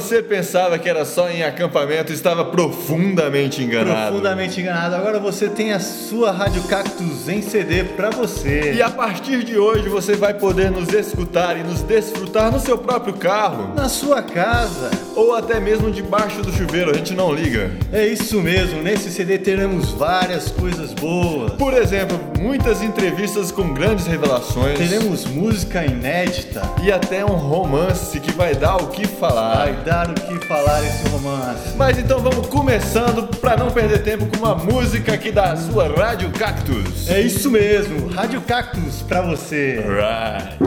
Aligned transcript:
você 0.00 0.22
pensava 0.22 0.78
que 0.78 0.88
era 0.88 1.04
só 1.04 1.28
em 1.28 1.42
acampamento, 1.42 2.12
estava 2.12 2.44
profundamente 2.44 3.62
enganado. 3.62 4.08
Profundamente 4.12 4.60
enganado. 4.60 4.94
Agora 4.94 5.18
você 5.18 5.48
tem 5.48 5.72
a 5.72 5.80
sua 5.80 6.30
Rádio 6.30 6.62
Cactus 6.64 7.28
em 7.28 7.42
CD 7.42 7.82
pra 7.82 8.10
você. 8.10 8.74
E 8.74 8.82
a 8.82 8.90
partir 8.90 9.42
de 9.42 9.58
hoje 9.58 9.88
você 9.88 10.14
vai 10.14 10.34
poder 10.34 10.70
nos 10.70 10.88
escutar 10.92 11.56
e 11.58 11.64
nos 11.64 11.82
desfrutar 11.82 12.52
no 12.52 12.60
seu 12.60 12.78
próprio 12.78 13.14
carro 13.14 13.74
Na 13.74 13.88
sua 13.88 14.22
casa. 14.22 14.90
ou 15.16 15.34
até 15.34 15.58
mesmo 15.58 15.90
debaixo 15.90 16.42
do 16.42 16.52
chuveiro, 16.52 16.92
a 16.92 16.94
gente 16.94 17.12
não 17.14 17.34
liga. 17.34 17.70
É 17.92 18.06
isso 18.06 18.40
mesmo. 18.40 18.80
Nesse 18.82 19.10
CD 19.10 19.36
teremos 19.38 19.90
várias 19.90 20.48
coisas 20.50 20.92
boas. 20.94 21.52
Por 21.54 21.74
exemplo, 21.74 22.18
muitas 22.38 22.82
entrevistas 22.82 23.50
com 23.50 23.74
grandes 23.74 24.06
revelações 24.06 24.78
Teremos 24.78 25.24
música 25.24 25.84
inédita. 25.84 26.62
e 26.82 26.92
até 26.92 27.24
um 27.24 27.34
romance 27.36 28.20
que 28.20 28.30
vai 28.32 28.54
dar 28.54 28.76
o 28.76 28.86
que 28.88 29.06
falar. 29.08 29.56
Vai 29.56 29.72
dar 29.88 30.10
o 30.10 30.14
que 30.14 30.46
falar 30.46 30.84
esse 30.84 31.08
romance. 31.08 31.74
Mas 31.74 31.98
então 31.98 32.20
vamos 32.20 32.46
começando 32.48 33.26
para 33.38 33.56
não 33.56 33.70
perder 33.70 34.02
tempo 34.02 34.26
com 34.26 34.36
uma 34.36 34.54
música 34.54 35.14
aqui 35.14 35.32
da 35.32 35.56
sua 35.56 35.88
Rádio 35.88 36.30
Cactus. 36.30 37.08
É 37.08 37.22
isso 37.22 37.50
mesmo. 37.50 38.08
Rádio 38.08 38.42
Cactus 38.42 39.00
pra 39.00 39.22
você. 39.22 39.78
Right. 39.78 40.58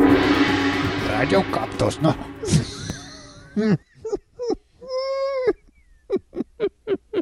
Radio 1.16 1.44
Cactus, 1.52 2.00
não. 2.00 2.16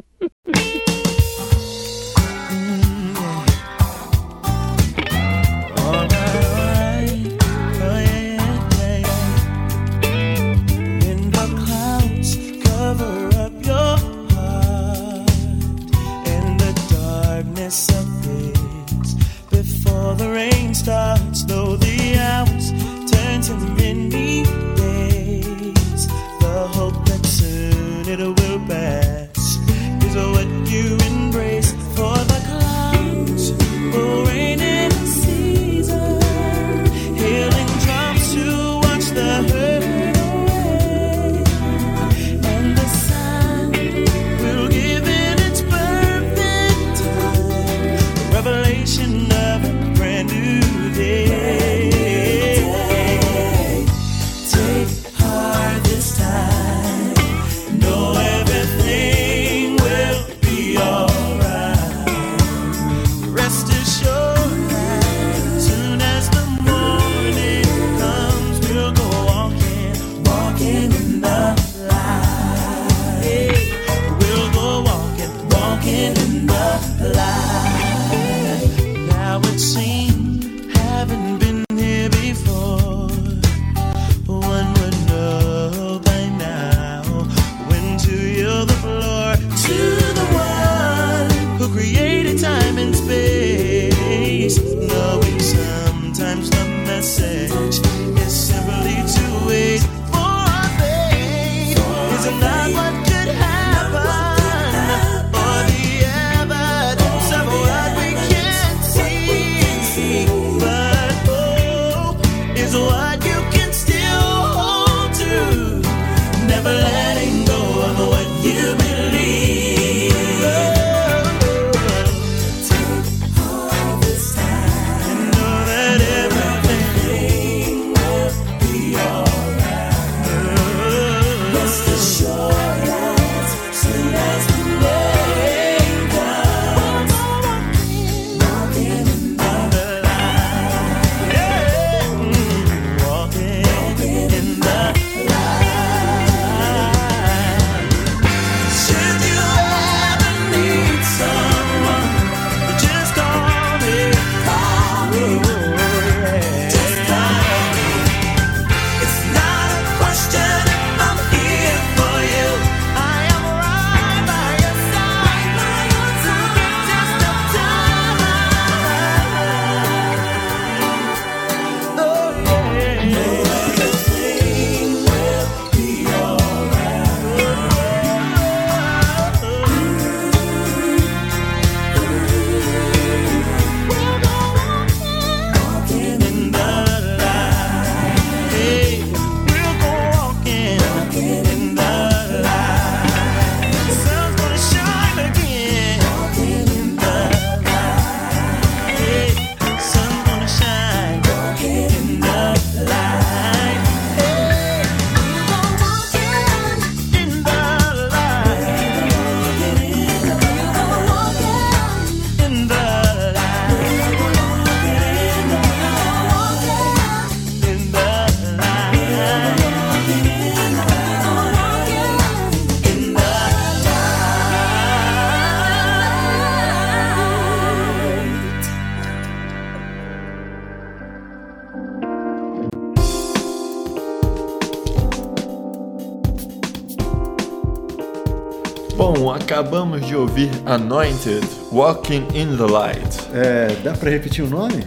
ouvir 240.19 240.49
Anointed, 240.65 241.45
Walking 241.71 242.27
in 242.33 242.57
the 242.57 242.65
Light. 242.71 243.19
É, 243.33 243.75
dá 243.83 243.93
pra 243.93 244.09
repetir 244.09 244.43
o 244.43 244.49
nome? 244.49 244.83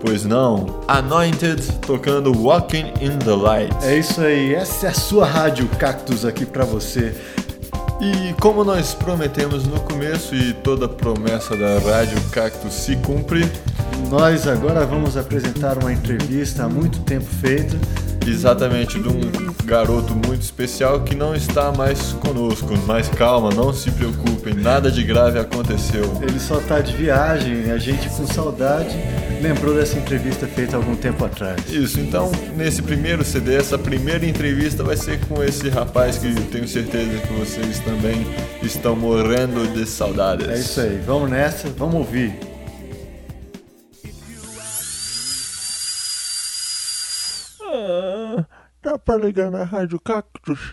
Pois 0.00 0.24
não, 0.24 0.80
Anointed 0.88 1.62
tocando 1.86 2.32
Walking 2.32 2.92
in 3.00 3.18
the 3.18 3.34
Light. 3.34 3.74
É 3.82 3.98
isso 3.98 4.20
aí, 4.20 4.54
essa 4.54 4.86
é 4.86 4.90
a 4.90 4.94
sua 4.94 5.26
Rádio 5.26 5.68
Cactus 5.78 6.24
aqui 6.24 6.46
pra 6.46 6.64
você. 6.64 7.14
E 8.00 8.32
como 8.40 8.64
nós 8.64 8.94
prometemos 8.94 9.66
no 9.66 9.78
começo 9.80 10.34
e 10.34 10.54
toda 10.54 10.88
promessa 10.88 11.54
da 11.54 11.78
Rádio 11.78 12.18
Cactus 12.30 12.72
se 12.72 12.96
cumpre, 12.96 13.46
Nós 14.08 14.48
agora 14.48 14.84
vamos 14.86 15.16
apresentar 15.16 15.78
uma 15.78 15.92
entrevista 15.92 16.64
há 16.64 16.68
muito 16.68 17.00
tempo 17.00 17.26
feita. 17.26 17.76
Exatamente 18.26 18.98
de 18.98 19.08
um 19.08 19.20
garoto 19.64 20.14
muito 20.14 20.42
especial 20.42 21.00
que 21.00 21.14
não 21.14 21.34
está 21.34 21.72
mais 21.72 22.12
conosco. 22.14 22.74
Mas 22.86 23.08
calma, 23.08 23.50
não 23.50 23.72
se 23.72 23.90
preocupem, 23.90 24.54
nada 24.54 24.90
de 24.90 25.02
grave 25.02 25.38
aconteceu. 25.38 26.04
Ele 26.20 26.38
só 26.38 26.60
tá 26.60 26.80
de 26.80 26.94
viagem 26.96 27.66
e 27.66 27.70
a 27.70 27.78
gente 27.78 28.08
com 28.10 28.26
saudade 28.26 28.96
lembrou 29.40 29.74
dessa 29.74 29.98
entrevista 29.98 30.46
feita 30.46 30.76
algum 30.76 30.94
tempo 30.94 31.24
atrás. 31.24 31.70
Isso, 31.70 32.00
então 32.00 32.30
nesse 32.56 32.82
primeiro 32.82 33.24
CD, 33.24 33.56
essa 33.56 33.78
primeira 33.78 34.26
entrevista 34.26 34.82
vai 34.82 34.96
ser 34.96 35.18
com 35.26 35.42
esse 35.42 35.68
rapaz 35.68 36.18
que 36.18 36.34
tenho 36.42 36.68
certeza 36.68 37.18
que 37.26 37.32
vocês 37.32 37.78
também 37.80 38.26
estão 38.62 38.94
morrendo 38.94 39.66
de 39.72 39.86
saudades. 39.86 40.48
É 40.48 40.58
isso 40.58 40.80
aí, 40.80 41.00
vamos 41.06 41.30
nessa, 41.30 41.68
vamos 41.70 41.96
ouvir. 41.96 42.49
Pra 49.10 49.16
ligar 49.16 49.50
na 49.50 49.64
Rádio 49.64 49.98
Cactus? 49.98 50.72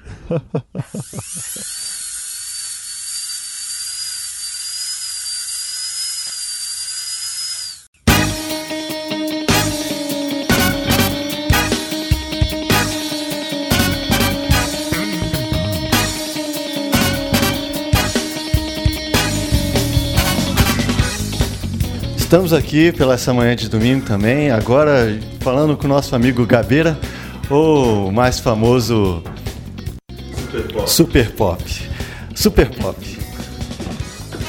Estamos 22.16 22.54
aqui 22.54 22.92
pela 22.92 23.16
essa 23.16 23.34
manhã 23.34 23.56
de 23.56 23.68
domingo 23.68 24.06
também, 24.06 24.52
agora 24.52 25.18
falando 25.40 25.76
com 25.76 25.86
o 25.86 25.88
nosso 25.88 26.16
amigo 26.16 26.46
Gabeira, 26.46 27.00
o 27.50 28.12
mais 28.12 28.40
famoso 28.40 29.24
Super 30.86 31.32
Pop. 31.32 31.64
Super 32.36 32.70
Pop. 32.70 33.18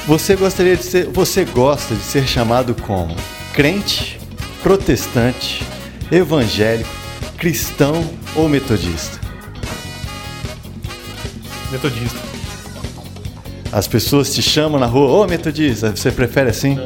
Você 0.07 0.35
gostaria 0.35 0.75
de 0.75 0.83
ser, 0.83 1.05
você 1.07 1.45
gosta 1.45 1.95
de 1.95 2.01
ser 2.01 2.27
chamado 2.27 2.73
como 2.73 3.15
crente, 3.53 4.19
protestante, 4.63 5.63
evangélico, 6.11 6.89
cristão 7.37 8.03
ou 8.35 8.49
metodista? 8.49 9.19
Metodista. 11.71 12.19
As 13.71 13.87
pessoas 13.87 14.33
te 14.33 14.41
chamam 14.41 14.79
na 14.79 14.87
rua, 14.87 15.11
ô 15.11 15.27
metodista, 15.27 15.95
você 15.95 16.11
prefere 16.11 16.49
assim? 16.49 16.79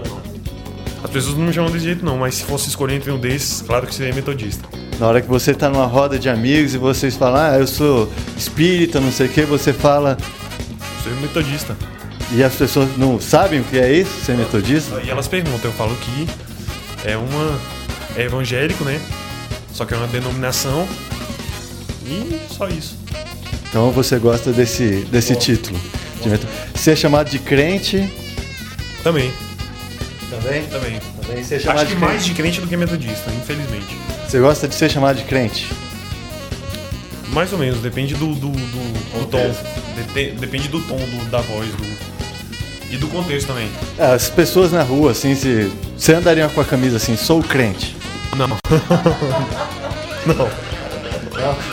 As 1.01 1.10
pessoas 1.10 1.38
não 1.38 1.45
me 1.45 1.54
chamam 1.54 1.71
desse 1.71 1.86
jeito 1.86 2.04
não, 2.04 2.18
mas 2.18 2.36
se 2.36 2.44
fosse 2.44 2.68
escolher 2.68 2.95
entre 2.95 3.10
um 3.10 3.18
desses, 3.18 3.62
claro 3.62 3.88
que 3.88 3.95
seria 3.95 4.13
metodista. 4.13 4.68
Na 5.00 5.07
hora 5.07 5.22
que 5.22 5.28
você 5.28 5.51
está 5.51 5.69
numa 5.69 5.86
roda 5.86 6.18
de 6.18 6.30
amigos 6.30 6.74
e 6.74 6.78
vocês 6.78 7.16
falam, 7.16 7.42
ah, 7.42 7.57
eu 7.60 7.68
sou 7.68 8.12
espírita, 8.38 9.00
não 9.01 9.12
sei 9.12 9.28
o 9.28 9.30
que, 9.30 9.42
você 9.44 9.74
fala, 9.74 10.18
Sou 11.04 11.12
metodista. 11.16 11.75
e 12.31 12.44
as 12.44 12.54
pessoas 12.56 12.88
não 12.98 13.19
sabem 13.19 13.60
o 13.60 13.63
que 13.66 13.78
é 13.80 13.92
isso, 13.92 14.12
ser 14.24 14.38
metodista? 14.38 15.01
E 15.04 15.10
elas 15.10 15.28
perguntam, 15.28 15.69
eu 15.69 15.74
falo 15.74 15.95
que 15.98 16.28
é 17.06 17.18
uma. 17.18 17.60
é 18.16 18.24
evangélico, 18.24 18.84
né? 18.86 19.01
Só 19.74 19.84
que 19.86 19.94
é 19.94 19.98
uma 19.98 20.07
denominação. 20.07 20.88
E 22.06 22.39
só 22.56 22.68
isso. 22.69 22.98
Então 23.69 23.92
você 23.92 24.19
gosta 24.19 24.51
desse, 24.54 25.06
desse 25.12 25.36
título. 25.36 25.78
de 26.22 26.30
meto- 26.30 26.48
Ser 26.75 26.96
chamado 26.96 27.30
de 27.30 27.39
crente. 27.39 28.10
Também, 29.04 29.34
Também? 30.30 30.63
também. 30.68 31.00
Também 31.22 31.44
ser 31.44 31.60
chamado 31.60 31.80
Acho 31.80 31.88
de 31.88 31.94
que 31.94 32.00
crente. 32.00 32.13
mais 32.13 32.25
de 32.25 32.34
crente 32.34 32.62
do 32.62 32.68
que 32.68 32.78
metodista, 32.78 33.31
infelizmente. 33.31 33.98
Você 34.34 34.40
gosta 34.40 34.68
de 34.68 34.74
ser 34.74 34.90
chamado 34.90 35.18
de 35.18 35.26
crente? 35.26 35.72
Mais 37.34 37.54
ou 37.54 37.60
menos, 37.60 37.82
depende 37.82 38.16
do, 38.16 38.34
do, 38.34 38.50
do- 38.50 39.20
do 39.20 39.26
tom. 39.28 39.56
Depende 40.40 40.70
do 40.70 40.82
tom 40.82 40.98
do- 40.98 41.30
da 41.30 41.40
voz 41.42 41.70
do, 41.70 41.86
e 42.92 42.98
do 42.98 43.08
contexto 43.10 43.46
também. 43.46 43.70
Ah, 44.00 44.14
As 44.14 44.32
pessoas 44.32 44.72
na 44.72 44.82
rua, 44.82 45.12
assim, 45.12 45.36
se, 45.36 45.72
você 45.96 46.16
andaria 46.16 46.50
com 46.50 46.60
a 46.60 46.66
camisa 46.66 46.98
assim, 46.98 47.16
sou 47.16 47.44
crente. 47.44 47.96
Não. 48.36 48.48
não. 50.26 50.50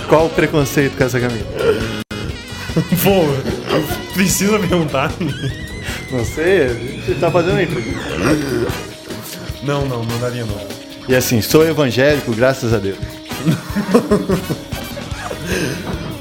Qual 0.06 0.26
o 0.26 0.28
preconceito 0.28 0.98
com 0.98 1.04
essa 1.04 1.18
camisa? 1.18 1.46
Pô, 3.02 4.12
precisa 4.12 4.58
perguntar. 4.58 5.10
Não 6.10 6.22
sei, 6.26 7.00
você 7.06 7.14
tá 7.18 7.30
fazendo 7.30 7.58
entrevista. 7.58 8.00
Não, 9.62 9.86
não, 9.88 10.04
não 10.04 10.18
daria 10.18 10.44
não. 10.44 10.89
E 11.10 11.16
assim, 11.16 11.42
sou 11.42 11.66
evangélico, 11.66 12.32
graças 12.32 12.72
a 12.72 12.78
Deus. 12.78 12.96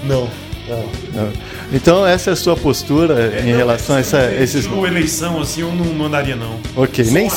Não. 0.04 0.28
Não. 0.68 1.32
Então 1.72 2.06
essa 2.06 2.32
é 2.32 2.34
a 2.34 2.36
sua 2.36 2.56
postura 2.58 3.40
em 3.40 3.56
relação 3.56 3.96
a 3.96 4.00
essa, 4.00 4.34
esses. 4.34 4.64
Tipo, 4.66 4.88
eleição 4.88 5.40
assim 5.40 5.62
eu 5.62 5.72
não 5.72 5.86
mandaria 5.94 6.36
não. 6.36 6.60
Ok, 6.76 7.06
nem, 7.12 7.30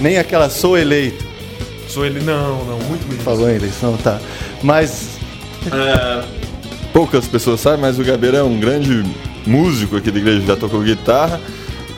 nem 0.00 0.18
aquela 0.18 0.50
sou 0.50 0.76
eleito 0.76 1.24
Sou 1.88 2.04
ele. 2.04 2.20
Não, 2.20 2.64
não, 2.64 2.78
muito 2.80 3.08
menos. 3.08 3.24
falou 3.24 3.50
em 3.50 3.56
eleição, 3.56 3.96
tá. 3.96 4.20
Mas 4.62 5.18
Poucas 6.92 7.26
pessoas 7.26 7.60
sabem, 7.60 7.80
mas 7.80 7.98
o 7.98 8.04
Gabeira 8.04 8.38
é 8.38 8.42
um 8.42 8.58
grande 8.58 9.02
músico 9.46 9.96
aqui 9.96 10.10
da 10.10 10.18
igreja, 10.18 10.46
já 10.46 10.56
tocou 10.56 10.80
guitarra, 10.80 11.40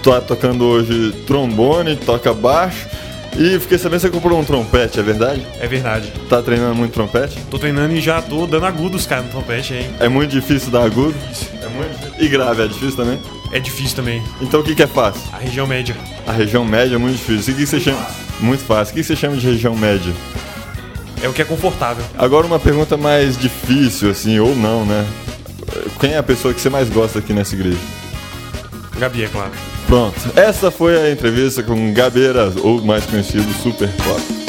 tá 0.03 0.21
tocando 0.21 0.65
hoje 0.65 1.13
trombone, 1.27 1.97
toca 1.97 2.33
baixo. 2.33 2.87
E 3.39 3.59
fiquei 3.59 3.79
sabendo 3.79 4.01
que 4.01 4.07
você 4.07 4.11
comprou 4.11 4.39
um 4.39 4.45
trompete, 4.45 5.01
é 5.01 5.03
verdade? 5.03 5.47
É 5.59 5.67
verdade. 5.67 6.13
Tá 6.29 6.43
treinando 6.43 6.75
muito 6.75 6.93
trompete? 6.93 7.39
Tô 7.51 7.59
treinando 7.59 7.95
e 7.95 8.01
já 8.01 8.21
tô 8.21 8.47
dando 8.47 8.67
agudos, 8.67 9.07
cara, 9.07 9.23
no 9.23 9.29
trompete 9.31 9.73
aí. 9.73 9.91
É 10.01 10.09
muito 10.09 10.31
difícil 10.31 10.71
dar 10.71 10.85
agudo? 10.85 11.15
É 11.63 11.69
muito 11.69 12.23
E 12.23 12.29
grave 12.29 12.63
é 12.63 12.67
difícil 12.69 12.97
também? 12.97 13.19
É 13.51 13.59
difícil 13.59 13.97
também. 13.97 14.23
Então 14.41 14.61
o 14.61 14.63
que, 14.63 14.75
que 14.75 14.83
é 14.83 14.87
fácil? 14.87 15.23
A 15.33 15.39
região 15.39 15.67
média. 15.67 15.97
A 16.27 16.33
região 16.33 16.65
média 16.65 16.95
é 16.95 16.99
muito 16.99 17.17
difícil. 17.17 17.55
O 17.55 17.57
que, 17.57 17.63
que 17.63 17.67
você 17.69 17.81
chama? 17.81 18.07
Muito 18.41 18.65
fácil. 18.65 18.93
O 18.93 18.95
que, 18.97 19.01
que 19.01 19.07
você 19.07 19.17
chama 19.17 19.37
de 19.37 19.47
região 19.47 19.75
média? 19.75 20.13
É 21.23 21.29
o 21.29 21.33
que 21.33 21.41
é 21.41 21.45
confortável. 21.45 22.05
Agora 22.19 22.47
uma 22.47 22.59
pergunta 22.59 22.97
mais 22.97 23.39
difícil, 23.39 24.11
assim, 24.11 24.39
ou 24.41 24.55
não, 24.55 24.85
né? 24.85 25.07
Quem 26.01 26.13
é 26.13 26.19
a 26.19 26.23
pessoa 26.23 26.53
que 26.53 26.61
você 26.61 26.69
mais 26.69 26.91
gosta 26.91 27.19
aqui 27.21 27.33
nessa 27.33 27.55
igreja? 27.55 27.79
Gabi, 28.99 29.25
é 29.25 29.29
claro. 29.29 29.53
Pronto, 29.93 30.33
essa 30.35 30.71
foi 30.71 30.97
a 30.97 31.13
entrevista 31.13 31.63
com 31.63 31.93
Gabeira, 31.93 32.51
ou 32.63 32.81
mais 32.81 33.05
conhecido 33.05 33.53
Super 33.63 33.91
Pop. 33.91 34.42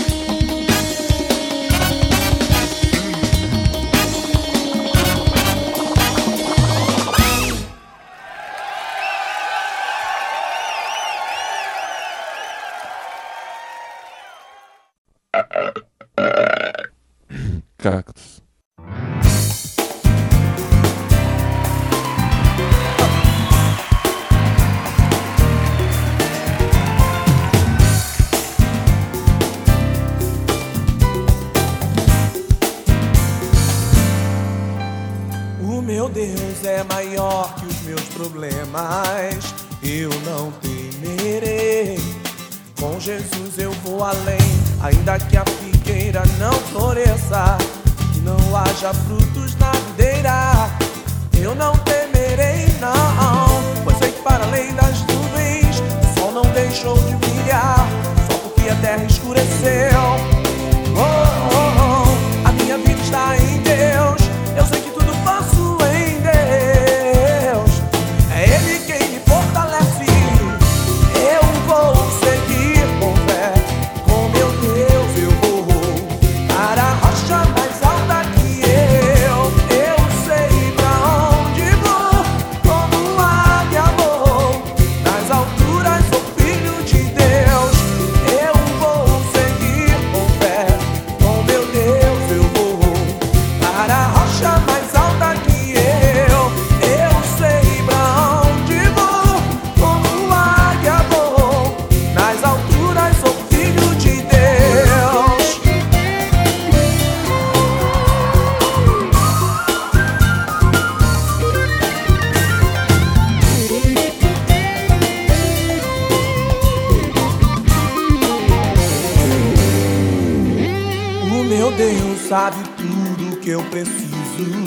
Sabe 122.34 122.64
tudo 122.78 123.38
que 123.42 123.52
eu 123.52 123.64
preciso 123.66 124.64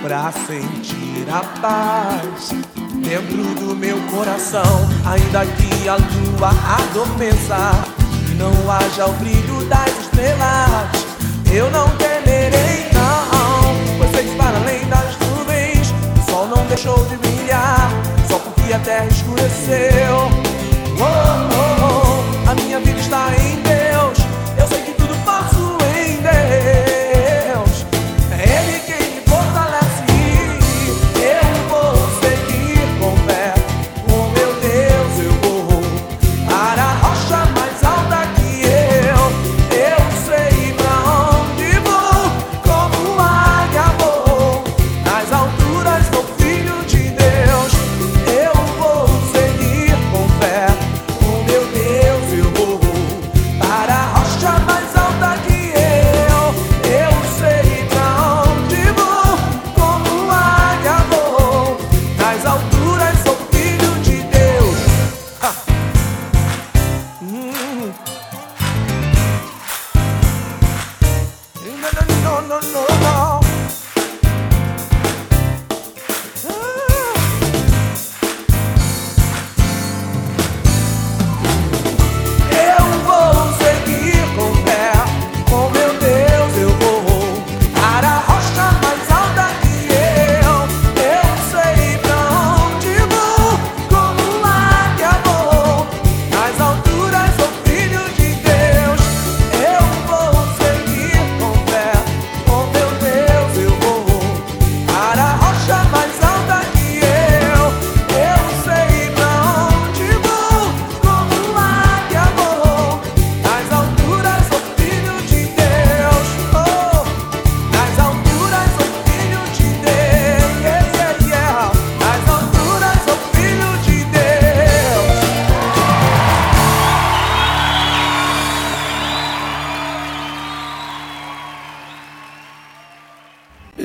pra 0.00 0.32
sentir 0.32 1.26
a 1.30 1.44
paz 1.60 2.54
dentro 3.04 3.44
do 3.60 3.76
meu 3.76 3.98
coração. 4.10 4.62
Ainda 5.04 5.44
que 5.44 5.86
a 5.86 5.96
lua 5.96 6.48
adormeça 6.78 7.84
e 8.30 8.34
não 8.36 8.50
haja 8.72 9.04
o 9.04 9.12
brilho 9.12 9.62
das 9.68 9.90
estrelas, 10.04 10.88
eu 11.52 11.70
não 11.70 11.86
temerei, 11.98 12.88
não. 12.94 13.98
Pois 13.98 14.10
sei 14.12 14.34
para 14.34 14.56
além 14.56 14.86
das 14.86 15.18
nuvens, 15.18 15.92
o 16.18 16.30
sol 16.30 16.48
não 16.48 16.64
deixou 16.64 17.04
de 17.08 17.18
brilhar, 17.18 17.90
só 18.26 18.38
porque 18.38 18.72
a 18.72 18.78
terra 18.78 19.04
escureceu. 19.04 20.30
Oh, 20.98 21.04
oh, 21.52 22.46
oh, 22.46 22.50
a 22.50 22.54
minha 22.54 22.80
vida 22.80 22.98
está 22.98 23.28
em 23.36 23.56
Deus. 23.56 23.75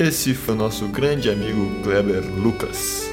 Esse 0.02 0.34
foi 0.34 0.54
o 0.54 0.58
nosso 0.58 0.88
grande 0.88 1.30
amigo 1.30 1.80
Kleber 1.84 2.24
Lucas. 2.36 3.08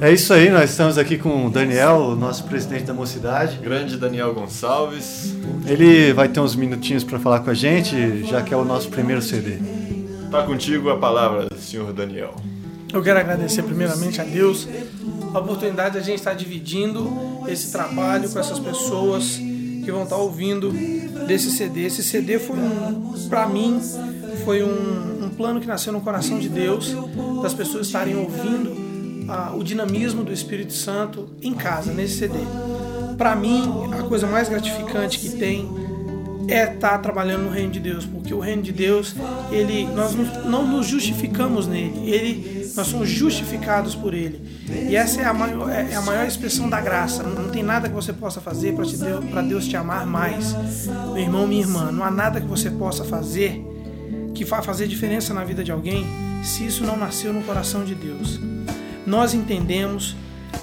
É 0.00 0.12
isso 0.12 0.32
aí, 0.32 0.50
nós 0.50 0.70
estamos 0.70 0.96
aqui 0.98 1.18
com 1.18 1.46
o 1.46 1.50
Daniel, 1.50 1.96
o 1.96 2.14
nosso 2.14 2.44
presidente 2.44 2.84
da 2.84 2.94
mocidade. 2.94 3.58
Grande 3.58 3.96
Daniel 3.96 4.32
Gonçalves. 4.32 5.34
Ele 5.66 6.12
vai 6.12 6.28
ter 6.28 6.38
uns 6.38 6.54
minutinhos 6.54 7.02
para 7.02 7.18
falar 7.18 7.40
com 7.40 7.50
a 7.50 7.54
gente, 7.54 8.24
já 8.24 8.40
que 8.40 8.54
é 8.54 8.56
o 8.56 8.64
nosso 8.64 8.88
primeiro 8.88 9.20
CD. 9.20 9.58
Tá 10.30 10.44
contigo 10.44 10.90
a 10.90 10.96
palavra, 10.96 11.48
senhor 11.58 11.92
Daniel. 11.92 12.36
Eu 12.92 13.02
quero 13.02 13.18
agradecer 13.18 13.62
primeiramente 13.62 14.20
a 14.20 14.24
Deus 14.24 14.68
a 15.32 15.38
oportunidade 15.38 15.94
de 15.94 15.98
a 15.98 16.02
gente 16.02 16.18
estar 16.18 16.34
dividindo 16.34 17.10
esse 17.48 17.72
trabalho 17.72 18.28
com 18.28 18.38
essas 18.38 18.58
pessoas 18.58 19.36
que 19.36 19.90
vão 19.90 20.04
estar 20.04 20.16
ouvindo 20.16 20.70
desse 21.26 21.50
CD. 21.50 21.86
Esse 21.86 22.02
CD 22.02 22.38
foi 22.38 22.58
um, 22.58 23.14
para 23.28 23.48
mim, 23.48 23.80
foi 24.44 24.62
um, 24.62 25.24
um 25.24 25.30
plano 25.30 25.60
que 25.60 25.66
nasceu 25.66 25.92
no 25.92 26.02
coração 26.02 26.38
de 26.38 26.48
Deus, 26.48 26.94
das 27.42 27.54
pessoas 27.54 27.86
estarem 27.86 28.14
ouvindo 28.14 28.76
ah, 29.28 29.54
o 29.56 29.64
dinamismo 29.64 30.22
do 30.22 30.32
Espírito 30.32 30.74
Santo 30.74 31.30
em 31.40 31.54
casa, 31.54 31.92
nesse 31.92 32.18
CD. 32.18 32.38
Para 33.16 33.34
mim, 33.34 33.62
a 33.92 34.02
coisa 34.02 34.26
mais 34.26 34.48
gratificante 34.48 35.18
que 35.18 35.30
tem 35.30 35.68
é 36.48 36.74
estar 36.74 36.98
trabalhando 36.98 37.44
no 37.44 37.50
reino 37.50 37.72
de 37.72 37.80
Deus, 37.80 38.04
porque 38.04 38.34
o 38.34 38.40
reino 38.40 38.62
de 38.62 38.72
Deus, 38.72 39.14
ele, 39.50 39.86
nós 39.86 40.14
não, 40.14 40.24
não 40.44 40.66
nos 40.66 40.86
justificamos 40.86 41.66
nele, 41.66 42.10
ele, 42.10 42.61
nós 42.74 42.86
somos 42.86 43.08
justificados 43.08 43.94
por 43.94 44.14
ele. 44.14 44.40
E 44.88 44.96
essa 44.96 45.20
é 45.20 45.24
a 45.24 45.32
maior, 45.32 45.68
é 45.70 45.94
a 45.94 46.02
maior 46.02 46.26
expressão 46.26 46.68
da 46.68 46.80
graça. 46.80 47.22
Não, 47.22 47.44
não 47.44 47.50
tem 47.50 47.62
nada 47.62 47.88
que 47.88 47.94
você 47.94 48.12
possa 48.12 48.40
fazer 48.40 48.74
para 48.74 48.84
Deus, 48.84 49.48
Deus 49.48 49.66
te 49.66 49.76
amar 49.76 50.06
mais. 50.06 50.54
Meu 50.86 51.18
irmão, 51.18 51.46
minha 51.46 51.62
irmã, 51.62 51.90
não 51.92 52.04
há 52.04 52.10
nada 52.10 52.40
que 52.40 52.46
você 52.46 52.70
possa 52.70 53.04
fazer 53.04 53.62
que 54.34 54.44
vá 54.44 54.62
fazer 54.62 54.88
diferença 54.88 55.32
na 55.32 55.44
vida 55.44 55.62
de 55.62 55.70
alguém 55.70 56.04
se 56.42 56.66
isso 56.66 56.84
não 56.84 56.96
nasceu 56.96 57.32
no 57.32 57.42
coração 57.42 57.84
de 57.84 57.94
Deus. 57.94 58.40
Nós 59.06 59.34
entendemos 59.34 60.16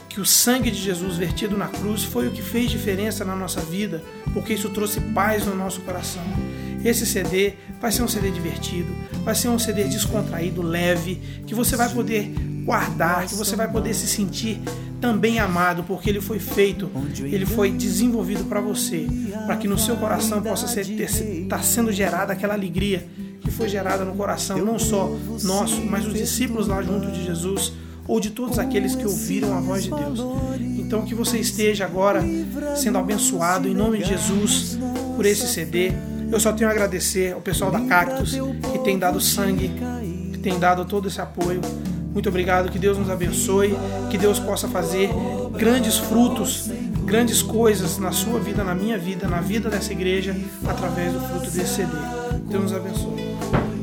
que 0.10 0.20
o 0.20 0.26
sangue 0.26 0.72
de 0.72 0.82
Jesus 0.82 1.16
vertido 1.16 1.56
na 1.56 1.68
cruz 1.68 2.04
foi 2.04 2.28
o 2.28 2.32
que 2.32 2.42
fez 2.42 2.70
diferença 2.70 3.24
na 3.24 3.36
nossa 3.36 3.62
vida, 3.62 4.04
porque 4.34 4.54
isso 4.54 4.70
trouxe 4.70 5.00
paz 5.00 5.46
no 5.46 5.56
nosso 5.56 5.82
coração. 5.82 6.24
Esse 6.84 7.06
CD 7.06 7.54
vai 7.80 7.92
ser 7.92 8.04
um 8.04 8.08
CD 8.08 8.32
divertido, 8.32 8.94
vai 9.24 9.36
ser 9.36 9.50
um 9.50 9.60
CD 9.60 9.84
descontraído, 9.86 10.62
leve, 10.62 11.22
que 11.46 11.54
você 11.54 11.76
vai 11.76 11.90
poder 11.90 12.32
guardar, 12.64 13.26
que 13.26 13.36
você 13.36 13.56
vai 13.56 13.70
poder 13.70 13.94
se 13.94 14.08
sentir 14.08 14.62
também 15.02 15.40
amado, 15.40 15.84
porque 15.84 16.10
ele 16.10 16.22
foi 16.22 16.40
feito, 16.40 16.90
ele 17.24 17.46
foi 17.46 17.72
desenvolvido 17.72 18.44
para 18.46 18.60
você, 18.60 19.08
para 19.46 19.56
que 19.58 19.68
no 19.68 19.78
seu 19.78 19.96
coração 19.96 20.42
possa 20.42 20.80
estar 20.80 21.64
sendo 21.64 21.92
gerada 21.92 22.34
aquela 22.34 22.54
alegria 22.54 23.08
que 23.42 23.50
foi 23.50 23.70
gerada 23.70 24.04
no 24.04 24.14
coração, 24.16 24.58
não 24.58 24.78
só 24.78 25.10
nosso, 25.44 25.82
mas 25.82 26.06
os 26.06 26.14
discípulos 26.14 26.68
lá 26.68 26.82
junto 26.82 27.10
de 27.12 27.24
Jesus 27.26 27.74
ou 28.08 28.20
de 28.20 28.32
todos 28.32 28.58
aqueles 28.60 28.96
que 28.96 29.06
ouviram 29.06 29.56
a 29.56 29.62
voz 29.62 29.84
de 29.84 29.92
Deus. 29.92 30.20
Então 30.60 31.04
que 31.04 31.16
você 31.16 31.38
esteja 31.38 31.86
agora 31.86 32.24
sendo 32.76 32.98
abençoado 32.98 33.68
em 33.68 33.74
nome 33.74 34.00
de 34.00 34.06
Jesus 34.06 34.78
por 35.16 35.26
esse 35.26 35.48
CD. 35.48 35.94
Eu 36.32 36.40
só 36.40 36.52
tenho 36.52 36.70
a 36.70 36.74
agradecer 36.74 37.34
ao 37.34 37.42
pessoal 37.42 37.72
da 37.72 37.82
Cactus 37.82 38.38
que 38.72 38.80
tem 38.80 39.00
dado 39.00 39.20
sangue, 39.20 39.72
que 40.32 40.38
tem 40.40 40.60
dado 40.60 40.86
todo 40.86 41.08
esse 41.08 41.20
apoio. 41.20 41.62
Muito 42.14 42.30
obrigado, 42.30 42.72
que 42.72 42.80
Deus 42.80 42.98
nos 42.98 43.10
abençoe, 43.10 43.76
que 44.10 44.18
Deus 44.18 44.40
possa 44.40 44.68
fazer 44.68 45.10
grandes 45.58 45.98
frutos, 45.98 46.70
grandes 47.04 47.42
coisas 47.42 47.98
na 47.98 48.12
sua 48.12 48.40
vida, 48.40 48.64
na 48.64 48.76
minha 48.76 48.98
vida, 48.98 49.28
na 49.28 49.42
vida 49.42 49.70
dessa 49.70 49.92
igreja, 49.92 50.36
através 50.68 51.14
do 51.14 51.20
fruto 51.20 51.52
desse 51.52 51.76
CD. 51.76 51.92
Deus 52.48 52.64
nos 52.64 52.74
abençoe. 52.74 53.36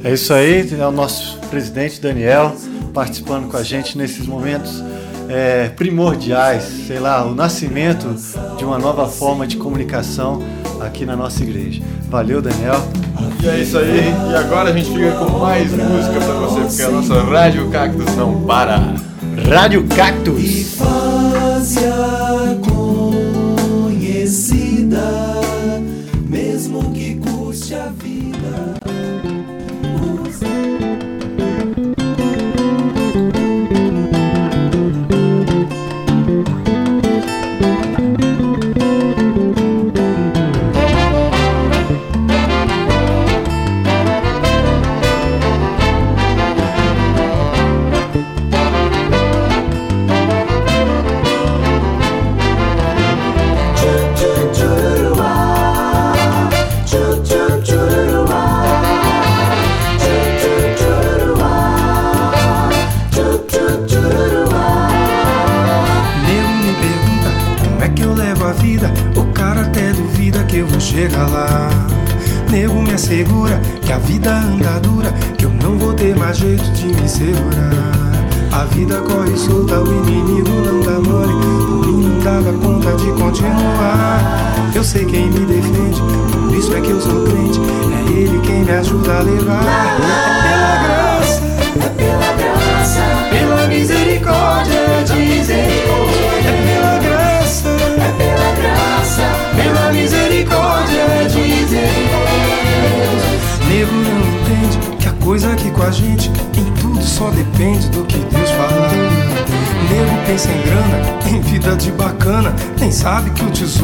É 0.05 0.13
isso 0.13 0.33
aí, 0.33 0.73
é 0.73 0.87
o 0.87 0.93
nosso 0.93 1.39
presidente 1.51 2.01
Daniel 2.01 2.55
participando 2.95 3.51
com 3.51 3.57
a 3.57 3.63
gente 3.63 3.99
nesses 3.99 4.27
momentos 4.27 4.83
é, 5.29 5.69
primordiais, 5.69 6.63
sei 6.87 6.99
lá, 6.99 7.25
o 7.25 7.35
nascimento 7.35 8.15
de 8.57 8.65
uma 8.65 8.79
nova 8.79 9.07
forma 9.09 9.47
de 9.47 9.57
comunicação 9.57 10.43
aqui 10.81 11.05
na 11.05 11.17
nossa 11.17 11.43
igreja. 11.43 11.83
Valeu, 12.09 12.41
Daniel. 12.41 12.81
E 13.43 13.49
é 13.49 13.61
isso 13.61 13.79
aí. 13.79 14.13
E 14.31 14.35
agora 14.35 14.71
a 14.71 14.73
gente 14.73 14.91
fica 14.91 15.13
com 15.13 15.39
mais 15.39 15.71
música 15.73 16.21
pra 16.21 16.35
você, 16.35 16.61
porque 16.61 16.83
a 16.83 16.91
nossa 16.91 17.23
Rádio 17.23 17.71
Cactus 17.71 18.17
não 18.17 18.43
para. 18.43 18.95
Rádio 19.49 19.85
Cactus. 19.89 20.77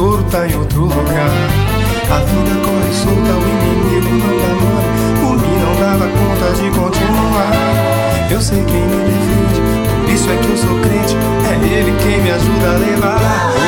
Tesouro 0.02 0.22
tá 0.24 0.48
em 0.48 0.56
outro 0.56 0.80
lugar. 0.80 1.30
A 2.10 2.18
vida 2.24 2.60
corre 2.64 2.92
solta, 2.92 3.32
o 3.32 3.44
inimigo 3.48 4.10
não 4.16 4.32
dá 4.36 4.50
mole, 4.60 4.90
por 5.20 5.36
mim 5.38 5.56
não 5.60 5.74
dava 5.80 6.06
conta 6.08 6.46
de 6.60 6.70
continuar. 6.70 7.52
Eu 8.30 8.40
sei 8.40 8.64
quem 8.64 8.80
me 8.80 8.96
defende, 9.04 9.60
por 10.00 10.12
isso 10.12 10.30
é 10.30 10.36
que 10.36 10.48
eu 10.50 10.56
sou 10.56 10.80
crente, 10.80 11.16
é 11.48 11.78
ele 11.78 11.96
quem 12.02 12.20
me 12.20 12.30
ajuda 12.30 12.68
a 12.68 12.78
levar. 12.78 13.61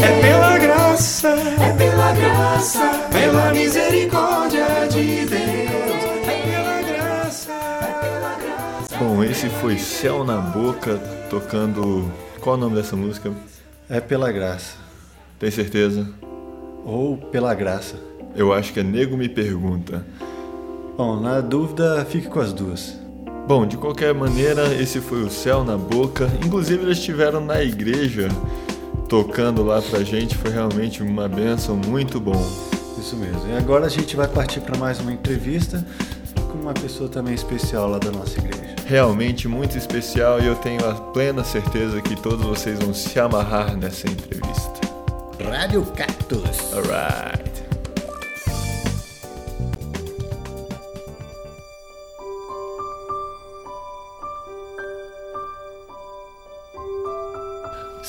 É 0.00 0.20
pela 0.22 0.58
graça, 0.58 1.28
é 1.28 1.72
pela 1.76 2.12
graça, 2.12 2.88
pela 3.12 3.52
misericórdia 3.52 4.66
de 4.90 5.26
Deus. 5.26 5.38
É 6.26 6.42
pela 6.50 6.82
graça, 6.82 7.52
é 7.52 8.00
pela 8.00 8.34
graça. 8.36 8.96
Bom, 8.98 9.22
esse 9.22 9.50
foi 9.50 9.76
Céu 9.76 10.24
na 10.24 10.38
Boca 10.38 10.96
tocando. 11.28 12.10
Qual 12.40 12.56
o 12.56 12.58
nome 12.58 12.76
dessa 12.76 12.96
música? 12.96 13.32
É 13.90 14.00
pela 14.00 14.32
graça. 14.32 14.76
Tem 15.38 15.50
certeza? 15.50 16.08
Ou 16.86 17.18
pela 17.18 17.54
graça. 17.54 17.96
Eu 18.34 18.50
acho 18.50 18.72
que 18.72 18.80
é 18.80 18.82
Nego 18.82 19.14
Me 19.14 19.28
Pergunta. 19.28 20.06
Bom, 20.96 21.20
na 21.20 21.40
dúvida, 21.42 22.06
fique 22.08 22.28
com 22.28 22.40
as 22.40 22.52
duas. 22.52 22.98
Bom, 23.48 23.66
de 23.66 23.78
qualquer 23.78 24.12
maneira, 24.12 24.74
esse 24.74 25.00
foi 25.00 25.22
o 25.22 25.30
Céu 25.30 25.64
na 25.64 25.74
Boca. 25.74 26.30
Inclusive, 26.44 26.82
eles 26.82 26.98
estiveram 26.98 27.40
na 27.40 27.62
igreja 27.62 28.28
tocando 29.08 29.64
lá 29.64 29.80
pra 29.80 30.04
gente. 30.04 30.36
Foi 30.36 30.50
realmente 30.50 31.02
uma 31.02 31.26
benção, 31.26 31.74
muito 31.74 32.20
bom. 32.20 32.46
Isso 32.98 33.16
mesmo. 33.16 33.48
E 33.48 33.56
agora 33.56 33.86
a 33.86 33.88
gente 33.88 34.14
vai 34.14 34.28
partir 34.28 34.60
para 34.60 34.76
mais 34.76 35.00
uma 35.00 35.10
entrevista 35.14 35.82
com 36.52 36.58
uma 36.58 36.74
pessoa 36.74 37.08
também 37.08 37.32
especial 37.32 37.88
lá 37.88 37.98
da 37.98 38.10
nossa 38.10 38.38
igreja. 38.38 38.74
Realmente 38.84 39.48
muito 39.48 39.78
especial 39.78 40.42
e 40.42 40.46
eu 40.46 40.54
tenho 40.56 40.86
a 40.86 40.92
plena 40.92 41.42
certeza 41.42 42.02
que 42.02 42.16
todos 42.16 42.44
vocês 42.44 42.78
vão 42.78 42.92
se 42.92 43.18
amarrar 43.18 43.74
nessa 43.78 44.06
entrevista. 44.10 44.78
Rádio 45.42 45.86
Cactus. 45.96 46.74
Alright. 46.74 47.47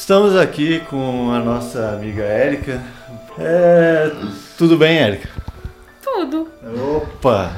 Estamos 0.09 0.35
aqui 0.35 0.79
com 0.89 1.31
a 1.31 1.37
nossa 1.37 1.91
amiga 1.91 2.23
Érica. 2.23 2.81
É, 3.37 4.11
tudo 4.57 4.75
bem, 4.75 4.97
Érica? 4.97 5.29
Tudo. 6.01 6.47
Opa, 6.97 7.55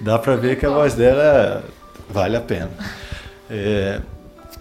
dá 0.00 0.16
pra 0.16 0.36
ver 0.36 0.60
que 0.60 0.64
a 0.64 0.70
voz 0.70 0.94
dela 0.94 1.64
vale 2.08 2.36
a 2.36 2.40
pena. 2.40 2.70
É, 3.50 4.00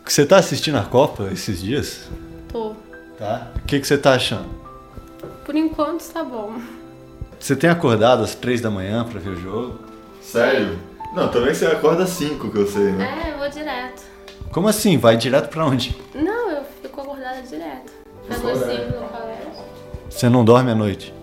você 0.03 0.25
tá 0.25 0.37
assistindo 0.37 0.79
a 0.79 0.83
Copa 0.83 1.29
esses 1.31 1.61
dias? 1.61 2.09
Tô. 2.51 2.73
Tá. 3.19 3.51
O 3.55 3.67
que, 3.67 3.79
que 3.81 3.85
você 3.85 3.99
tá 3.99 4.15
achando? 4.15 4.49
Por 5.45 5.55
enquanto 5.55 6.11
tá 6.11 6.23
bom. 6.23 6.59
Você 7.39 7.55
tem 7.55 7.69
acordado 7.69 8.23
às 8.23 8.33
três 8.33 8.61
da 8.61 8.71
manhã 8.71 9.05
pra 9.05 9.19
ver 9.19 9.29
o 9.29 9.39
jogo? 9.39 9.79
Sério? 10.23 10.79
Não, 11.13 11.27
também 11.27 11.53
você 11.53 11.67
acorda 11.67 12.01
às 12.01 12.09
5 12.09 12.49
que 12.49 12.57
eu 12.57 12.65
sei, 12.65 12.93
né? 12.93 13.27
É, 13.27 13.33
eu 13.33 13.37
vou 13.37 13.47
direto. 13.47 14.01
Como 14.51 14.67
assim? 14.67 14.97
Vai 14.97 15.15
direto 15.17 15.49
pra 15.49 15.67
onde? 15.67 15.95
Não, 16.15 16.46
acordada 17.27 17.41
direto. 17.47 17.91
Pelo 18.27 18.55
cinco 18.55 19.01
no 19.01 19.07
colégio. 19.09 19.63
Você 20.09 20.29
não 20.29 20.43
dorme 20.45 20.71
à 20.71 20.75
noite? 20.75 21.13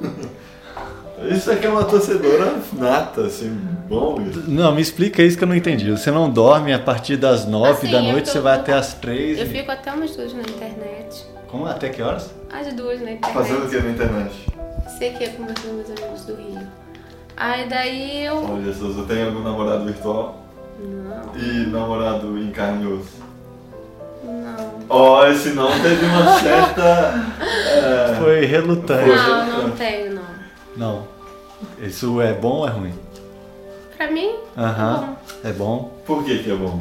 Isso 1.30 1.50
aqui 1.50 1.66
é 1.66 1.68
uma 1.68 1.84
torcedora 1.84 2.60
nata, 2.74 3.22
assim, 3.22 3.50
bom 3.88 4.20
isso. 4.22 4.44
Não, 4.48 4.72
me 4.72 4.80
explica 4.80 5.20
isso 5.20 5.36
que 5.36 5.42
eu 5.42 5.48
não 5.48 5.54
entendi. 5.56 5.90
Você 5.90 6.12
não 6.12 6.30
dorme 6.30 6.72
a 6.72 6.78
partir 6.78 7.16
das 7.16 7.44
nove 7.44 7.70
Assim, 7.72 7.90
da 7.90 7.98
eu 7.98 8.12
noite, 8.12 8.26
tô- 8.26 8.32
você 8.32 8.40
vai 8.40 8.56
até 8.56 8.72
às 8.72 8.94
três. 8.94 9.36
Eu 9.36 9.44
e- 9.44 9.48
fico 9.48 9.68
até 9.70 9.92
umas 9.92 10.14
duas 10.14 10.32
na 10.32 10.42
internet. 10.42 11.26
Como? 11.48 11.66
Até 11.66 11.88
que 11.88 12.00
horas? 12.00 12.30
Às 12.52 12.72
duas 12.72 13.00
na 13.02 13.10
internet. 13.12 13.32
Fazendo 13.34 13.66
o 13.66 13.68
que 13.68 13.76
na 13.80 13.90
internet? 13.90 14.46
Sei 14.96 15.12
que 15.14 15.24
é 15.24 15.28
com 15.30 15.42
meus 15.42 15.90
amigos 15.90 16.24
do 16.24 16.36
Rio. 16.36 16.60
Aí 17.36 17.68
daí 17.68 18.24
eu. 18.24 18.36
Olha, 18.36 18.72
Souza, 18.72 19.02
tem 19.02 19.24
algum 19.24 19.42
namorado 19.42 19.84
virtual? 19.86 20.40
Não, 20.80 21.36
E 21.36 21.66
namorado 21.66 22.38
em 22.38 22.50
carne 22.52 22.84
e 22.84 22.92
osso? 22.92 23.17
Não. 24.28 24.78
Ó, 24.88 25.26
esse 25.26 25.50
não 25.50 25.70
teve 25.80 26.04
uma 26.06 26.38
certa. 26.40 27.14
é, 27.40 28.14
Foi 28.18 28.44
relutante. 28.46 29.08
Não, 29.08 29.62
não 29.62 29.70
tenho, 29.72 30.14
não. 30.14 30.22
Não. 30.76 31.08
Isso 31.80 32.20
é 32.20 32.32
bom 32.32 32.58
ou 32.58 32.66
é 32.68 32.70
ruim? 32.70 32.94
Pra 33.96 34.10
mim, 34.10 34.36
Aham. 34.56 35.16
É 35.44 35.52
bom. 35.52 35.92
Por 36.06 36.24
que 36.24 36.38
que 36.42 36.50
é 36.50 36.54
bom? 36.54 36.80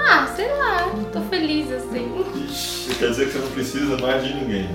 ah, 0.00 0.26
sei 0.34 0.48
lá, 0.52 0.88
tô 1.12 1.20
feliz 1.22 1.70
assim. 1.70 2.24
Ixi, 2.48 2.94
quer 2.96 3.10
dizer 3.10 3.26
que 3.26 3.32
você 3.32 3.38
não 3.38 3.50
precisa 3.50 3.96
mais 3.98 4.24
de 4.24 4.34
ninguém. 4.34 4.68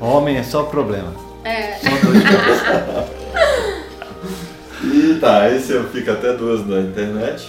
Homem 0.00 0.36
é 0.38 0.42
só 0.42 0.64
problema. 0.64 1.12
É. 1.44 1.76
E 4.84 5.14
tá, 5.20 5.42
aí 5.42 5.60
você 5.60 5.80
fica 5.92 6.12
até 6.12 6.32
duas 6.32 6.66
na 6.66 6.80
internet. 6.80 7.48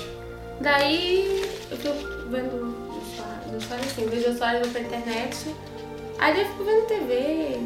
Daí 0.62 1.44
eu 1.72 1.78
fico 1.78 2.13
vendo 2.34 2.56
o 2.56 3.52
Jô 3.54 3.62
Soares 3.62 3.86
assim, 3.92 4.06
vejo 4.08 4.30
o 4.32 4.38
Soares 4.38 4.62
vou 4.62 4.72
pra 4.72 4.82
internet, 4.82 5.56
Aí 6.20 6.40
eu 6.42 6.46
fico 6.48 6.64
vendo 6.64 6.86
TV. 6.88 7.58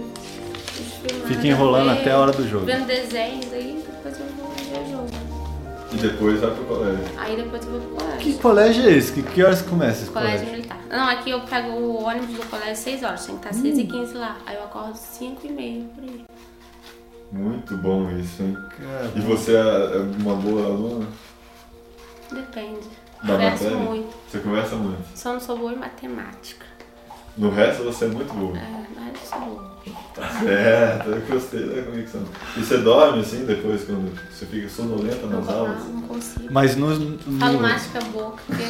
os 0.80 0.94
filmes 1.12 1.28
Fica 1.28 1.48
enrolando 1.48 1.94
ver, 1.94 2.02
até 2.02 2.12
a 2.12 2.18
hora 2.20 2.32
do 2.32 2.48
jogo. 2.48 2.66
Vendo 2.66 2.86
desenhos, 2.88 3.52
aí 3.54 3.84
depois 3.86 4.20
eu 4.20 4.26
vou 4.38 4.50
ver 4.52 4.80
o 4.80 4.92
jogo. 4.92 5.10
E 5.92 5.96
depois 5.98 6.40
vai 6.42 6.52
pro 6.52 6.64
colégio. 6.66 7.06
Aí 7.18 7.36
depois 7.36 7.66
eu 7.66 7.72
vou 7.72 7.80
pro 7.82 7.90
colégio. 7.98 8.20
Que 8.20 8.34
colégio 8.40 8.84
é 8.86 8.92
esse? 8.94 9.14
Que, 9.14 9.22
que 9.24 9.44
horas 9.44 9.62
começa 9.62 10.04
esse 10.04 10.12
Colégio 10.12 10.40
colégio? 10.40 10.52
militar. 10.56 10.80
Não, 10.90 11.08
aqui 11.08 11.30
eu 11.30 11.42
pego 11.42 11.70
o 11.72 12.04
ônibus 12.04 12.36
do 12.36 12.46
colégio 12.50 12.72
às 12.72 12.80
6 12.80 13.04
horas, 13.04 13.26
tem 13.26 13.38
que 13.38 13.48
estar 13.48 13.62
6 13.62 13.78
e 13.78 13.84
15 13.86 14.14
lá. 14.16 14.38
Aí 14.46 14.56
eu 14.56 14.64
acordo 14.64 14.96
5 14.96 15.46
e 15.48 15.52
meia 15.52 15.84
por 15.96 16.04
aí. 16.04 16.26
Muito 17.32 17.78
bom 17.78 18.10
isso, 18.12 18.42
hein? 18.42 18.58
Cara, 18.78 19.12
E 19.16 19.20
você 19.20 19.52
é 19.56 19.58
é 19.60 19.98
uma 20.22 20.36
boa 20.36 20.66
aluna? 20.66 21.08
Depende. 22.32 22.88
Da 23.24 23.34
Converso 23.34 23.64
matéria? 23.64 23.78
muito. 23.86 24.16
Você 24.32 24.40
conversa 24.40 24.76
muito. 24.76 25.04
Só 25.16 25.34
não 25.34 25.40
sou 25.40 25.58
boa 25.58 25.74
em 25.74 25.78
matemática. 25.78 26.66
No 27.38 27.50
resto 27.52 27.84
você 27.84 28.06
é 28.06 28.08
muito 28.10 28.34
boa. 28.34 28.58
É, 28.58 28.84
mas 28.96 29.08
eu 29.08 29.28
sou 29.30 29.40
boa. 29.40 29.68
Tá 30.14 30.28
certo, 30.44 31.10
eu 31.10 31.22
gostei 31.30 31.64
da 31.66 31.82
conexão. 31.84 32.22
E 32.58 32.60
você 32.60 32.78
dorme 32.80 33.22
assim 33.22 33.46
depois, 33.46 33.86
quando 33.86 34.12
você 34.30 34.46
fica 34.46 34.68
sonolenta 34.68 35.26
Não, 35.28 35.40
nas 35.40 35.48
aulas? 35.50 35.78
não 35.86 36.02
consigo. 36.02 36.48
Mas 36.52 36.76
no. 36.76 36.90
no... 36.90 37.40
Falo 37.40 37.60
mais 37.62 37.86
com 37.86 37.98
a 37.98 38.02
boca. 38.02 38.42
porque- 38.48 38.64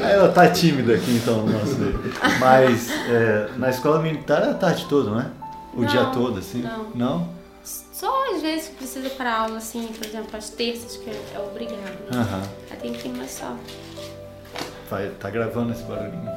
Ela 0.04 0.28
tá 0.30 0.48
tímida 0.50 0.94
aqui 0.94 1.12
então, 1.22 1.46
não 1.46 1.66
sei. 1.66 1.94
Mas 2.38 2.90
é, 3.08 3.50
na 3.56 3.70
escola 3.70 4.00
militar 4.00 4.42
é 4.42 4.50
a 4.50 4.54
tarde 4.54 4.86
toda, 4.88 5.10
não 5.10 5.20
é? 5.20 5.26
O 5.74 5.80
Não, 5.82 5.86
dia 5.88 6.04
todo, 6.06 6.38
assim? 6.38 6.62
não. 6.62 6.86
Não? 6.94 7.28
Só 8.00 8.34
às 8.34 8.40
vezes 8.40 8.68
que 8.68 8.76
precisa 8.76 9.10
para 9.10 9.40
aula, 9.40 9.58
assim, 9.58 9.86
por 9.88 10.06
exemplo, 10.06 10.34
às 10.34 10.48
terças, 10.48 10.96
que 10.96 11.10
é 11.10 11.38
obrigado. 11.38 12.00
Né? 12.10 12.18
Aham. 12.18 12.42
Aí 12.70 12.76
tem 12.78 12.94
que 12.94 13.08
ir 13.08 13.12
mais 13.12 13.30
só. 13.30 13.54
Vai, 14.88 15.10
tá 15.20 15.28
gravando 15.28 15.72
esse 15.72 15.82
barulhinho. 15.82 16.30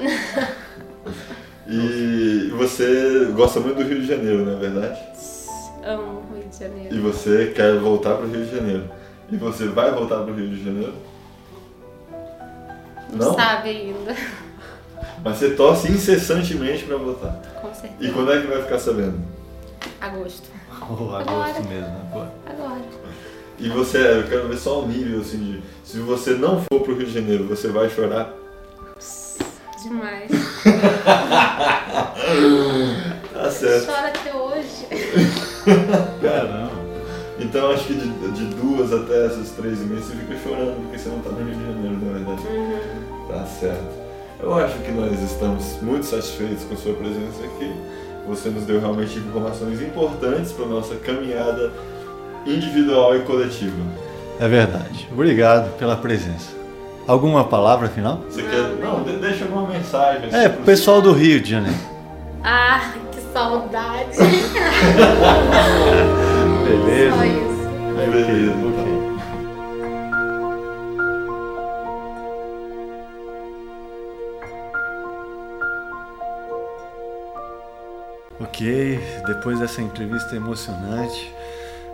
E 1.72 2.50
você 2.56 3.30
gosta 3.32 3.60
muito 3.60 3.76
do 3.76 3.84
Rio 3.84 4.00
de 4.00 4.06
Janeiro, 4.08 4.44
não 4.44 4.54
é 4.54 4.56
verdade? 4.56 5.00
Amo 5.84 6.24
o 6.28 6.34
Rio 6.34 6.48
de 6.48 6.58
Janeiro. 6.58 6.96
E 6.96 6.98
você 6.98 7.52
quer 7.54 7.78
voltar 7.78 8.16
pro 8.16 8.26
Rio 8.26 8.44
de 8.44 8.56
Janeiro. 8.56 8.90
E 9.30 9.36
você 9.36 9.68
vai 9.68 9.92
voltar 9.92 10.24
pro 10.24 10.34
Rio 10.34 10.48
de 10.48 10.64
Janeiro? 10.64 10.94
Não, 13.12 13.34
sabe 13.36 13.68
ainda. 13.68 14.16
Mas 15.22 15.36
você 15.36 15.50
torce 15.50 15.92
incessantemente 15.92 16.82
pra 16.84 16.96
voltar. 16.96 17.40
Com 17.60 17.72
certeza. 17.72 17.96
E 18.00 18.12
quando 18.12 18.32
é 18.32 18.40
que 18.40 18.48
vai 18.48 18.62
ficar 18.62 18.80
sabendo? 18.80 19.20
Agosto. 20.00 20.49
Oh, 20.88 21.14
Agora. 21.14 21.22
agosto 21.22 21.68
mesmo, 21.68 21.96
agora. 22.10 22.32
Agora. 22.46 22.80
E 23.58 23.68
você, 23.68 23.98
eu 23.98 24.26
quero 24.28 24.48
ver 24.48 24.56
só 24.56 24.80
o 24.80 24.88
nível 24.88 25.20
assim 25.20 25.38
de. 25.38 25.62
Se 25.84 25.98
você 25.98 26.30
não 26.32 26.62
for 26.62 26.80
pro 26.80 26.96
Rio 26.96 27.06
de 27.06 27.12
Janeiro, 27.12 27.46
você 27.46 27.68
vai 27.68 27.90
chorar? 27.90 28.32
Demais. 29.82 30.30
Tá 33.32 33.50
certo. 33.50 33.86
Chora 33.86 34.08
até 34.08 34.34
hoje. 34.34 34.86
Caramba. 36.20 36.70
Então 37.38 37.70
acho 37.70 37.84
que 37.84 37.94
de, 37.94 38.08
de 38.32 38.44
duas 38.54 38.92
até 38.92 39.24
essas 39.26 39.50
três 39.52 39.80
e 39.80 39.84
meia 39.84 40.00
você 40.02 40.14
fica 40.14 40.36
chorando 40.42 40.76
porque 40.82 40.98
você 40.98 41.08
não 41.08 41.20
tá 41.20 41.30
no 41.30 41.38
Rio 41.44 41.54
de 41.54 41.64
Janeiro, 41.64 41.98
é 42.06 42.12
verdade? 42.18 42.46
Uhum. 42.48 43.26
Tá 43.28 43.46
certo. 43.46 44.00
Eu 44.40 44.54
acho 44.54 44.78
que 44.80 44.90
nós 44.92 45.18
estamos 45.22 45.80
muito 45.82 46.04
satisfeitos 46.04 46.64
com 46.64 46.76
sua 46.76 46.92
presença 46.94 47.42
aqui. 47.44 47.72
Você 48.30 48.48
nos 48.48 48.64
deu 48.64 48.80
realmente 48.80 49.18
informações 49.18 49.82
importantes 49.82 50.52
para 50.52 50.64
nossa 50.66 50.94
caminhada 50.96 51.70
individual 52.46 53.14
e 53.16 53.20
coletiva. 53.20 53.76
É 54.38 54.48
verdade. 54.48 55.08
Obrigado 55.12 55.76
pela 55.76 55.96
presença. 55.96 56.52
Alguma 57.06 57.44
palavra 57.44 57.88
final? 57.88 58.20
Você 58.30 58.42
quer. 58.42 58.62
Não, 58.80 59.02
de- 59.02 59.16
deixa 59.16 59.44
alguma 59.44 59.66
mensagem. 59.68 60.28
assim, 60.28 60.36
É, 60.36 60.48
pro 60.48 60.62
pessoal 60.62 61.02
do 61.02 61.12
Rio 61.12 61.40
de 61.40 61.50
Janeiro. 61.50 61.76
Ah, 62.44 62.92
que 63.12 63.20
saudade. 63.32 64.16
Beleza? 66.64 67.16
Só 67.16 67.24
isso. 67.24 67.68
Beleza, 67.96 68.52
ok. 68.52 68.99
Ok, 78.50 78.98
depois 79.28 79.60
dessa 79.60 79.80
entrevista 79.80 80.34
emocionante, 80.34 81.32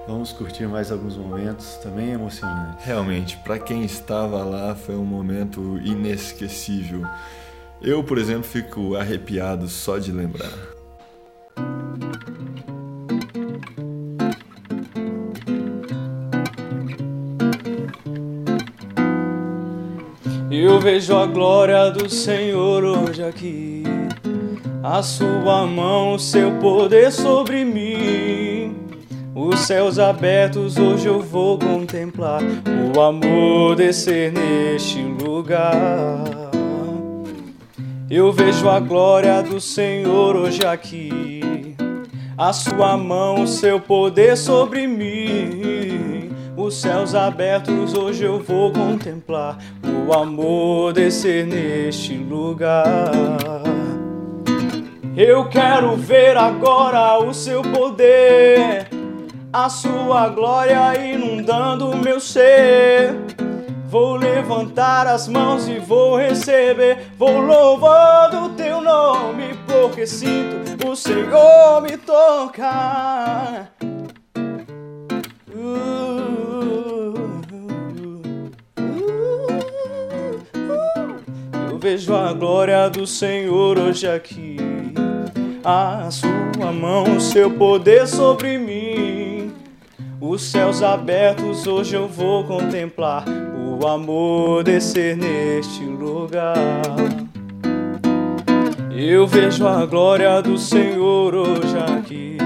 vamos 0.08 0.32
curtir 0.32 0.66
mais 0.66 0.90
alguns 0.90 1.14
momentos 1.14 1.76
também 1.82 2.12
emocionantes. 2.12 2.82
Realmente, 2.82 3.36
para 3.44 3.58
quem 3.58 3.84
estava 3.84 4.42
lá, 4.42 4.74
foi 4.74 4.96
um 4.96 5.04
momento 5.04 5.78
inesquecível. 5.84 7.02
Eu, 7.82 8.02
por 8.02 8.16
exemplo, 8.16 8.44
fico 8.44 8.96
arrepiado 8.96 9.68
só 9.68 9.98
de 9.98 10.10
lembrar. 10.10 10.50
Eu 20.50 20.80
vejo 20.80 21.14
a 21.14 21.26
glória 21.26 21.90
do 21.90 22.08
Senhor 22.08 22.82
hoje 22.82 23.22
aqui, 23.22 23.75
a 24.88 25.02
sua 25.02 25.66
mão, 25.66 26.16
seu 26.16 26.52
poder 26.60 27.10
sobre 27.10 27.64
mim. 27.64 28.76
Os 29.34 29.58
céus 29.60 29.98
abertos 29.98 30.76
hoje 30.78 31.08
eu 31.08 31.20
vou 31.20 31.58
contemplar 31.58 32.40
o 32.94 33.00
amor 33.00 33.74
descer 33.74 34.32
neste 34.32 35.02
lugar. 35.02 36.22
Eu 38.08 38.32
vejo 38.32 38.68
a 38.68 38.78
glória 38.78 39.42
do 39.42 39.60
Senhor 39.60 40.36
hoje 40.36 40.64
aqui, 40.64 41.74
a 42.38 42.52
sua 42.52 42.96
mão, 42.96 43.44
seu 43.44 43.80
poder 43.80 44.36
sobre 44.36 44.86
mim. 44.86 46.30
Os 46.56 46.76
céus 46.76 47.12
abertos 47.12 47.92
hoje 47.92 48.22
eu 48.22 48.40
vou 48.40 48.72
contemplar 48.72 49.58
o 50.06 50.12
amor 50.12 50.92
descer 50.92 51.44
neste 51.44 52.16
lugar. 52.16 53.55
Eu 55.16 55.48
quero 55.48 55.96
ver 55.96 56.36
agora 56.36 57.18
o 57.18 57.32
seu 57.32 57.62
poder, 57.62 58.86
a 59.50 59.66
sua 59.70 60.28
glória 60.28 60.94
inundando 61.10 61.88
o 61.88 61.96
meu 61.96 62.20
ser. 62.20 63.14
Vou 63.88 64.16
levantar 64.16 65.06
as 65.06 65.26
mãos 65.26 65.66
e 65.68 65.78
vou 65.78 66.18
receber, 66.18 66.98
vou 67.16 67.40
louvando 67.40 68.44
o 68.44 68.48
teu 68.50 68.82
nome, 68.82 69.58
porque 69.66 70.06
sinto 70.06 70.86
o 70.86 70.94
Senhor 70.94 71.80
me 71.80 71.96
tocar. 71.96 73.72
Eu 81.70 81.78
vejo 81.78 82.14
a 82.14 82.34
glória 82.34 82.90
do 82.90 83.06
Senhor 83.06 83.78
hoje 83.78 84.06
aqui, 84.06 84.55
a 85.68 86.08
sua 86.12 86.72
mão, 86.72 87.16
o 87.16 87.20
seu 87.20 87.50
poder 87.50 88.06
sobre 88.06 88.56
mim. 88.56 89.52
Os 90.20 90.42
céus 90.42 90.80
abertos 90.80 91.66
hoje 91.66 91.96
eu 91.96 92.06
vou 92.06 92.44
contemplar 92.44 93.24
o 93.58 93.84
amor 93.84 94.62
descer 94.62 95.16
neste 95.16 95.82
lugar. 95.82 96.54
Eu 98.96 99.26
vejo 99.26 99.66
a 99.66 99.84
glória 99.84 100.40
do 100.40 100.56
Senhor 100.56 101.34
hoje 101.34 101.76
aqui, 101.98 102.38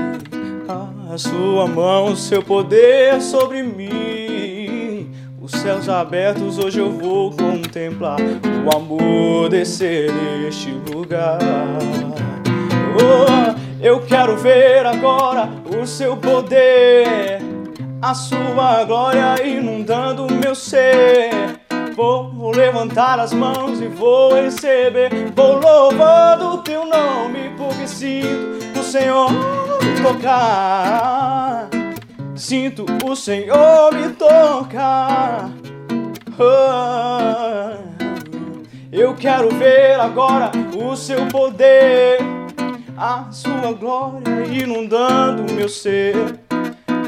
a 1.12 1.18
sua 1.18 1.66
mão, 1.66 2.12
o 2.12 2.16
seu 2.16 2.42
poder 2.42 3.20
sobre 3.20 3.62
mim. 3.62 5.11
Os 5.38 5.50
céus 5.52 5.90
abertos 5.90 6.59
hoje 6.59 6.78
eu 6.78 6.90
vou 6.90 7.30
contemplar 7.33 8.18
o 8.18 8.74
amor 8.74 9.50
descer 9.50 10.11
neste 10.11 10.70
lugar. 10.90 11.38
Eu 13.83 14.00
quero 14.03 14.37
ver 14.37 14.85
agora 14.85 15.48
o 15.81 15.87
seu 15.87 16.16
poder, 16.16 17.38
a 18.03 18.14
sua 18.14 18.85
glória 18.85 19.42
inundando 19.46 20.26
o 20.26 20.33
meu 20.33 20.55
ser. 20.55 21.31
Vou 21.96 22.50
levantar 22.50 23.18
as 23.18 23.33
mãos 23.33 23.81
e 23.81 23.87
vou 23.87 24.35
receber, 24.35 25.11
vou 25.35 25.59
louvando 25.59 26.55
o 26.55 26.59
teu 26.59 26.85
nome, 26.85 27.50
porque 27.57 27.87
sinto 27.87 28.79
o 28.79 28.83
Senhor 28.83 29.31
me 29.31 30.00
tocar. 30.03 31.68
Sinto 32.35 32.87
o 33.05 33.14
Senhor 33.14 33.92
me 33.92 34.11
tocar. 34.14 35.50
Oh, 36.38 37.76
eu 38.90 39.14
quero 39.14 39.50
ver 39.50 40.00
agora 40.00 40.50
o 40.74 40.96
seu 40.96 41.26
poder, 41.26 42.18
a 43.00 43.32
sua 43.32 43.72
glória 43.72 44.44
inundando 44.52 45.50
meu 45.54 45.70
ser. 45.70 46.38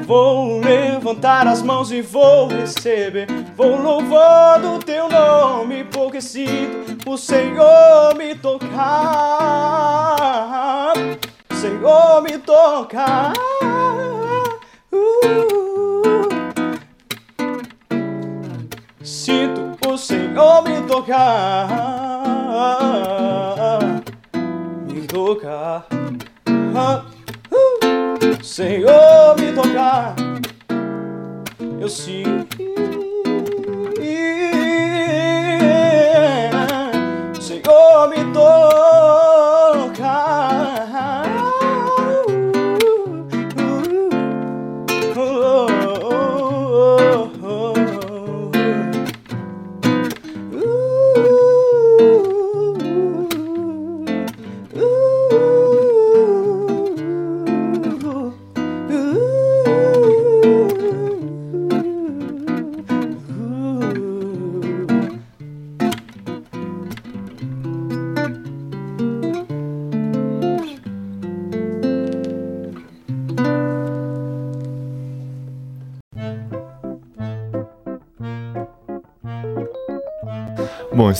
Vou 0.06 0.58
levantar 0.58 1.46
as 1.46 1.60
mãos 1.60 1.92
e 1.92 2.00
vou 2.00 2.48
receber. 2.48 3.26
Vou 3.54 3.76
louvando 3.76 4.76
o 4.76 4.78
teu 4.78 5.06
nome, 5.10 5.84
porque 5.84 6.22
sinto 6.22 7.10
o 7.10 7.18
Senhor 7.18 8.14
me 8.16 8.34
tocar. 8.34 8.72
O 11.50 11.54
Senhor 11.54 12.22
me 12.22 12.38
tocar. 12.38 13.34
Uh. 14.90 15.12
Sinto 19.02 19.76
o 19.86 19.98
Senhor 19.98 20.62
me 20.62 20.80
tocar. 20.88 22.32
Tocar. 25.12 25.86
Ah, 26.74 27.04
uh. 27.50 28.42
Senhor 28.42 29.36
me 29.38 29.52
tocar. 29.52 30.16
Eu 31.78 31.86
sinto. 31.86 32.56
Senhor 37.38 38.08
me 38.08 38.32
tocar. 38.32 39.01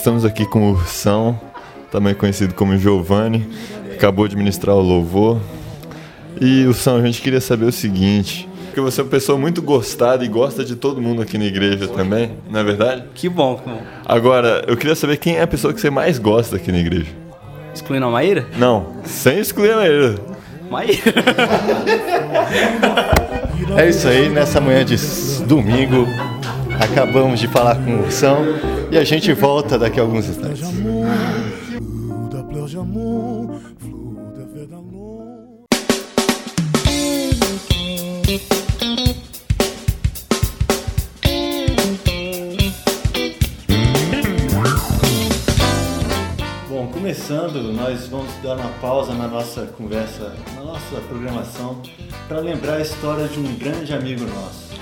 Estamos 0.03 0.25
aqui 0.25 0.45
com 0.45 0.67
o 0.67 0.71
Ursão, 0.73 1.41
também 1.89 2.13
conhecido 2.13 2.55
como 2.55 2.77
Giovanni, 2.77 3.49
acabou 3.95 4.27
de 4.27 4.35
ministrar 4.35 4.75
o 4.75 4.81
louvor. 4.81 5.41
E 6.41 6.67
Ursão, 6.67 6.97
a 6.97 7.03
gente 7.03 7.23
queria 7.23 7.41
saber 7.41 7.67
o 7.67 7.71
seguinte, 7.71 8.49
porque 8.65 8.81
você 8.81 9.01
é 9.01 9.05
uma 9.05 9.11
pessoa 9.11 9.39
muito 9.39 9.63
gostada 9.63 10.25
e 10.25 10.29
gosta 10.29 10.65
de 10.65 10.75
todo 10.75 11.01
mundo 11.01 11.23
aqui 11.23 11.39
na 11.39 11.45
igreja 11.45 11.87
também, 11.87 12.33
não 12.51 12.59
é 12.59 12.65
verdade? 12.65 13.05
Que 13.15 13.29
bom, 13.29 13.55
que 13.55 13.71
bom. 13.71 13.81
Agora, 14.05 14.65
eu 14.67 14.77
queria 14.77 14.97
saber 14.97 15.19
quem 15.19 15.37
é 15.37 15.43
a 15.43 15.47
pessoa 15.47 15.73
que 15.73 15.81
você 15.81 15.89
mais 15.89 16.19
gosta 16.19 16.57
aqui 16.57 16.73
na 16.73 16.79
igreja. 16.79 17.13
Excluindo 17.73 18.07
a 18.07 18.11
Maíra? 18.11 18.45
Não, 18.59 18.95
sem 19.05 19.39
excluir 19.39 19.71
a 19.71 19.77
Maíra. 19.77 20.15
Maíra. 20.69 21.13
É 23.77 23.89
isso 23.89 24.09
aí, 24.09 24.29
nessa 24.29 24.61
manhã 24.61 24.85
de 24.85 24.97
domingo, 25.47 26.09
acabamos 26.83 27.39
de 27.39 27.47
falar 27.47 27.77
com 27.77 27.93
o 27.93 28.01
Ursão 28.03 28.45
e 28.91 28.99
a 28.99 29.05
gente 29.05 29.33
volta 29.33 29.79
daqui 29.79 30.01
a 30.01 30.03
alguns 30.03 30.29
instantes. 30.29 30.63
Bom, 46.69 46.87
começando, 46.89 47.73
nós 47.73 48.09
vamos 48.09 48.33
dar 48.43 48.57
uma 48.57 48.69
pausa 48.81 49.15
na 49.15 49.29
nossa 49.29 49.67
conversa, 49.79 50.35
na 50.57 50.63
nossa 50.63 51.01
programação, 51.09 51.81
para 52.27 52.41
lembrar 52.41 52.75
a 52.75 52.81
história 52.81 53.29
de 53.29 53.39
um 53.39 53.55
grande 53.55 53.95
amigo 53.95 54.25
nosso. 54.25 54.73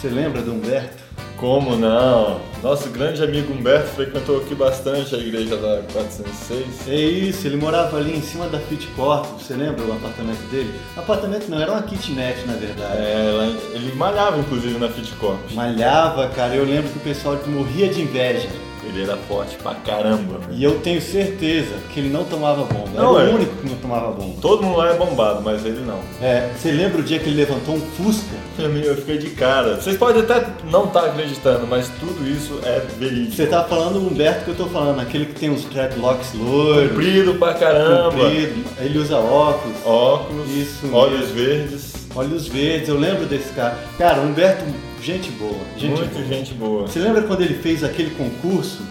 Você 0.00 0.08
lembra 0.08 0.42
do 0.42 0.52
Humberto? 0.52 1.04
Como 1.36 1.76
não? 1.76 2.40
Nosso 2.62 2.88
grande 2.88 3.22
amigo 3.22 3.52
Humberto 3.52 3.88
frequentou 3.88 4.38
aqui 4.38 4.54
bastante 4.54 5.14
a 5.14 5.18
igreja 5.18 5.56
da 5.56 5.82
406. 5.92 6.88
É 6.88 6.94
isso, 6.94 7.46
ele 7.46 7.56
morava 7.56 7.98
ali 7.98 8.16
em 8.16 8.22
cima 8.22 8.48
da 8.48 8.58
Fit 8.58 8.86
Corp, 8.96 9.26
você 9.38 9.54
lembra 9.54 9.84
o 9.84 9.92
apartamento 9.92 10.40
dele? 10.50 10.72
Apartamento 10.96 11.48
não, 11.48 11.60
era 11.60 11.72
uma 11.72 11.82
kitnet 11.82 12.46
na 12.46 12.54
verdade. 12.54 12.96
É, 12.96 13.56
ele 13.74 13.94
malhava 13.94 14.38
inclusive 14.38 14.78
na 14.78 14.88
Fitcorp. 14.88 15.38
Malhava, 15.52 16.28
cara, 16.28 16.54
eu 16.54 16.64
lembro 16.64 16.90
que 16.90 16.98
o 16.98 17.02
pessoal 17.02 17.38
morria 17.46 17.88
de 17.88 18.00
inveja. 18.00 18.48
Ele 18.94 19.02
era 19.02 19.16
forte 19.16 19.56
pra 19.56 19.74
caramba. 19.74 20.40
E 20.50 20.62
eu 20.62 20.78
tenho 20.80 21.00
certeza 21.00 21.74
que 21.92 22.00
ele 22.00 22.08
não 22.08 22.24
tomava 22.24 22.64
bomba. 22.64 22.90
Não, 22.94 23.18
era 23.18 23.30
é. 23.30 23.32
o 23.32 23.36
único 23.36 23.56
que 23.56 23.68
não 23.68 23.76
tomava 23.76 24.12
bomba. 24.12 24.34
Todo 24.40 24.62
mundo 24.62 24.78
lá 24.78 24.90
é 24.90 24.94
bombado, 24.94 25.42
mas 25.42 25.64
ele 25.64 25.80
não. 25.80 25.98
É, 26.22 26.50
você 26.56 26.70
lembra 26.70 27.00
o 27.00 27.02
dia 27.02 27.18
que 27.18 27.28
ele 27.28 27.36
levantou 27.36 27.74
um 27.74 27.80
Fusca? 27.80 28.36
Eu 28.58 28.96
fiquei 28.96 29.18
de 29.18 29.30
cara. 29.30 29.76
Vocês 29.76 29.96
podem 29.96 30.22
até 30.22 30.46
não 30.70 30.84
estar 30.84 31.06
acreditando, 31.06 31.66
mas 31.66 31.88
tudo 32.00 32.26
isso 32.28 32.60
é 32.62 32.80
verídico. 32.98 33.36
Você 33.36 33.46
tá 33.46 33.64
falando 33.64 33.94
do 34.00 34.08
Humberto 34.08 34.44
que 34.44 34.50
eu 34.50 34.54
tô 34.56 34.66
falando, 34.66 35.00
aquele 35.00 35.26
que 35.26 35.34
tem 35.34 35.50
uns 35.50 35.64
dreadlocks 35.64 36.32
loiros. 36.34 36.92
Comprido 36.92 37.34
pra 37.34 37.54
caramba. 37.54 38.10
Comprido. 38.12 38.64
Ele 38.78 38.98
usa 38.98 39.16
óculos. 39.16 39.76
Óculos, 39.84 40.50
Isso 40.50 40.88
olhos 40.92 41.30
mesmo. 41.30 41.34
verdes. 41.34 41.94
Olhos 42.14 42.46
verdes, 42.46 42.88
eu 42.88 42.98
lembro 42.98 43.26
desse 43.26 43.52
cara. 43.54 43.76
Cara, 43.98 44.20
o 44.20 44.26
Humberto, 44.26 44.64
gente 45.04 45.30
boa. 45.32 45.58
Gente 45.76 45.98
Muito 46.00 46.14
boa. 46.14 46.24
gente 46.24 46.54
boa. 46.54 46.82
Você 46.86 46.98
lembra 46.98 47.22
quando 47.22 47.42
ele 47.42 47.54
fez 47.54 47.84
aquele 47.84 48.10
concurso? 48.14 48.82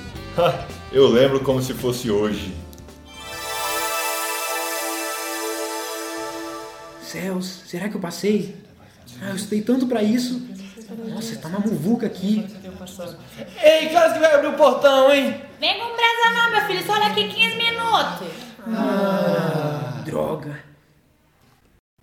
Eu 0.92 1.08
lembro 1.08 1.40
como 1.40 1.62
se 1.62 1.74
fosse 1.74 2.12
hoje. 2.12 2.54
Céus, 7.02 7.64
será 7.66 7.90
que 7.90 7.96
eu 7.96 8.02
passei? 8.02 8.56
Ah, 9.22 9.30
eu 9.30 9.36
estudei 9.36 9.62
tanto 9.62 9.88
pra 9.88 10.04
isso. 10.04 10.42
Nossa, 11.10 11.36
tá 11.38 11.48
uma 11.48 11.60
muvuca 11.60 12.06
aqui. 12.06 12.46
Ei, 13.64 13.90
que 13.90 13.96
horas 13.96 14.14
que 14.14 14.20
vai 14.20 14.36
abrir 14.36 14.48
o 14.48 14.54
portão, 14.54 15.12
hein? 15.12 15.42
Vem 15.60 15.80
com 15.80 15.96
pressa 15.96 16.34
não, 16.36 16.52
meu 16.52 16.62
filho. 16.68 16.86
Só 16.86 16.94
olha 16.94 17.08
aqui 17.08 17.28
15 17.28 17.58
minutos. 17.58 18.28
Droga. 20.06 20.60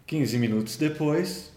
15 0.06 0.38
minutos 0.38 0.76
depois. 0.76 1.49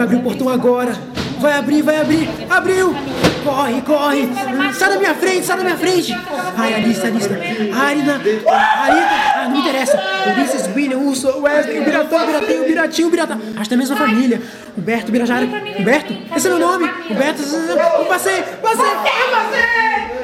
Abrir 0.00 0.16
o 0.16 0.22
portão 0.22 0.48
agora. 0.48 0.92
Vai 1.40 1.54
abrir, 1.54 1.82
vai 1.82 2.00
abrir. 2.00 2.28
Abriu! 2.48 2.94
Corre, 3.42 3.82
corre! 3.82 4.28
Sai 4.72 4.90
da 4.90 4.96
minha 4.96 5.14
frente, 5.14 5.44
sai 5.44 5.56
da 5.56 5.64
minha 5.64 5.76
frente! 5.76 6.16
Ai, 6.56 6.74
Alice, 6.74 7.04
Alice. 7.04 7.28
Arina, 7.28 8.14
Arita. 8.14 8.44
Ah, 8.48 9.44
não 9.44 9.50
me 9.50 9.58
interessa. 9.58 10.00
Ulisses, 10.32 10.70
William, 10.76 10.98
Urso, 10.98 11.40
Wesley, 11.40 11.80
o 11.80 11.84
Biratão, 11.84 12.22
o 12.22 12.26
Biratinho, 12.26 12.62
o 12.62 12.66
Biratinho, 12.66 13.08
o 13.08 13.10
Biratã. 13.10 13.40
Acho 13.56 13.68
que 13.68 13.74
é 13.74 13.76
a 13.76 13.78
mesma 13.78 13.96
família. 13.96 14.40
Humberto, 14.78 15.10
Birajara. 15.10 15.44
Humberto? 15.44 16.16
Esse 16.36 16.46
é 16.46 16.50
meu 16.50 16.60
nome. 16.60 16.88
Humberto, 17.10 17.42
eu 17.42 18.04
passei, 18.06 18.42
passei, 18.62 18.86
eu 18.86 19.30
passei! 19.32 19.62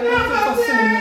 Eu 0.04 0.44
passei! 0.44 0.97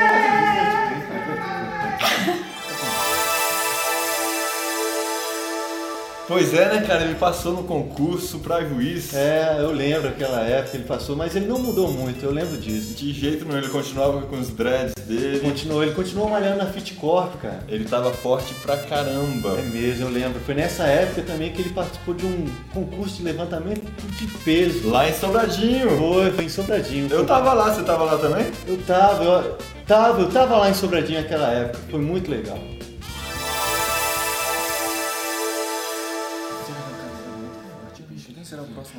Pois 6.28 6.54
é, 6.54 6.74
né, 6.74 6.82
cara? 6.86 7.06
Ele 7.06 7.16
passou 7.16 7.54
no 7.54 7.64
concurso 7.64 8.40
pra 8.40 8.62
juiz. 8.62 9.14
É, 9.14 9.60
eu 9.60 9.72
lembro 9.72 10.10
aquela 10.10 10.42
época 10.42 10.76
ele 10.76 10.84
passou, 10.84 11.16
mas 11.16 11.34
ele 11.38 11.48
não 11.48 11.58
mudou 11.58 11.90
muito, 11.90 12.22
eu 12.24 12.32
lembro 12.32 12.58
disso. 12.58 12.96
De 12.96 13.14
jeito 13.14 13.46
nenhum, 13.46 13.60
ele 13.60 13.70
continuava 13.70 14.22
com 14.24 14.38
os 14.38 14.50
dreads 14.50 14.94
dele. 15.06 15.40
Continuou, 15.40 15.84
ele 15.84 15.94
continuou 15.94 16.30
malhando 16.30 16.58
na 16.58 16.66
Fit 16.66 16.96
Corp, 16.96 17.34
cara. 17.42 17.64
Ele 17.70 17.86
tava 17.86 18.12
forte 18.12 18.54
pra 18.56 18.76
caramba. 18.76 19.58
É 19.58 19.62
mesmo, 19.62 20.04
eu 20.06 20.10
lembro. 20.10 20.42
Foi 20.42 20.54
nessa 20.54 20.84
época 20.84 21.22
também 21.22 21.54
que 21.54 21.62
ele 21.62 21.70
participou 21.70 22.14
de 22.14 22.26
um 22.26 22.46
concurso 22.74 23.16
de 23.16 23.24
levantamento 23.24 23.84
de 24.20 24.28
peso. 24.44 24.90
Lá 24.90 25.08
em 25.08 25.14
Sobradinho. 25.14 25.90
Foi, 25.98 26.32
foi 26.32 26.44
em 26.44 26.50
Sobradinho. 26.50 27.08
Eu 27.10 27.26
tava 27.26 27.54
lá, 27.54 27.74
você 27.74 27.84
tava 27.84 28.04
lá 28.04 28.18
também? 28.18 28.48
Eu 28.68 28.78
tava, 28.86 29.24
eu 29.24 29.58
tava, 29.88 30.22
eu 30.22 30.30
tava 30.30 30.58
lá 30.58 30.70
em 30.70 30.74
Sobradinho 30.74 31.22
naquela 31.22 31.48
época. 31.52 31.80
Foi 31.90 32.02
muito 32.02 32.30
legal. 32.30 32.60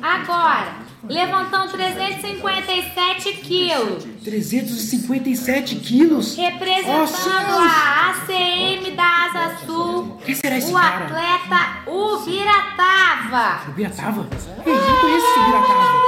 Agora, 0.01 0.73
levantando 1.03 1.71
357 1.71 3.33
quilos. 3.33 4.03
357 4.23 5.75
quilos? 5.77 6.35
Representando 6.35 7.57
a 7.59 8.09
ACM 8.11 8.91
da 8.95 9.25
Asa 9.25 9.57
Sul. 9.65 10.17
Quem 10.25 10.35
será 10.35 10.57
esse 10.57 10.71
o 10.71 10.73
cara? 10.73 11.05
atleta 11.05 11.89
Ubiratava. 11.89 13.69
O 13.69 13.71
Biratava? 13.71 14.27
Ei, 14.65 14.73
eu 14.73 14.81
não 14.81 14.95
conheço 14.97 15.25
esse 15.25 15.39
Biratava. 15.45 15.99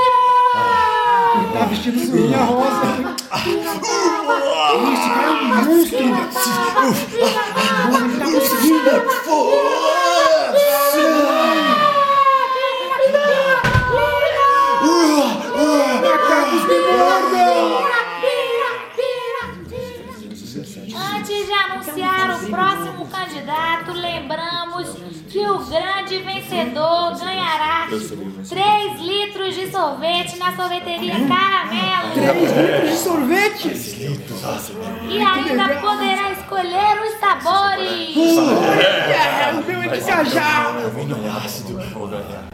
Ele 1.33 1.47
tá 1.53 1.65
vestido 1.65 1.99
sunguinha 1.99 2.37
rosa. 2.43 3.15
Esse 4.91 5.09
cara 5.09 5.27
é 5.27 5.31
um 5.31 5.47
monstro. 5.65 5.97
Ele 8.03 8.19
tá 8.19 8.25
conseguindo. 8.25 10.00
Antes 20.93 21.45
de 21.45 21.53
anunciar 21.53 22.35
o 22.35 22.49
próximo 22.49 23.07
candidato, 23.07 23.91
lembramos 23.93 24.89
que 25.29 25.39
o 25.39 25.59
grande 25.59 26.17
vencedor 26.19 27.17
ganhará 27.17 27.87
3 27.87 28.99
litros 28.99 29.55
de 29.55 29.71
sorvete 29.71 30.37
na 30.37 30.55
sorveteria 30.55 31.15
Caramelo. 31.27 32.13
3 32.13 32.57
litros 32.57 32.89
de 32.89 32.97
sorvete? 32.97 33.69
3 33.69 33.97
litros. 33.99 34.41
E 35.09 35.19
ainda 35.21 35.75
poderá 35.79 36.31
escolher 36.31 37.01
os 37.01 37.19
sabores. 37.19 38.15
Uh, 38.15 38.51
é, 39.11 39.53
o 39.53 39.63
meu 39.63 39.81
é 39.81 39.87
de 39.87 40.01
cajá. 40.05 40.75
Eu 40.81 40.89
vim 40.91 41.05
no 41.05 41.37
ácido, 41.37 41.79
vou 41.93 42.07
ganhar. 42.07 42.49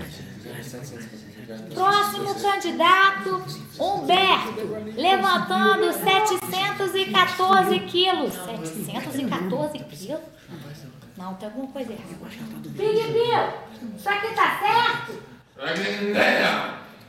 Próximo 1.77 2.33
candidato, 2.41 3.43
Humberto, 3.79 4.61
levantando 4.95 5.93
714 5.93 7.79
quilos. 7.81 8.33
714 8.33 9.79
quilos? 9.79 10.21
Não, 11.15 11.35
tem 11.35 11.47
alguma 11.49 11.67
coisa 11.67 11.93
errada. 11.93 12.15
Big 12.69 13.03
Bill, 13.11 13.93
isso 13.95 14.09
aqui 14.09 14.33
tá 14.33 14.59
certo? 14.59 15.21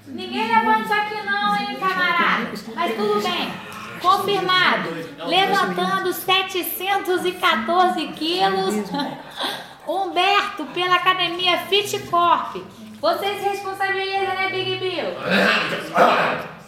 Ninguém 0.06 0.48
levanta 0.48 0.80
isso 0.82 0.92
aqui 0.92 1.22
não, 1.22 1.56
hein, 1.56 1.76
camarada? 1.76 2.50
Mas 2.74 2.94
tudo 2.94 3.22
bem. 3.22 3.52
Confirmado. 4.00 4.90
Levantando 5.26 6.12
714 6.12 8.08
quilos. 8.08 8.74
Humberto, 9.88 10.66
pela 10.66 10.96
academia 10.96 11.58
Fit 11.60 11.98
Corp. 12.10 12.56
Você 13.00 13.26
se 13.26 13.48
responsabiliza, 13.48 14.34
né, 14.34 14.50
Big 14.50 14.76
Bill? 14.76 15.14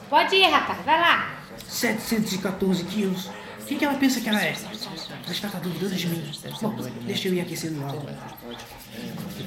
Pode 0.08 0.36
ir, 0.36 0.48
rapaz. 0.48 0.78
Vai 0.84 1.00
lá. 1.00 1.40
714 1.66 2.84
quilos. 2.84 3.30
Quem 3.66 3.78
que 3.78 3.84
ela 3.84 3.94
pensa 3.94 4.20
que 4.20 4.28
ela 4.28 4.42
é? 4.42 4.50
Acho 4.50 5.40
que 5.40 5.46
ela 5.46 5.52
tá 5.52 5.58
duvidando 5.60 5.94
de 5.94 6.08
mim. 6.08 6.32
Bom, 6.60 6.74
deixa 7.02 7.28
eu 7.28 7.34
ir 7.34 7.40
aquecendo 7.40 7.84
algo. 7.84 8.04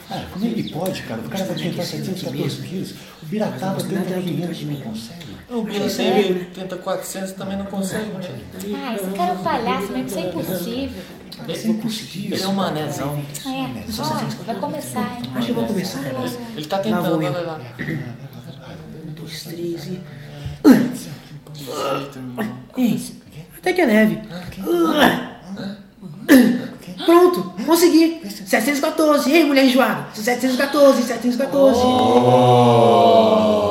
Cara, 0.08 0.26
como 0.32 0.46
ele 0.46 0.70
pode, 0.72 1.02
cara? 1.04 1.22
O 1.22 1.30
cara 1.30 1.44
vai 1.44 1.56
tentar 1.56 1.84
714 1.84 2.62
quilos. 2.68 2.92
O 3.22 3.26
Birataba 3.26 3.84
tem 3.84 3.98
um 3.98 4.22
500 4.24 4.64
não 4.64 4.76
consegue. 4.82 5.38
O 5.50 5.62
Bira 5.64 5.90
sempre 5.90 6.46
tenta 6.54 6.78
400 6.78 7.32
e 7.32 7.34
também 7.34 7.58
não 7.58 7.66
consegue. 7.66 8.12
Ah, 8.76 8.96
esse 8.96 9.12
cara 9.12 9.32
é 9.32 9.34
um 9.34 9.44
palhaço, 9.44 9.88
mas 9.92 10.06
isso 10.06 10.20
é 10.20 10.22
impossível. 10.22 11.04
Ele 11.48 11.68
não 11.68 11.78
conseguiu. 11.78 12.34
Ele 12.34 12.44
é 12.44 12.48
um 12.48 12.54
manezão. 12.54 13.22
É, 13.46 13.92
só 13.92 14.04
vai 14.46 14.56
começar, 14.56 15.18
hein? 15.18 15.30
Acho 15.36 15.46
que 15.46 15.52
eu 15.52 15.56
vou 15.56 15.66
começar. 15.66 16.00
Ele 16.56 16.66
tá 16.66 16.78
Lá 16.78 16.84
tentando, 16.84 17.20
vai 17.20 17.46
lá. 17.46 17.60
Um, 17.80 19.12
dois, 19.14 19.44
três 19.44 19.88
e. 19.88 20.02
Ei, 22.78 23.02
até 23.58 23.74
que 23.74 23.82
é 23.82 23.86
leve. 23.86 24.22
Pronto, 27.06 27.54
consegui. 27.66 28.22
714. 28.46 29.32
Ei, 29.32 29.44
mulher 29.44 29.66
enjoada. 29.66 30.08
714, 30.14 31.04
714. 31.04 31.82
Pois 31.82 33.63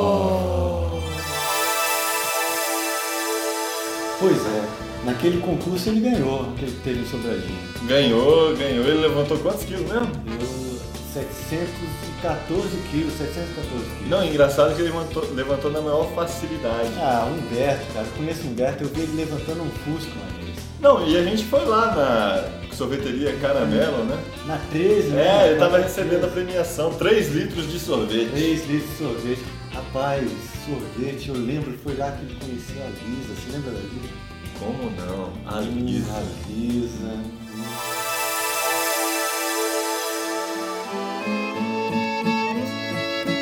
naquele 5.23 5.37
concurso 5.39 5.89
ele 5.89 6.01
ganhou, 6.01 6.51
que 6.57 6.65
ele 6.65 6.77
teve 6.83 6.99
em 6.99 7.05
Sobradinho. 7.05 7.59
Ganhou, 7.87 8.55
ganhou. 8.57 8.85
Ele 8.85 8.99
levantou 9.07 9.37
quantos 9.37 9.63
quilos 9.63 9.89
mesmo? 9.89 10.11
Eu, 10.27 10.73
714 11.13 12.67
quilos, 12.91 13.13
714 13.13 13.85
quilos. 13.85 14.09
Não, 14.09 14.25
engraçado 14.25 14.75
que 14.75 14.81
ele 14.81 14.91
levantou, 14.91 15.25
levantou 15.33 15.71
na 15.71 15.79
maior 15.79 16.11
facilidade. 16.13 16.89
Ah, 16.97 17.25
Humberto, 17.31 17.85
cara, 17.93 18.05
eu 18.05 18.11
conheço 18.17 18.43
o 18.43 18.47
Humberto, 18.47 18.83
eu 18.83 18.89
vi 18.89 19.01
ele 19.01 19.15
levantando 19.15 19.63
um 19.63 19.69
Fusca 19.69 20.11
uma 20.11 20.43
vez. 20.43 20.57
Não, 20.81 21.07
e 21.07 21.17
a 21.17 21.23
gente 21.23 21.45
foi 21.45 21.63
lá 21.63 21.95
na 21.95 22.75
sorveteria 22.75 23.33
Caramelo, 23.37 24.03
né? 24.03 24.21
Na 24.45 24.57
13, 24.71 25.07
né? 25.11 25.45
É, 25.45 25.51
ele 25.51 25.59
tava 25.59 25.77
recebendo 25.77 26.25
a 26.25 26.27
premiação, 26.27 26.93
3 26.95 27.29
litros 27.33 27.71
de 27.71 27.79
sorvete. 27.79 28.29
3 28.31 28.67
litros 28.67 28.89
de 28.89 28.97
sorvete. 28.97 29.43
Rapaz, 29.71 30.29
sorvete, 30.65 31.29
eu 31.29 31.35
lembro, 31.35 31.73
foi 31.81 31.95
lá 31.95 32.11
que 32.11 32.25
ele 32.25 32.35
conheceu 32.35 32.83
a 32.83 32.87
Lisa. 32.87 33.33
Você 33.33 33.51
lembra 33.53 33.71
da 33.71 33.79
Lisa? 33.79 34.22
Como 34.63 34.89
não? 34.91 35.33
A 35.45 35.57
A 35.57 35.59
Lisa. 35.59 36.23
Lisa. 36.47 37.19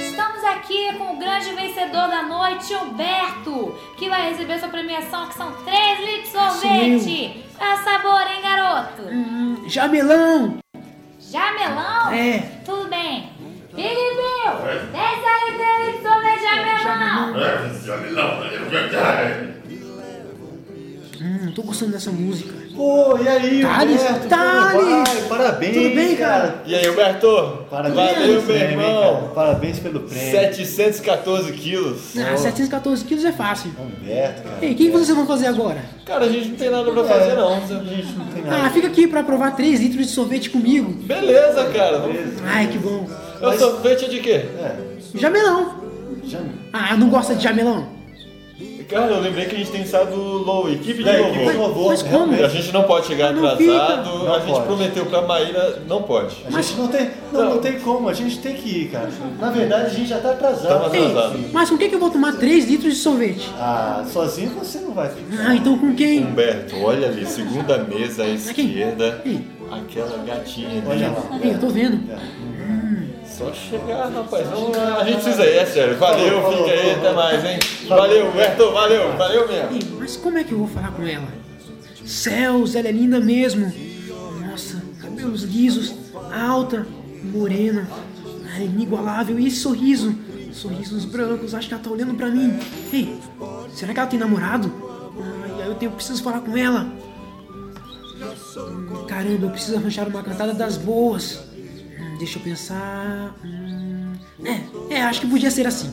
Estamos 0.01 0.43
aqui 0.45 0.93
com 0.97 1.13
o 1.13 1.19
grande 1.19 1.53
vencedor 1.53 2.07
da 2.07 2.23
noite, 2.23 2.73
Humberto, 2.73 3.77
que 3.97 4.09
vai 4.09 4.31
receber 4.31 4.57
sua 4.59 4.69
premiação, 4.69 5.27
que 5.27 5.35
são 5.35 5.51
3 5.63 5.99
litros 5.99 6.23
de 6.23 6.31
sorvete. 6.31 7.45
Qual 7.55 7.69
é 7.69 7.73
o 7.75 7.83
sabor, 7.83 8.21
hein, 8.21 8.41
garoto? 8.41 9.69
Jamelão! 9.69 10.57
Jamelão? 11.19 12.11
É. 12.11 12.39
Tudo 12.65 12.89
bem. 12.89 13.29
Big 13.73 13.95
Bill, 13.95 14.53
desce 14.91 15.25
aí 15.25 15.53
3 15.55 15.85
litros 15.85 16.01
de 16.01 16.09
sorvete 16.09 16.41
jamelão. 16.41 17.33
Hum, 21.23 21.51
tô 21.53 21.61
gostando 21.61 21.91
dessa 21.91 22.09
música. 22.09 22.51
Pô, 22.75 23.15
e 23.21 23.27
aí, 23.27 23.61
Thales? 23.61 24.01
Humberto? 24.01 24.27
Thales! 24.27 24.73
Pô, 24.73 25.03
vai, 25.03 25.21
parabéns, 25.29 25.75
Tudo 25.75 25.95
bem, 25.95 26.15
cara? 26.15 26.63
E 26.65 26.73
aí, 26.73 26.89
Humberto? 26.89 27.27
Parabéns 27.69 27.95
Valeu, 28.17 28.41
meu 28.41 28.55
irmão. 28.55 29.01
cara? 29.13 29.27
Parabéns 29.35 29.77
pelo 29.79 29.99
prêmio. 29.99 30.31
714 30.31 31.51
quilos. 31.51 32.17
Ah, 32.17 32.35
714 32.35 33.05
quilos 33.05 33.23
é 33.23 33.31
fácil. 33.31 33.71
Humberto, 33.79 34.41
cara. 34.41 34.57
Ei, 34.65 34.71
o 34.71 34.75
que 34.75 34.89
vocês 34.89 35.15
vão 35.15 35.27
fazer 35.27 35.45
agora? 35.45 35.83
Cara, 36.05 36.25
a 36.25 36.29
gente 36.29 36.47
não 36.49 36.55
tem 36.55 36.69
nada 36.71 36.91
pra 36.91 37.03
fazer, 37.03 37.35
não. 37.35 37.53
A 37.53 37.59
gente 37.59 38.13
não 38.17 38.25
tem 38.25 38.43
Ah, 38.47 38.57
nada. 38.57 38.69
fica 38.71 38.87
aqui 38.87 39.05
pra 39.05 39.21
provar 39.21 39.55
3 39.55 39.79
litros 39.79 40.07
de 40.07 40.11
sorvete 40.13 40.49
comigo. 40.49 40.91
Beleza, 41.03 41.65
cara. 41.65 42.01
Ai, 42.45 42.65
que 42.67 42.79
bom. 42.79 43.07
O 43.41 43.51
sorvete 43.59 44.05
é 44.05 44.07
de 44.07 44.19
quê? 44.21 44.45
É, 44.59 44.75
Jamelão. 45.13 45.75
já... 46.23 46.39
Ah, 46.73 46.95
não 46.97 47.09
gosta 47.09 47.35
de 47.35 47.43
jamelão? 47.43 48.00
Cara, 48.91 49.11
eu 49.13 49.21
lembrei 49.21 49.45
que 49.45 49.55
a 49.55 49.57
gente 49.57 49.71
tem 49.71 49.81
ensaiado 49.81 50.15
low, 50.15 50.69
equipe 50.69 51.01
de 51.01 51.09
louvor. 51.09 51.27
equipe 51.35 51.51
de 51.51 51.57
louvor, 51.57 51.87
Mas 51.87 52.01
como? 52.03 52.11
realmente. 52.13 52.43
A 52.43 52.47
gente 52.49 52.71
não 52.73 52.83
pode 52.83 53.07
chegar 53.07 53.33
Não 53.33 53.47
atrasado. 53.47 54.19
Não 54.25 54.33
a 54.35 54.39
gente 54.39 54.51
pode. 54.51 54.65
prometeu 54.65 55.05
pra 55.05 55.21
Maíra, 55.21 55.81
não 55.87 56.03
pode. 56.03 56.35
A 56.53 56.61
gente 56.61 56.75
não 56.77 56.87
tem, 56.89 57.09
não, 57.31 57.49
não 57.51 57.57
tem 57.59 57.79
como, 57.79 58.09
a 58.09 58.13
gente 58.13 58.39
tem 58.39 58.53
que 58.55 58.69
ir, 58.69 58.89
cara. 58.89 59.09
Na 59.39 59.49
verdade, 59.49 59.85
a 59.85 59.89
gente 59.89 60.07
já 60.09 60.19
tá 60.19 60.31
atrasado. 60.31 60.85
Atrasado. 60.87 61.39
Mas 61.53 61.69
com 61.69 61.77
quem 61.77 61.87
que 61.89 61.95
eu 61.95 61.99
vou 61.99 62.09
tomar 62.09 62.33
3 62.33 62.65
litros 62.69 62.93
de 62.93 62.99
sorvete? 62.99 63.49
Ah, 63.57 64.03
sozinho 64.11 64.49
você 64.51 64.79
não 64.79 64.91
vai 64.91 65.07
ficar. 65.09 65.47
Ah, 65.47 65.55
então 65.55 65.77
com 65.77 65.95
quem? 65.95 66.25
Humberto, 66.25 66.75
olha 66.83 67.07
ali, 67.07 67.25
segunda 67.25 67.77
mesa 67.77 68.23
à 68.23 68.27
esquerda. 68.27 69.21
Ei. 69.25 69.39
Aquela 69.71 70.17
gatinha 70.25 70.67
ali. 70.69 70.83
Olha 70.85 71.09
lá. 71.11 71.39
Ei, 71.41 71.51
eu 71.53 71.59
tô 71.59 71.67
vendo. 71.69 71.97
Só 73.41 73.53
chegar, 73.53 74.09
rapaz. 74.11 74.47
Vamos 74.49 74.77
lá. 74.77 74.97
A 74.97 75.03
gente 75.03 75.21
precisa 75.21 75.43
ir, 75.45 75.57
é 75.57 75.65
sério. 75.65 75.97
Valeu, 75.97 76.41
Falou, 76.41 76.57
fica 76.63 76.71
aí, 76.71 76.77
falou, 76.79 76.91
até 76.91 77.01
falou. 77.01 77.15
mais, 77.15 77.45
hein? 77.45 77.59
Valeu, 77.87 78.27
Humberto, 78.29 78.71
valeu, 78.71 79.17
valeu 79.17 79.47
mesmo. 79.47 79.97
Mas 79.99 80.17
como 80.17 80.37
é 80.37 80.43
que 80.43 80.51
eu 80.51 80.59
vou 80.59 80.67
falar 80.67 80.91
com 80.91 81.03
ela? 81.03 81.27
Céus, 82.05 82.75
ela 82.75 82.87
é 82.87 82.91
linda 82.91 83.19
mesmo. 83.19 83.71
Nossa, 84.45 84.81
cabelos 85.01 85.43
lisos, 85.43 85.93
alta, 86.33 86.85
morena, 87.23 87.87
ah, 88.55 88.59
inigualável. 88.61 89.39
E 89.39 89.47
esse 89.47 89.57
sorriso? 89.57 90.15
Sorrisos 90.53 91.05
brancos, 91.05 91.55
acho 91.55 91.67
que 91.67 91.73
ela 91.73 91.81
tá 91.83 91.89
olhando 91.89 92.13
pra 92.13 92.27
mim. 92.27 92.59
Ei, 92.91 93.17
será 93.73 93.93
que 93.93 93.99
ela 93.99 94.09
tem 94.09 94.19
namorado? 94.19 94.71
Ai, 95.59 95.67
eu 95.67 95.75
tenho, 95.75 95.91
preciso 95.91 96.21
falar 96.21 96.41
com 96.41 96.55
ela. 96.57 96.87
Hum, 97.49 99.05
Caramba, 99.07 99.45
eu 99.45 99.49
preciso 99.49 99.77
arranjar 99.77 100.07
uma 100.07 100.21
cantada 100.21 100.53
das 100.53 100.77
boas. 100.77 101.39
Deixa 102.21 102.37
eu 102.37 102.43
pensar. 102.43 103.35
Hum, 103.43 104.13
É, 104.45 104.93
é, 104.93 105.01
acho 105.01 105.21
que 105.21 105.27
podia 105.27 105.49
ser 105.49 105.65
assim. 105.65 105.91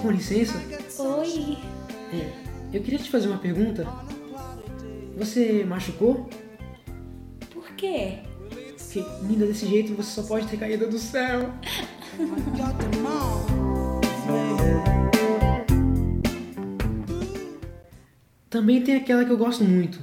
Com 0.00 0.10
licença, 0.10 0.60
Oi. 0.98 1.58
é, 2.12 2.76
eu 2.76 2.82
queria 2.82 2.98
te 2.98 3.10
fazer 3.10 3.28
uma 3.28 3.38
pergunta. 3.38 3.86
Você 5.16 5.64
machucou? 5.64 6.28
Por 7.50 7.70
quê? 7.76 8.18
Porque 8.48 9.04
linda 9.22 9.46
desse 9.46 9.66
jeito 9.66 9.94
você 9.94 10.10
só 10.10 10.22
pode 10.22 10.46
ter 10.48 10.56
caído 10.58 10.88
do 10.88 10.98
céu. 10.98 11.50
Também 18.48 18.82
tem 18.82 18.96
aquela 18.96 19.24
que 19.24 19.30
eu 19.32 19.36
gosto 19.36 19.64
muito. 19.64 19.98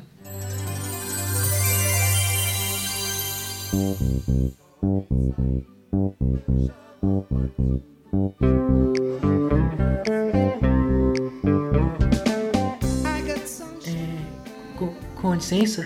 É, 13.88 14.78
com, 14.78 14.93
com 15.22 15.34
licença, 15.36 15.86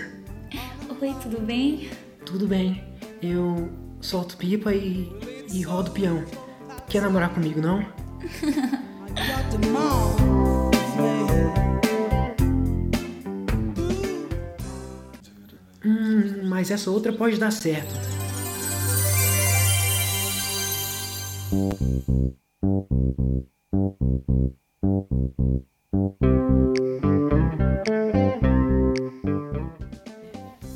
Oi, 1.00 1.14
tudo 1.22 1.40
bem? 1.40 1.88
tudo 2.24 2.46
bem. 2.46 2.82
Eu 3.22 3.70
solto 4.00 4.36
pipa 4.36 4.72
e, 4.74 5.08
e 5.56 5.62
rodo 5.62 5.90
peão. 5.90 6.22
quer 6.86 7.00
namorar 7.00 7.30
comigo, 7.30 7.60
não? 7.60 7.80
Hum, 15.84 16.48
mas 16.48 16.72
essa 16.72 16.90
outra 16.90 17.12
pode 17.12 17.38
dar 17.38 17.52
certo. 17.52 17.94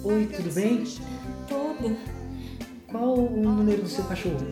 Oi, 0.04 0.26
tudo 0.26 0.54
bem? 0.54 0.84
Qual 2.90 3.14
o 3.14 3.30
número 3.42 3.82
do 3.82 3.88
seu 3.88 4.04
cachorro? 4.04 4.38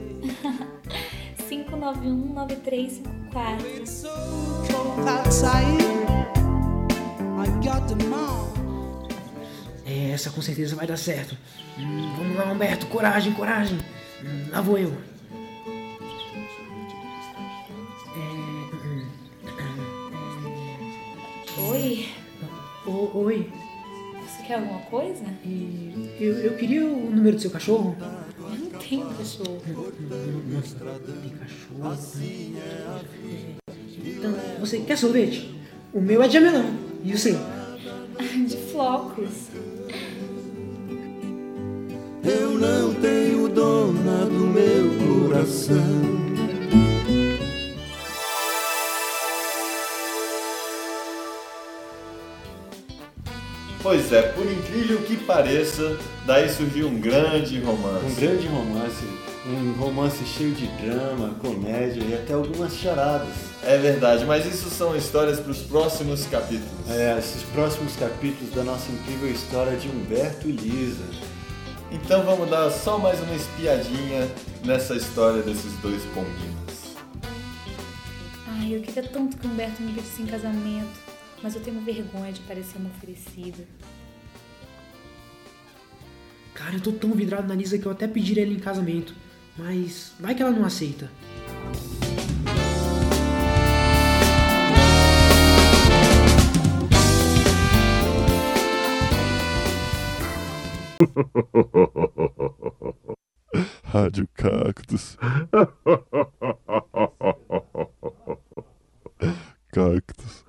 591-9354. 1.49 3.89
É, 9.87 10.11
essa 10.11 10.31
com 10.31 10.43
certeza 10.43 10.77
vai 10.77 10.87
dar 10.87 10.97
certo. 10.99 11.37
Hum, 11.79 12.13
vamos 12.17 12.37
lá, 12.37 12.53
Humberto, 12.53 12.87
coragem, 12.87 13.33
coragem. 13.33 13.79
Hum, 14.23 14.49
lá 14.51 14.61
vou 14.61 14.77
eu. 14.79 14.93
Oi, 21.71 22.09
O- 22.87 23.11
oi, 23.25 23.51
você 24.29 24.43
quer 24.43 24.55
alguma 24.55 24.81
coisa? 24.81 25.25
eu, 26.21 26.39
eu 26.39 26.57
queria 26.57 26.85
o 26.85 27.11
número 27.11 27.37
do 27.37 27.43
seu 27.43 27.51
cachorro. 27.51 27.97
Eu 28.01 28.59
não 28.59 28.79
tenho 28.79 29.07
cachorro. 29.07 29.63
Tem 29.65 31.31
cachorro. 31.31 31.97
Então, 34.05 34.35
você 34.61 34.81
quer 34.81 34.99
sorvete? 34.99 35.55
O 35.93 36.01
meu 36.01 36.23
é 36.23 36.29
de 36.29 36.37
amelão. 36.37 36.77
E 37.03 37.13
o 37.13 37.19
seu? 37.19 37.37
De 38.19 38.57
flocos. 38.71 39.49
Eu 42.25 42.59
não 42.59 42.95
tenho 42.95 43.49
dona 43.49 44.27
do 44.27 44.47
meu 44.47 45.27
coração. 45.29 46.28
Pois 53.89 54.13
é, 54.13 54.21
por 54.21 54.45
incrível 54.45 55.01
que 55.01 55.17
pareça, 55.17 55.97
daí 56.27 56.47
surgiu 56.51 56.89
um 56.89 57.01
grande 57.01 57.59
romance. 57.59 58.05
Um 58.05 58.15
grande 58.17 58.47
romance, 58.47 59.05
um 59.47 59.73
romance 59.81 60.27
cheio 60.27 60.53
de 60.53 60.67
drama, 60.67 61.35
comédia 61.41 62.03
e 62.05 62.13
até 62.13 62.35
algumas 62.35 62.75
charadas. 62.75 63.31
É 63.65 63.79
verdade, 63.79 64.27
mas 64.27 64.45
isso 64.45 64.69
são 64.69 64.95
histórias 64.95 65.41
para 65.41 65.53
os 65.53 65.61
próximos 65.61 66.27
capítulos. 66.27 66.69
É, 66.91 67.17
esses 67.19 67.43
próximos 67.45 67.97
capítulos 67.97 68.53
da 68.53 68.63
nossa 68.63 68.93
incrível 68.93 69.31
história 69.31 69.75
de 69.79 69.89
Humberto 69.89 70.51
e 70.51 70.53
Lisa. 70.53 71.07
Então 71.91 72.23
vamos 72.25 72.51
dar 72.51 72.71
só 72.71 72.99
mais 72.99 73.19
uma 73.23 73.35
espiadinha 73.35 74.29
nessa 74.67 74.97
história 74.97 75.41
desses 75.41 75.73
dois 75.81 76.03
pombinhos. 76.13 76.95
Ai, 78.49 78.75
eu 78.75 78.83
queria 78.83 79.05
tanto 79.05 79.39
que 79.39 79.47
o 79.47 79.51
Humberto 79.51 79.81
me 79.81 79.95
pedisse 79.95 80.21
em 80.21 80.27
casamento, 80.27 81.08
mas 81.43 81.55
eu 81.55 81.61
tenho 81.61 81.81
vergonha 81.81 82.33
de 82.33 82.41
parecer 82.41 82.79
uma 82.79 82.91
oferecida. 82.91 83.65
Cara, 86.55 86.75
eu 86.75 86.81
tô 86.81 86.93
tão 86.93 87.13
vidrado 87.13 87.47
na 87.47 87.55
Lisa 87.55 87.79
que 87.79 87.87
eu 87.87 87.93
até 87.93 88.09
pediria 88.09 88.43
ela 88.43 88.53
em 88.53 88.59
casamento. 88.59 89.15
Mas 89.57 90.13
vai 90.19 90.35
que 90.35 90.43
ela 90.43 90.51
não 90.51 90.65
aceita. 90.65 91.09
Rádio 103.85 104.29
Cactus. 104.35 105.17
Cactus. 109.73 110.45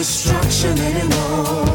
Destruction 0.00 0.78
anymore. 0.78 1.66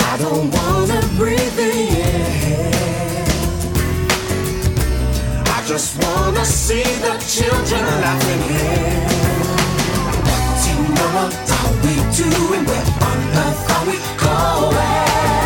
I 0.00 0.16
don't 0.18 0.50
wanna 0.50 1.00
breathe 1.18 1.56
the 1.56 1.72
air. 2.00 3.24
I 5.44 5.62
just 5.66 6.02
wanna 6.02 6.44
see 6.44 6.84
the 7.04 7.18
children 7.34 7.84
laughing 8.00 8.42
here. 8.48 9.08
What 10.24 10.62
in 10.72 10.80
the 10.94 11.06
world 11.14 11.34
are 11.58 11.72
we 11.84 11.94
doing? 12.16 12.64
Where 12.64 12.88
on 13.10 13.18
earth 13.44 13.70
are 13.76 13.84
we 13.86 13.96
going? 14.24 15.45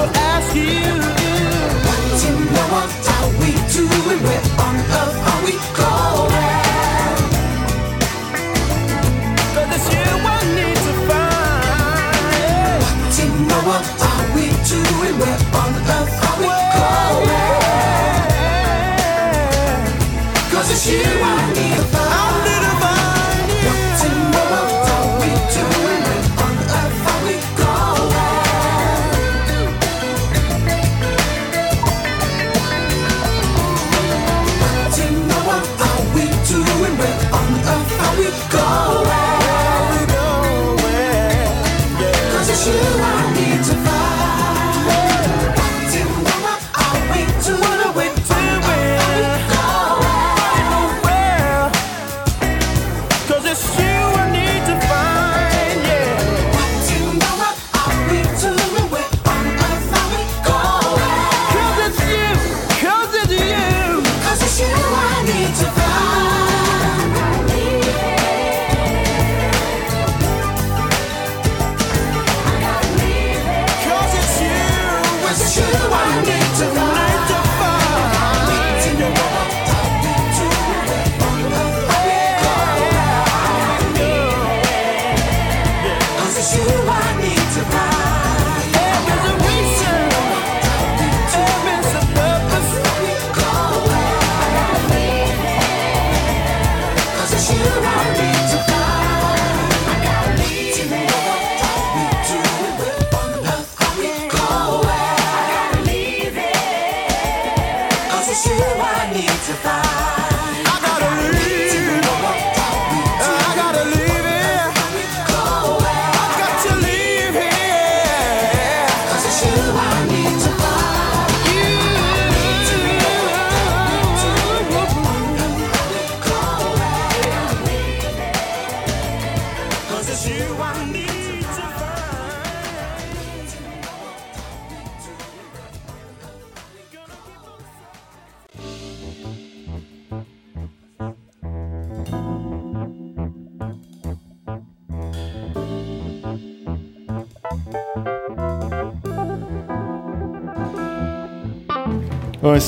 to 0.00 0.18
ask 0.32 0.54
you. 0.54 0.80
What 1.86 2.20
in 2.28 2.36
the 2.54 2.64
world 2.72 2.92
are 3.16 3.28
we 3.40 3.50
doing? 3.74 4.20
Where 4.24 4.44
on 4.66 4.76
earth 5.00 5.18
are 5.30 5.42
we 5.44 5.54
going? 5.80 6.58
Cause 9.54 9.70
it's 9.76 9.86
you 9.92 10.08
I 10.34 10.38
need 10.56 10.78
to 10.86 10.92
find. 11.08 12.80
What 12.82 13.16
in 13.24 13.32
the 13.50 13.58
world 13.66 13.88
are 14.10 14.26
we 14.36 14.44
doing? 14.72 15.16
Where 15.20 15.42
on 15.62 15.72
earth 15.96 16.24
are 16.28 16.36
we 16.40 16.48
going? 16.76 17.54
Cause 20.52 20.68
it's 20.70 20.84
you 20.90 21.04
I 21.04 21.49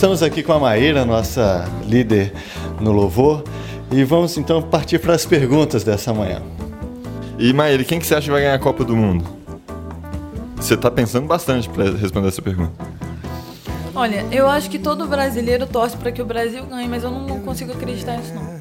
estamos 0.03 0.21
aqui 0.21 0.43
com 0.43 0.53
a 0.53 0.59
Maíra, 0.59 1.05
nossa 1.05 1.65
líder 1.87 2.33
no 2.81 2.91
louvor, 2.91 3.45
e 3.89 4.03
vamos 4.03 4.37
então 4.37 4.61
partir 4.61 4.99
para 4.99 5.15
as 5.15 5.25
perguntas 5.25 5.85
dessa 5.85 6.13
manhã. 6.13 6.43
E 7.39 7.53
Maíra, 7.53 7.85
quem 7.85 8.01
que 8.01 8.07
você 8.09 8.17
acha 8.17 8.25
que 8.25 8.33
vai 8.33 8.41
ganhar 8.41 8.55
a 8.55 8.59
Copa 8.59 8.83
do 8.83 8.97
Mundo? 8.97 9.25
Você 10.57 10.77
tá 10.77 10.91
pensando 10.91 11.29
bastante 11.29 11.69
para 11.69 11.93
responder 11.93 12.27
essa 12.27 12.43
pergunta. 12.43 12.73
Olha, 13.95 14.27
eu 14.33 14.49
acho 14.49 14.69
que 14.69 14.77
todo 14.77 15.07
brasileiro 15.07 15.69
torce 15.69 15.97
para 15.97 16.11
que 16.11 16.21
o 16.21 16.25
Brasil 16.25 16.67
ganhe, 16.67 16.89
mas 16.89 17.05
eu 17.05 17.11
não 17.13 17.39
consigo 17.39 17.71
acreditar 17.71 18.17
nisso 18.17 18.35
não. 18.35 18.61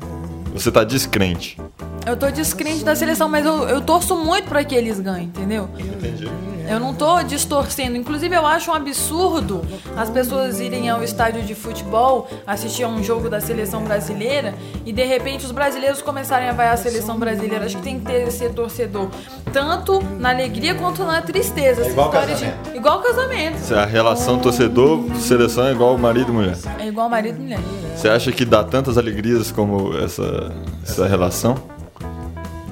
Você 0.54 0.72
tá 0.72 0.84
descrente. 0.84 1.58
Eu 2.06 2.16
tô 2.16 2.30
descrente 2.30 2.84
da 2.84 2.96
seleção, 2.96 3.28
mas 3.28 3.48
eu, 3.48 3.68
eu 3.68 3.82
torço 3.82 4.16
muito 4.16 4.48
para 4.48 4.64
que 4.64 4.76
eles 4.76 5.00
ganhem, 5.00 5.26
entendeu? 5.26 5.68
Entendi. 5.76 6.30
Eu 6.70 6.80
não 6.80 6.94
tô 6.94 7.22
distorcendo. 7.24 7.98
Inclusive, 7.98 8.36
eu 8.36 8.46
acho 8.46 8.72
um 8.72 8.74
absurdo 8.74 9.62
as 9.98 10.10
pessoas 10.10 10.60
irem 10.60 10.90
ao 10.90 11.04
estádio 11.04 11.42
de 11.44 11.54
futebol 11.54 12.28
assistir 12.48 12.84
a 12.84 12.88
um 12.88 13.04
jogo 13.04 13.30
da 13.30 13.42
seleção 13.42 13.84
brasileira 13.84 14.54
e 14.86 14.94
de 14.94 15.04
repente 15.04 15.46
os 15.46 15.52
brasileiros 15.52 16.02
começarem 16.02 16.48
a 16.50 16.54
vaiar 16.54 16.74
a 16.74 16.78
seleção 16.78 17.18
brasileira. 17.20 17.66
Acho 17.66 17.78
que 17.78 17.84
tem 17.84 18.00
que 18.00 18.06
ter 18.06 18.32
ser 18.32 18.54
torcedor, 18.54 19.10
tanto 19.52 20.02
na 20.20 20.30
alegria 20.30 20.76
quanto 20.76 21.04
na 21.04 21.22
tristeza. 21.22 21.82
Essa 21.82 21.90
igual 21.92 22.08
história 22.08 22.36
de- 22.36 22.42
casamento. 22.46 22.76
Igual 22.76 23.00
casamento. 23.02 23.58
Se 23.60 23.74
A 23.74 23.86
relação 23.86 24.40
torcedor-seleção 24.40 25.68
é 25.68 25.72
igual 25.72 25.98
marido 25.98 26.30
e 26.32 26.36
mulher. 26.36 26.58
É 26.80 26.88
igual 26.88 27.10
marido 27.10 27.38
e 27.40 27.42
mulher. 27.44 27.60
Você 27.96 28.08
acha 28.08 28.32
que 28.32 28.46
dá 28.46 28.64
tantas 28.64 28.98
alegrias 28.98 29.52
como 29.52 29.98
essa, 29.98 30.52
essa 30.84 31.06
relação? 31.08 31.56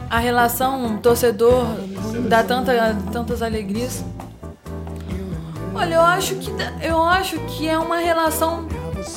A 0.09 0.17
relação 0.17 0.97
torcedor 0.97 1.65
dá 2.27 2.43
tanta, 2.43 2.95
tantas 3.11 3.41
alegrias. 3.41 4.03
Olha, 5.73 5.95
eu 5.95 6.01
acho 6.01 6.35
que 6.35 6.51
eu 6.81 7.03
acho 7.03 7.37
que 7.41 7.67
é 7.67 7.77
uma 7.77 7.97
relação 7.97 8.67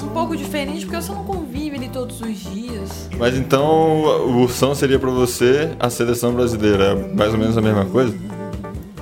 um 0.03 0.09
pouco 0.09 0.37
diferente 0.37 0.85
porque 0.87 1.01
você 1.01 1.11
não 1.13 1.25
convive 1.25 1.77
ali 1.77 1.89
todos 1.89 2.21
os 2.21 2.39
dias. 2.39 3.09
Mas 3.19 3.37
então 3.37 3.65
o 3.67 4.43
Ursão 4.43 4.75
seria 4.75 4.99
pra 4.99 5.11
você 5.11 5.73
a 5.81 5.91
seleção 5.91 6.33
brasileira, 6.35 6.93
é 6.93 6.95
mais 7.15 7.33
ou 7.33 7.39
menos 7.39 7.57
a 7.59 7.61
mesma 7.61 7.85
coisa? 7.87 8.15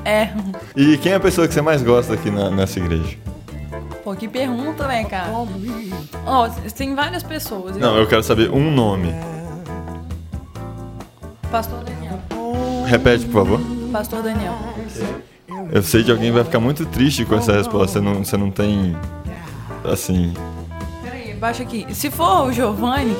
É. 0.04 0.30
E 0.74 0.96
quem 0.98 1.12
é 1.12 1.16
a 1.16 1.20
pessoa 1.20 1.46
que 1.46 1.52
você 1.52 1.60
mais 1.60 1.82
gosta 1.82 2.14
aqui 2.14 2.30
na- 2.30 2.50
nessa 2.50 2.78
igreja? 2.78 3.16
Pô, 4.02 4.14
que 4.14 4.26
pergunta, 4.26 4.86
né, 4.86 5.04
cara? 5.04 5.30
Ó, 6.26 6.48
tem 6.74 6.94
várias 6.94 7.22
pessoas. 7.22 7.76
Não, 7.76 7.96
eu 7.98 8.06
quero 8.06 8.22
saber 8.22 8.50
um 8.50 8.70
nome. 8.70 9.14
Pastor 11.50 11.80
Daniel. 11.84 12.18
Repete, 12.86 13.26
por 13.26 13.44
favor. 13.44 13.60
Pastor 13.90 14.22
Daniel. 14.22 14.54
Eu 15.72 15.82
sei 15.82 16.04
que 16.04 16.10
alguém 16.10 16.30
vai 16.30 16.44
ficar 16.44 16.60
muito 16.60 16.86
triste 16.86 17.24
com 17.24 17.34
essa 17.34 17.52
resposta. 17.52 17.98
Você 17.98 18.00
não, 18.00 18.24
você 18.24 18.36
não 18.36 18.50
tem. 18.50 18.96
Assim. 19.84 20.32
Peraí, 21.02 21.34
baixa 21.34 21.62
aqui. 21.62 21.86
Se 21.92 22.10
for 22.10 22.48
o 22.48 22.52
Giovanni, 22.52 23.16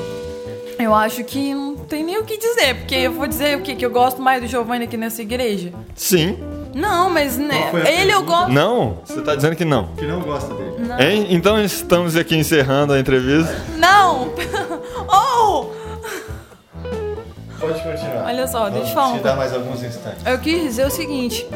eu 0.79 0.95
acho 0.95 1.23
que 1.23 1.53
não 1.53 1.75
tem 1.75 2.03
nem 2.03 2.17
o 2.19 2.23
que 2.23 2.37
dizer, 2.37 2.75
porque 2.75 2.95
eu 2.95 3.11
vou 3.11 3.27
dizer 3.27 3.57
o 3.57 3.61
que 3.61 3.75
que 3.75 3.85
eu 3.85 3.89
gosto 3.89 4.21
mais 4.21 4.41
do 4.41 4.47
Giovanni 4.47 4.85
aqui 4.85 4.95
nessa 4.95 5.21
igreja. 5.21 5.73
Sim. 5.95 6.37
Não, 6.73 7.09
mas 7.09 7.37
né, 7.37 7.69
ele 7.99 8.13
eu 8.13 8.23
gosto. 8.23 8.49
Não? 8.49 8.99
Você 9.05 9.21
tá 9.21 9.35
dizendo 9.35 9.57
que 9.57 9.65
não? 9.65 9.87
Que 9.95 10.05
não 10.05 10.21
gosta 10.21 10.53
dele. 10.53 10.87
Não. 10.87 10.99
Hein? 10.99 11.27
Então 11.31 11.61
estamos 11.61 12.15
aqui 12.15 12.35
encerrando 12.35 12.93
a 12.93 12.99
entrevista. 12.99 13.53
Não! 13.77 14.33
oh! 15.11 15.80
Pode 17.61 17.81
continuar. 17.81 18.25
Olha 18.25 18.47
só, 18.47 18.69
deixa 18.69 18.89
eu 18.89 18.93
falar 18.93 19.17
Te 19.17 19.23
dar 19.23 19.35
mais 19.35 19.53
alguns 19.53 19.83
instantes. 19.83 20.25
Eu 20.25 20.39
quis 20.39 20.63
dizer 20.63 20.87
o 20.87 20.89
seguinte, 20.89 21.47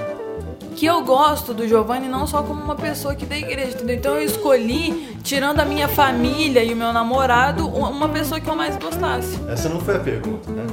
que 0.76 0.86
eu 0.86 1.04
gosto 1.04 1.54
do 1.54 1.68
Giovanni 1.68 2.08
não 2.08 2.28
só 2.28 2.44
como 2.44 2.62
uma 2.62 2.76
pessoa 2.76 3.14
aqui 3.14 3.26
da 3.26 3.36
igreja, 3.36 3.72
entendeu? 3.72 3.96
Então 3.96 4.16
eu 4.16 4.24
escolhi, 4.24 5.18
tirando 5.24 5.60
a 5.60 5.66
minha 5.66 5.88
família 5.88 6.64
e 6.64 6.74
o 6.74 6.76
meu 6.76 6.94
namorado, 6.94 7.68
uma 7.68 8.10
pessoa 8.10 8.40
que 8.40 8.48
eu 8.48 8.56
mais 8.56 8.78
gostasse. 8.78 9.40
Essa 9.50 9.68
não 9.68 9.80
foi 9.80 9.96
a 9.96 10.00
pergunta, 10.00 10.52
né? 10.52 10.64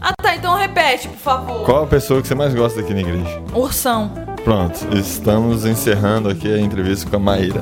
Ah 0.00 0.14
tá, 0.22 0.34
então 0.34 0.56
repete, 0.56 1.08
por 1.08 1.18
favor. 1.18 1.66
Qual 1.66 1.84
a 1.84 1.86
pessoa 1.86 2.22
que 2.22 2.28
você 2.28 2.34
mais 2.34 2.54
gosta 2.54 2.80
aqui 2.80 2.94
na 2.94 3.00
igreja? 3.00 3.42
Ursão. 3.52 4.10
Pronto, 4.42 4.96
estamos 4.96 5.66
encerrando 5.66 6.30
aqui 6.30 6.50
a 6.50 6.58
entrevista 6.58 7.10
com 7.10 7.16
a 7.16 7.18
Maíra. 7.18 7.60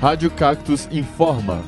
Rádio 0.00 0.30
Cactus 0.30 0.88
informa. 0.92 1.60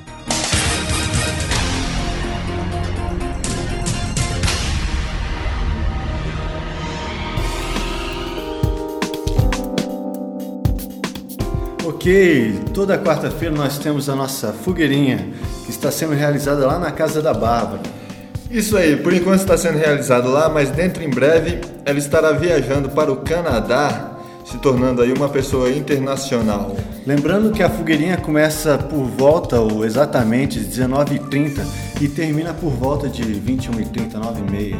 Ok, 11.85 12.61
toda 12.73 12.97
quarta-feira 12.97 13.53
nós 13.53 13.79
temos 13.79 14.09
a 14.09 14.15
nossa 14.15 14.53
fogueirinha 14.53 15.29
que 15.65 15.71
está 15.73 15.91
sendo 15.91 16.15
realizada 16.15 16.65
lá 16.65 16.79
na 16.79 16.93
casa 16.93 17.21
da 17.21 17.35
Bárbara. 17.35 17.83
Isso 18.49 18.77
aí, 18.77 18.97
por 18.97 19.13
enquanto 19.13 19.41
está 19.41 19.59
sendo 19.59 19.79
realizado 19.79 20.31
lá, 20.31 20.49
mas 20.49 20.71
dentro 20.71 21.03
em 21.03 21.11
breve 21.11 21.61
ela 21.85 21.99
estará 21.99 22.31
viajando 22.31 22.91
para 22.91 23.11
o 23.11 23.17
Canadá, 23.17 24.10
se 24.51 24.59
tornando 24.59 25.01
aí 25.01 25.13
uma 25.13 25.29
pessoa 25.29 25.71
internacional. 25.71 26.77
Lembrando 27.07 27.53
que 27.53 27.63
a 27.63 27.71
fogueirinha 27.71 28.17
começa 28.17 28.77
por 28.77 29.05
volta, 29.05 29.61
ou 29.61 29.85
exatamente, 29.85 30.59
19h30 30.59 31.65
e 32.01 32.09
termina 32.09 32.53
por 32.53 32.71
volta 32.71 33.09
de 33.09 33.23
21h30, 33.23 34.13
9h30. 34.15 34.77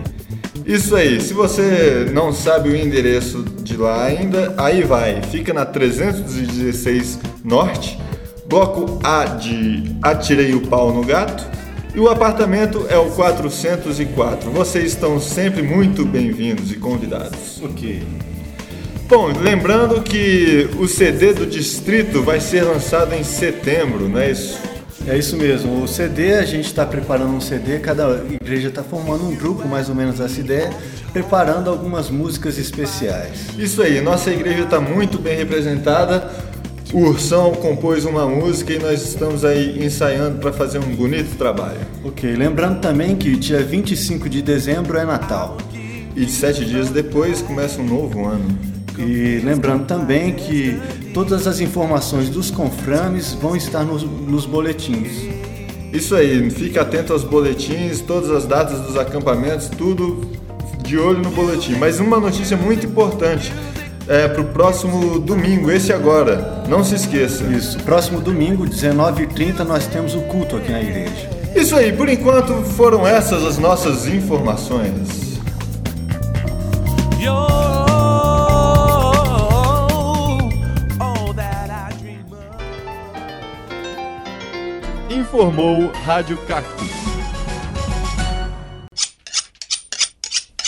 Isso 0.67 0.97
aí, 0.97 1.21
se 1.21 1.33
você 1.33 2.11
não 2.13 2.33
sabe 2.33 2.69
o 2.69 2.77
endereço 2.77 3.45
de 3.63 3.77
lá 3.77 4.05
ainda, 4.05 4.55
aí 4.59 4.83
vai, 4.83 5.23
fica 5.23 5.55
na 5.55 5.65
316 5.65 7.19
Norte, 7.45 7.99
bloco 8.47 8.99
A 9.03 9.25
de 9.25 9.97
Atirei 10.03 10.55
o 10.55 10.63
Pau 10.63 10.93
no 10.93 11.05
Gato, 11.05 11.47
e 11.95 11.99
o 11.99 12.09
apartamento 12.09 12.87
é 12.89 12.99
o 12.99 13.11
404. 13.11 14.51
Vocês 14.51 14.93
estão 14.93 15.19
sempre 15.19 15.63
muito 15.63 16.05
bem-vindos 16.05 16.71
e 16.71 16.77
convidados. 16.77 17.61
Ok. 17.63 18.30
Bom, 19.11 19.27
lembrando 19.27 20.01
que 20.03 20.71
o 20.79 20.87
CD 20.87 21.33
do 21.33 21.45
Distrito 21.45 22.23
vai 22.23 22.39
ser 22.39 22.63
lançado 22.63 23.13
em 23.13 23.25
setembro, 23.25 24.09
não 24.09 24.21
é 24.21 24.31
isso? 24.31 24.57
É 25.05 25.19
isso 25.19 25.37
mesmo. 25.37 25.83
O 25.83 25.89
CD, 25.89 26.35
a 26.35 26.45
gente 26.45 26.67
está 26.67 26.87
preparando 26.87 27.35
um 27.35 27.41
CD, 27.41 27.81
cada 27.81 28.23
igreja 28.31 28.69
está 28.69 28.85
formando 28.85 29.25
um 29.27 29.35
grupo, 29.35 29.67
mais 29.67 29.89
ou 29.89 29.97
menos 29.97 30.21
essa 30.21 30.39
ideia, 30.39 30.71
preparando 31.13 31.69
algumas 31.69 32.09
músicas 32.09 32.57
especiais. 32.57 33.49
Isso 33.59 33.83
aí, 33.83 34.01
nossa 34.01 34.31
igreja 34.31 34.63
está 34.63 34.81
muito 34.81 35.19
bem 35.19 35.37
representada. 35.37 36.31
O 36.93 37.01
Ursão 37.01 37.51
compôs 37.55 38.05
uma 38.05 38.29
música 38.29 38.73
e 38.75 38.79
nós 38.79 39.03
estamos 39.03 39.45
aí 39.45 39.85
ensaiando 39.85 40.39
para 40.39 40.53
fazer 40.53 40.79
um 40.79 40.95
bonito 40.95 41.37
trabalho. 41.37 41.81
Ok, 42.05 42.33
lembrando 42.37 42.81
também 42.81 43.17
que 43.17 43.35
dia 43.35 43.61
25 43.61 44.29
de 44.29 44.41
dezembro 44.41 44.97
é 44.97 45.05
Natal. 45.05 45.59
E 46.15 46.29
sete 46.29 46.65
dias 46.65 46.91
depois 46.91 47.43
começa 47.43 47.81
um 47.81 47.87
novo 47.87 48.25
ano. 48.25 48.70
E 49.01 49.41
lembrando 49.45 49.87
também 49.87 50.35
que 50.35 50.79
todas 51.15 51.47
as 51.47 51.61
informações 51.61 52.29
dos 52.29 52.51
conframes 52.51 53.33
vão 53.33 53.57
estar 53.57 53.85
nos, 53.85 54.03
nos 54.03 54.45
boletins. 54.45 55.29
Isso 55.93 56.15
aí, 56.15 56.49
fique 56.51 56.79
atento 56.79 57.13
aos 57.13 57.25
boletins, 57.25 58.01
todas 58.01 58.31
as 58.31 58.47
datas 58.47 58.81
dos 58.81 58.97
acampamentos, 58.97 59.69
tudo 59.69 60.21
de 60.83 60.99
olho 60.99 61.21
no 61.21 61.31
boletim. 61.31 61.75
Mas 61.75 61.99
uma 61.99 62.21
notícia 62.21 62.57
muito 62.57 62.87
importante 62.87 63.53
é 64.07 64.29
para 64.29 64.41
o 64.41 64.45
próximo 64.45 65.19
domingo, 65.19 65.71
esse 65.71 65.93
agora, 65.93 66.65
não 66.69 66.85
se 66.85 66.95
esqueça. 66.95 67.45
Isso, 67.45 67.79
próximo 67.81 68.21
domingo, 68.21 68.65
19h30, 68.65 69.61
nós 69.61 69.87
temos 69.87 70.15
o 70.15 70.21
culto 70.23 70.57
aqui 70.57 70.71
na 70.71 70.81
igreja. 70.81 71.31
Isso 71.55 71.75
aí, 71.75 71.93
por 71.93 72.09
enquanto 72.09 72.55
foram 72.63 73.07
essas 73.07 73.45
as 73.45 73.59
nossas 73.59 74.07
informações. 74.07 75.31
Informou 85.31 85.93
Rádio 86.05 86.37
Cactus. 86.39 86.91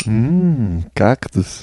Hum, 0.06 0.84
cactus. 0.94 1.62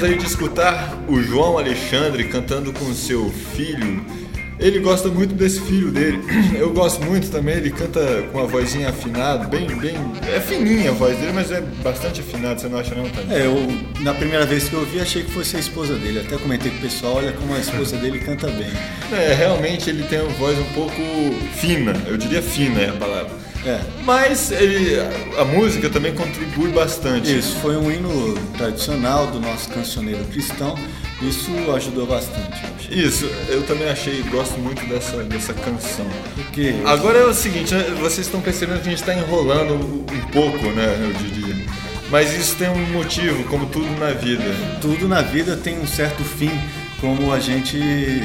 Acabamos 0.00 0.02
aí 0.02 0.16
de 0.16 0.26
escutar 0.26 0.98
o 1.08 1.20
João 1.20 1.58
Alexandre 1.58 2.24
cantando 2.24 2.72
com 2.72 2.92
seu 2.94 3.30
filho. 3.30 4.04
Ele 4.58 4.78
gosta 4.78 5.08
muito 5.08 5.34
desse 5.34 5.60
filho 5.60 5.90
dele. 5.90 6.20
Eu 6.58 6.70
gosto 6.70 7.02
muito 7.02 7.30
também, 7.30 7.56
ele 7.56 7.70
canta 7.70 8.00
com 8.30 8.38
uma 8.38 8.46
vozinha 8.46 8.90
afinada, 8.90 9.46
bem, 9.46 9.66
bem. 9.78 9.94
É 10.34 10.38
fininha 10.38 10.90
a 10.90 10.94
voz 10.94 11.16
dele, 11.18 11.32
mas 11.32 11.50
é 11.50 11.62
bastante 11.82 12.20
afinada, 12.20 12.58
você 12.58 12.68
não 12.68 12.78
acha 12.78 12.94
não, 12.94 13.08
Tânia? 13.08 13.34
É, 13.34 13.46
eu, 13.46 13.56
na 14.00 14.12
primeira 14.12 14.44
vez 14.44 14.68
que 14.68 14.74
eu 14.74 14.80
ouvi, 14.80 15.00
achei 15.00 15.22
que 15.22 15.30
fosse 15.30 15.56
a 15.56 15.60
esposa 15.60 15.94
dele. 15.94 16.20
Até 16.20 16.36
comentei 16.36 16.70
com 16.70 16.78
o 16.78 16.80
pessoal, 16.80 17.14
olha 17.16 17.32
como 17.32 17.54
a 17.54 17.58
esposa 17.58 17.96
dele 17.96 18.18
canta 18.18 18.48
bem. 18.48 18.70
É, 19.12 19.32
realmente 19.32 19.88
ele 19.88 20.02
tem 20.04 20.20
uma 20.20 20.30
voz 20.32 20.58
um 20.58 20.74
pouco 20.74 21.00
fina, 21.54 21.94
eu 22.06 22.18
diria 22.18 22.42
fina 22.42 22.80
é 22.80 22.90
a 22.90 22.94
palavra. 22.94 23.49
É. 23.64 23.80
Mas 24.04 24.50
ele, 24.50 24.98
a, 24.98 25.42
a 25.42 25.44
música 25.44 25.90
também 25.90 26.14
contribui 26.14 26.70
bastante. 26.70 27.36
Isso, 27.36 27.56
foi 27.56 27.76
um 27.76 27.90
hino 27.90 28.34
tradicional 28.56 29.26
do 29.26 29.40
nosso 29.40 29.68
cancioneiro 29.68 30.24
cristão. 30.26 30.78
Isso 31.20 31.50
ajudou 31.74 32.06
bastante. 32.06 32.60
Isso, 32.90 33.26
eu 33.48 33.62
também 33.64 33.88
achei, 33.90 34.22
gosto 34.22 34.58
muito 34.58 34.84
dessa, 34.86 35.22
dessa 35.24 35.52
canção. 35.52 36.06
Porque 36.34 36.74
Agora 36.86 37.18
é 37.18 37.24
o 37.24 37.34
seguinte, 37.34 37.74
né, 37.74 37.94
vocês 38.00 38.26
estão 38.26 38.40
percebendo 38.40 38.80
que 38.80 38.88
a 38.88 38.90
gente 38.90 39.02
está 39.02 39.14
enrolando 39.14 39.74
um 39.74 40.20
pouco, 40.32 40.66
né, 40.68 40.98
eu 40.98 41.12
diria. 41.12 41.54
Mas 42.10 42.34
isso 42.34 42.56
tem 42.56 42.68
um 42.68 42.86
motivo, 42.92 43.44
como 43.44 43.66
tudo 43.66 43.88
na 44.00 44.10
vida. 44.12 44.42
tudo 44.80 45.06
na 45.06 45.20
vida 45.20 45.56
tem 45.56 45.78
um 45.78 45.86
certo 45.86 46.24
fim, 46.24 46.50
como 47.00 47.32
a 47.32 47.40
gente 47.40 47.78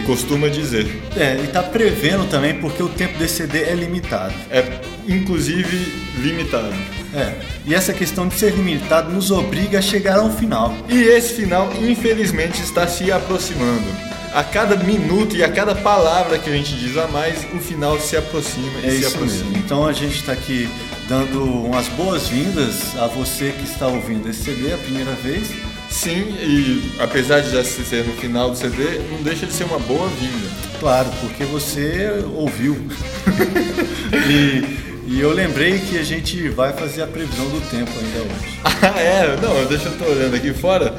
Costuma 0.06 0.48
dizer. 0.50 0.86
É, 1.16 1.40
e 1.44 1.48
tá 1.48 1.64
prevendo 1.64 2.30
também 2.30 2.54
porque 2.56 2.82
o 2.84 2.90
tempo 2.90 3.18
desse 3.18 3.36
CD 3.38 3.64
é 3.64 3.74
limitado. 3.74 4.34
É, 4.50 4.64
inclusive, 5.08 5.78
limitado. 6.20 6.74
É. 7.14 7.34
E 7.66 7.74
essa 7.74 7.94
questão 7.94 8.28
de 8.28 8.36
ser 8.36 8.52
limitado 8.54 9.12
nos 9.12 9.32
obriga 9.32 9.80
a 9.80 9.82
chegar 9.82 10.20
ao 10.20 10.30
final. 10.30 10.76
E 10.90 11.02
esse 11.02 11.34
final, 11.34 11.72
infelizmente, 11.82 12.62
está 12.62 12.88
se 12.88 13.12
aproximando. 13.12 13.86
A 14.34 14.44
cada 14.44 14.76
minuto 14.76 15.34
e 15.34 15.42
a 15.44 15.50
cada 15.50 15.74
palavra 15.74 16.38
que 16.38 16.50
a 16.50 16.54
gente 16.54 16.76
diz 16.76 16.98
a 16.98 17.08
mais, 17.08 17.46
o 17.54 17.58
final 17.58 17.98
se 18.02 18.18
aproxima 18.18 18.82
e 18.84 18.88
É 18.88 18.92
se 18.92 19.06
aproxima. 19.06 19.46
mesmo. 19.46 19.58
Então 19.58 19.88
a 19.88 19.94
gente 19.94 20.16
está 20.16 20.34
aqui 20.34 20.68
dando 21.08 21.42
umas 21.46 21.88
boas-vindas 21.90 22.98
a 23.00 23.08
você 23.08 23.54
que 23.58 23.64
está 23.64 23.88
ouvindo 23.88 24.30
esse 24.30 24.44
CD 24.44 24.74
a 24.74 24.78
primeira 24.78 25.12
vez. 25.14 25.48
Sim, 25.96 26.36
e 26.41 26.91
apesar 27.00 27.39
de 27.39 27.52
já 27.52 27.64
ser 27.64 28.04
no 28.04 28.14
final 28.18 28.52
do 28.52 28.58
CD, 28.58 29.00
não 29.10 29.24
deixa 29.24 29.46
de 29.46 29.54
ser 29.54 29.64
uma 29.64 29.80
boa-vinda. 29.80 30.50
Claro, 30.78 31.10
porque 31.22 31.46
você 31.46 32.22
ouviu. 32.36 32.76
e, 34.30 35.14
e 35.14 35.22
eu 35.22 35.32
lembrei 35.32 35.80
que 35.80 35.98
a 35.98 36.04
gente 36.04 36.50
vai 36.50 36.74
fazer 36.74 37.04
a 37.04 37.08
previsão 37.08 37.46
do 37.46 37.62
tempo 37.70 37.91
ainda 37.98 38.20
hoje. 38.20 38.60
Ah, 38.86 39.00
é? 39.00 39.38
Não, 39.41 39.66
deixa 39.66 39.88
eu 39.88 39.98
tô 39.98 40.04
olhando 40.04 40.36
aqui 40.36 40.54
fora. 40.54 40.93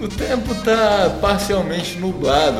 O 0.00 0.08
tempo 0.08 0.52
tá 0.64 1.16
parcialmente 1.20 1.96
nublado, 1.96 2.58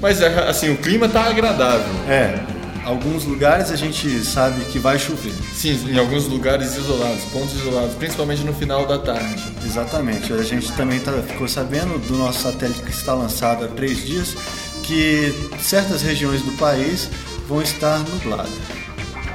mas 0.00 0.22
assim, 0.22 0.72
o 0.72 0.78
clima 0.78 1.06
tá 1.06 1.24
agradável. 1.24 1.94
É. 2.08 2.40
alguns 2.84 3.24
lugares 3.24 3.70
a 3.70 3.76
gente 3.76 4.24
sabe 4.24 4.64
que 4.66 4.78
vai 4.78 4.98
chover. 4.98 5.32
Sim, 5.54 5.78
em 5.88 5.98
alguns 5.98 6.26
lugares 6.26 6.76
isolados, 6.76 7.24
pontos 7.32 7.54
isolados, 7.54 7.94
principalmente 7.94 8.42
no 8.42 8.52
final 8.54 8.86
da 8.86 8.98
tarde. 8.98 9.42
Exatamente. 9.64 10.32
A 10.32 10.42
gente 10.42 10.70
também 10.72 10.98
tá- 11.00 11.12
ficou 11.26 11.48
sabendo 11.48 11.98
do 12.06 12.16
nosso 12.16 12.42
satélite 12.42 12.80
que 12.80 12.90
está 12.90 13.14
lançado 13.14 13.64
há 13.64 13.68
três 13.68 14.04
dias 14.06 14.34
que 14.82 15.32
certas 15.60 16.02
regiões 16.02 16.42
do 16.42 16.52
país 16.52 17.08
vão 17.48 17.62
estar 17.62 17.98
nubladas. 18.00 18.50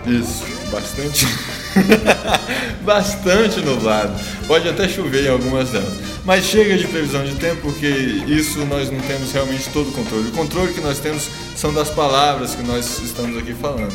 Isso, 0.05 0.43
bastante. 0.71 1.27
bastante 2.83 3.59
nublado. 3.61 4.13
Pode 4.47 4.67
até 4.69 4.87
chover 4.87 5.25
em 5.25 5.29
algumas 5.29 5.69
delas. 5.69 6.14
Mas 6.25 6.45
chega 6.45 6.75
de 6.75 6.87
previsão 6.87 7.23
de 7.23 7.35
tempo 7.35 7.61
porque 7.61 7.87
isso 8.27 8.65
nós 8.65 8.89
não 8.89 8.99
temos 9.01 9.31
realmente 9.31 9.69
todo 9.69 9.89
o 9.89 9.91
controle. 9.91 10.29
O 10.29 10.31
controle 10.31 10.73
que 10.73 10.81
nós 10.81 10.99
temos 10.99 11.29
são 11.55 11.71
das 11.71 11.89
palavras 11.89 12.55
que 12.55 12.63
nós 12.63 12.99
estamos 12.99 13.37
aqui 13.37 13.53
falando. 13.53 13.93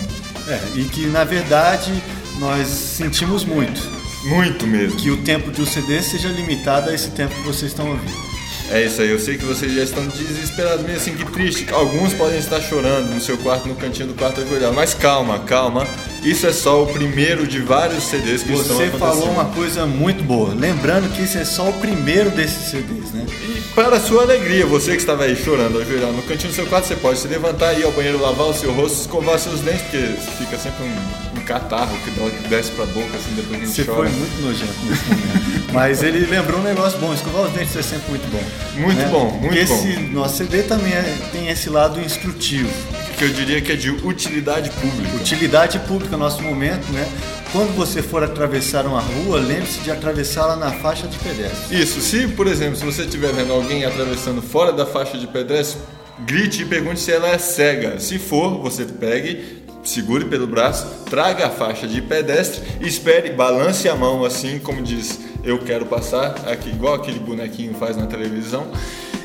É, 0.49 0.79
e 0.79 0.85
que 0.85 1.07
na 1.07 1.25
verdade 1.25 1.93
nós 2.39 2.69
sentimos 2.69 3.45
muito. 3.45 3.81
Muito 4.25 4.67
mesmo. 4.67 4.97
Que 4.97 5.11
o 5.11 5.17
tempo 5.19 5.51
do 5.51 5.67
CD 5.67 6.01
seja 6.03 6.29
limitado 6.29 6.91
a 6.91 6.95
esse 6.95 7.11
tempo 7.11 7.35
que 7.35 7.43
vocês 7.43 7.73
estão 7.73 7.89
ouvindo. 7.89 8.30
É 8.73 8.85
isso 8.85 9.03
aí, 9.03 9.11
eu 9.11 9.19
sei 9.19 9.37
que 9.37 9.45
vocês 9.45 9.73
já 9.73 9.83
estão 9.83 10.07
desesperados, 10.07 10.85
meio 10.87 10.97
assim, 10.97 11.13
que 11.17 11.25
triste. 11.33 11.67
Alguns 11.73 12.13
podem 12.15 12.39
estar 12.39 12.61
chorando 12.61 13.13
no 13.13 13.21
seu 13.21 13.37
quarto, 13.39 13.67
no 13.67 13.75
cantinho 13.75 14.07
do 14.09 14.15
quarto 14.15 14.41
ajoelhado. 14.41 14.75
Mas 14.75 14.95
calma, 14.95 15.41
calma. 15.41 15.85
Isso 16.23 16.47
é 16.47 16.53
só 16.53 16.85
o 16.85 16.87
primeiro 16.87 17.49
de 17.49 17.59
vários 17.61 18.05
CDs 18.05 18.45
que 18.45 18.53
estão 18.53 18.77
Você 18.77 18.85
acontecendo. 18.85 18.99
falou 18.99 19.29
uma 19.31 19.47
coisa 19.47 19.87
muito 19.87 20.23
boa. 20.23 20.55
Lembrando 20.55 21.13
que 21.13 21.23
esse 21.23 21.39
é 21.39 21.45
só 21.45 21.69
o 21.69 21.73
primeiro 21.75 22.31
desses 22.31 22.71
CDs, 22.71 23.11
né? 23.13 23.27
E 23.49 23.61
para 23.75 23.97
a 23.97 24.01
sua 24.01 24.23
alegria, 24.23 24.65
você 24.67 24.93
que 24.93 24.99
estava 24.99 25.25
aí 25.25 25.35
chorando, 25.35 25.81
ajoelhado 25.81 26.13
no 26.13 26.23
cantinho 26.23 26.53
do 26.53 26.55
seu 26.55 26.67
quarto, 26.67 26.87
você 26.87 26.95
pode 26.97 27.19
se 27.19 27.27
levantar, 27.27 27.73
ir 27.75 27.83
ao 27.83 27.91
banheiro, 27.91 28.21
lavar 28.21 28.47
o 28.47 28.55
seu 28.55 28.73
rosto, 28.73 29.01
escovar 29.01 29.39
seus 29.41 29.61
dentes, 29.61 29.81
porque 29.83 30.45
fica 30.45 30.57
sempre 30.59 30.85
um 30.85 31.30
catarro 31.51 31.97
que 32.05 32.11
dó- 32.13 32.31
desce 32.49 32.71
pra 32.73 32.87
boca, 32.87 33.17
assim, 33.17 33.35
depois 33.35 33.49
que 33.59 33.65
a 33.65 33.67
gente 33.67 33.75
Você 33.75 33.85
chora. 33.85 34.09
foi 34.09 34.19
muito 34.19 34.43
nojento 34.43 34.73
nesse 34.89 35.05
momento. 35.05 35.65
Mas 35.75 36.03
ele 36.03 36.27
lembrou 36.27 36.61
um 36.61 36.63
negócio 36.63 36.99
bom. 37.01 37.13
Escovar 37.13 37.43
os 37.43 37.53
dentes 37.53 37.77
é 37.77 37.83
sempre 37.83 38.09
muito 38.11 38.29
bom. 38.31 38.43
Muito 38.81 39.11
bom, 39.11 39.25
muito 39.31 39.41
Porque 39.43 39.65
bom. 39.65 39.75
esse 39.75 39.97
nosso 40.13 40.37
CD 40.37 40.63
também 40.63 40.93
é- 40.93 41.19
tem 41.33 41.49
esse 41.49 41.69
lado 41.69 42.01
instrutivo. 42.01 42.71
Que 43.19 43.25
eu 43.25 43.29
diria 43.31 43.61
que 43.61 43.73
é 43.73 43.77
de 43.77 43.91
utilidade 43.91 44.71
pública. 44.71 45.17
Utilidade 45.17 45.79
pública, 45.81 46.17
nosso 46.17 46.41
momento, 46.43 46.91
né? 46.93 47.07
Quando 47.53 47.75
você 47.77 48.01
for 48.01 48.23
atravessar 48.23 48.87
uma 48.87 49.01
rua, 49.01 49.39
lembre-se 49.41 49.81
de 49.81 49.91
atravessá-la 49.91 50.55
na 50.57 50.71
faixa 50.71 51.07
de 51.09 51.19
pedestre. 51.19 51.81
Isso, 51.83 52.01
se 52.01 52.29
por 52.29 52.47
exemplo, 52.47 52.77
se 52.77 52.85
você 52.85 53.03
estiver 53.03 53.33
vendo 53.33 53.53
alguém 53.53 53.85
atravessando 53.85 54.41
fora 54.41 54.73
da 54.73 54.87
faixa 54.87 55.19
de 55.19 55.27
pedestre, 55.27 55.81
grite 56.21 56.63
e 56.63 56.65
pergunte 56.65 57.01
se 57.01 57.11
ela 57.13 57.29
é 57.29 57.39
cega. 57.39 57.99
Se 57.99 58.19
for, 58.19 58.59
você 58.63 58.85
pegue, 58.85 59.60
segure 59.83 60.25
pelo 60.27 60.47
braço, 60.47 60.87
traga 61.09 61.47
a 61.47 61.51
faixa 61.51 61.87
de 61.87 62.01
pedestre, 62.03 62.63
espere, 62.81 63.31
balance 63.31 63.89
a 63.89 63.95
mão 63.97 64.25
assim, 64.25 64.59
como 64.59 64.83
diz, 64.83 65.19
eu 65.43 65.59
quero 65.59 65.87
passar, 65.87 66.35
aqui, 66.51 66.69
igual 66.71 66.95
aquele 66.95 67.19
bonequinho 67.19 67.75
faz 67.75 67.97
na 67.97 68.07
televisão, 68.07 68.67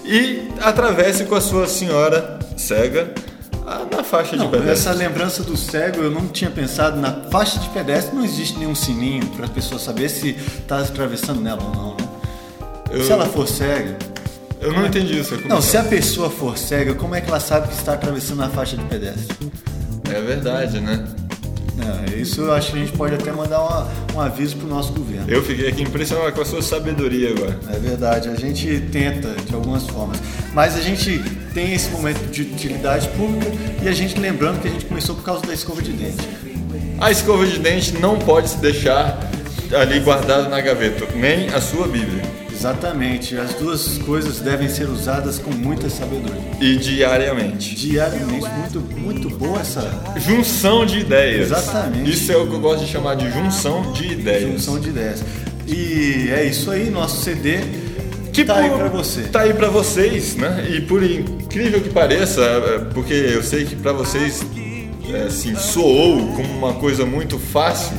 e 0.03 0.47
atravesse 0.62 1.26
com 1.26 1.36
a 1.36 1.41
sua 1.41 1.68
senhora 1.68 2.39
cega 2.56 3.14
ah, 3.68 3.86
na 3.91 4.03
faixa 4.03 4.32
de 4.38 4.43
Não, 4.43 4.49
pedestre. 4.51 4.72
essa 4.74 4.91
lembrança 4.91 5.43
do 5.43 5.58
cego, 5.58 6.01
eu 6.01 6.12
não 6.12 6.28
tinha 6.28 6.51
pensado. 6.51 7.01
Na 7.01 7.12
faixa 7.32 7.58
de 7.60 7.68
pedestre 7.70 8.16
não 8.16 8.24
existe 8.24 8.58
nenhum 8.60 8.76
sininho 8.76 9.26
para 9.30 9.47
a 9.47 9.49
pessoa 9.49 9.80
saber 9.80 10.08
se 10.08 10.30
está 10.60 10.80
atravessando 10.80 11.41
nela 11.41 11.64
ou 11.64 11.72
não, 11.76 11.89
né? 11.95 12.08
Eu- 12.91 13.03
Se 13.03 13.12
ela 13.12 13.26
for 13.26 13.47
cega. 13.47 13.97
Eu 14.62 14.72
não 14.72 14.86
entendi 14.86 15.20
isso. 15.20 15.36
Não, 15.47 15.62
se 15.64 15.76
a 15.78 15.84
pessoa 15.84 16.30
for 16.30 16.56
cega, 16.58 16.93
como 16.93 17.16
é 17.16 17.22
que 17.22 17.28
ela 17.28 17.39
sabe 17.39 17.68
que 17.70 17.74
está 17.74 17.93
atravessando 17.93 18.43
a 18.43 18.49
faixa 18.49 18.78
de 18.78 18.84
pedestre? 18.86 19.36
É 20.14 20.22
verdade, 20.22 20.80
né? 20.80 21.03
Não, 21.78 22.18
isso 22.18 22.41
eu 22.41 22.53
acho 22.53 22.72
que 22.72 22.78
a 22.78 22.80
gente 22.80 22.93
pode 22.93 23.16
até 23.16 23.32
mandar 23.34 23.60
uma- 23.62 23.88
um 24.16 24.22
aviso 24.22 24.56
pro 24.56 24.68
nosso 24.68 24.93
governo. 24.93 25.26
Eu 25.28 25.43
fiquei 25.43 25.68
aqui 25.68 25.84
impressionado 25.84 26.32
com 26.32 26.41
a 26.41 26.45
sua 26.45 26.62
sabedoria 26.62 27.32
agora. 27.32 27.60
É 27.70 27.78
verdade, 27.78 28.30
a 28.30 28.36
gente 28.36 28.80
tenta 28.91 29.36
de 29.45 29.53
algumas 29.53 29.86
formas. 29.88 30.18
Mas 30.53 30.76
a 30.78 30.82
gente 30.82 31.20
tem 31.53 31.74
esse 31.74 31.89
momento 31.89 32.20
de 32.32 32.43
utilidade 32.43 33.10
pública 33.10 33.51
e 33.84 33.89
a 33.89 33.91
gente 33.91 34.18
lembrando 34.18 34.62
que 34.62 34.70
a 34.70 34.72
gente 34.72 34.86
começou 34.86 35.16
por 35.16 35.24
causa 35.26 35.45
da 35.45 35.53
escova 35.53 35.82
de 35.82 35.91
dente. 35.91 36.28
A 36.99 37.12
escova 37.12 37.45
de 37.45 37.60
dente 37.60 37.93
não 37.97 38.18
pode 38.18 38.49
se 38.49 38.58
deixar 38.60 39.20
ali 39.78 39.99
guardada 39.99 40.47
na 40.47 40.62
gaveta, 40.62 41.06
nem 41.14 41.49
a 41.49 41.60
sua 41.60 41.88
Bíblia. 41.88 42.24
Exatamente, 42.66 43.38
as 43.38 43.53
duas 43.53 43.99
coisas 43.99 44.39
devem 44.39 44.68
ser 44.68 44.89
usadas 44.89 45.38
com 45.38 45.51
muita 45.51 45.88
sabedoria. 45.88 46.41
E 46.59 46.78
diariamente. 46.78 47.76
Diariamente, 47.76 48.49
muito, 48.49 48.82
muito 48.97 49.30
boa 49.38 49.59
essa 49.59 49.88
Junção 50.18 50.84
de 50.84 51.01
ideias. 51.01 51.51
Exatamente. 51.51 52.09
Isso 52.09 52.32
é 52.32 52.38
o 52.38 52.47
que 52.47 52.55
eu 52.55 52.59
gosto 52.59 52.84
de 52.84 52.91
chamar 52.91 53.18
de 53.18 53.32
junção 53.32 53.93
de 53.93 54.13
ideias. 54.13 54.51
junção 54.51 54.80
de 54.80 54.89
ideias. 54.89 55.24
E 55.68 56.32
é 56.32 56.43
isso 56.43 56.72
aí, 56.72 56.89
nosso 56.89 57.24
CD 57.24 57.59
que 58.34 58.43
tá 58.43 58.57
aí 58.57 58.70
pra 58.72 58.88
você. 58.88 59.22
Tá 59.22 59.41
aí 59.41 59.53
pra 59.53 59.70
vocês, 59.70 60.36
né? 60.36 60.68
E 60.68 60.82
por 60.82 61.03
incrível 61.03 61.80
que 61.80 61.89
pareça, 61.89 62.41
é, 62.41 62.80
porque 62.95 63.13
eu 63.13 63.43
sei 63.43 63.66
que 63.66 63.76
pra 63.76 63.93
vocês 63.93 64.43
é, 65.13 65.22
assim, 65.28 65.55
soou 65.55 66.34
como 66.34 66.51
uma 66.57 66.74
coisa 66.74 67.05
muito 67.05 67.38
fácil, 67.38 67.95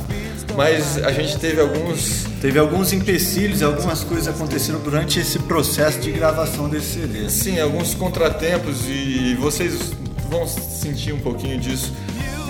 mas 0.57 0.97
a 0.97 1.11
gente 1.13 1.39
teve 1.39 1.61
alguns 1.61 2.26
Teve 2.41 2.59
alguns 2.59 2.93
empecilhos, 2.93 3.63
algumas 3.63 4.03
coisas 4.03 4.27
aconteceram 4.27 4.79
durante 4.79 5.19
esse 5.19 5.39
processo 5.39 5.99
de 5.99 6.11
gravação 6.11 6.69
desse 6.69 6.99
CD. 6.99 7.29
Sim, 7.29 7.59
alguns 7.59 7.95
contratempos 7.95 8.87
e 8.87 9.35
vocês 9.39 9.91
vão 10.29 10.47
sentir 10.47 11.13
um 11.13 11.19
pouquinho 11.19 11.59
disso 11.59 11.91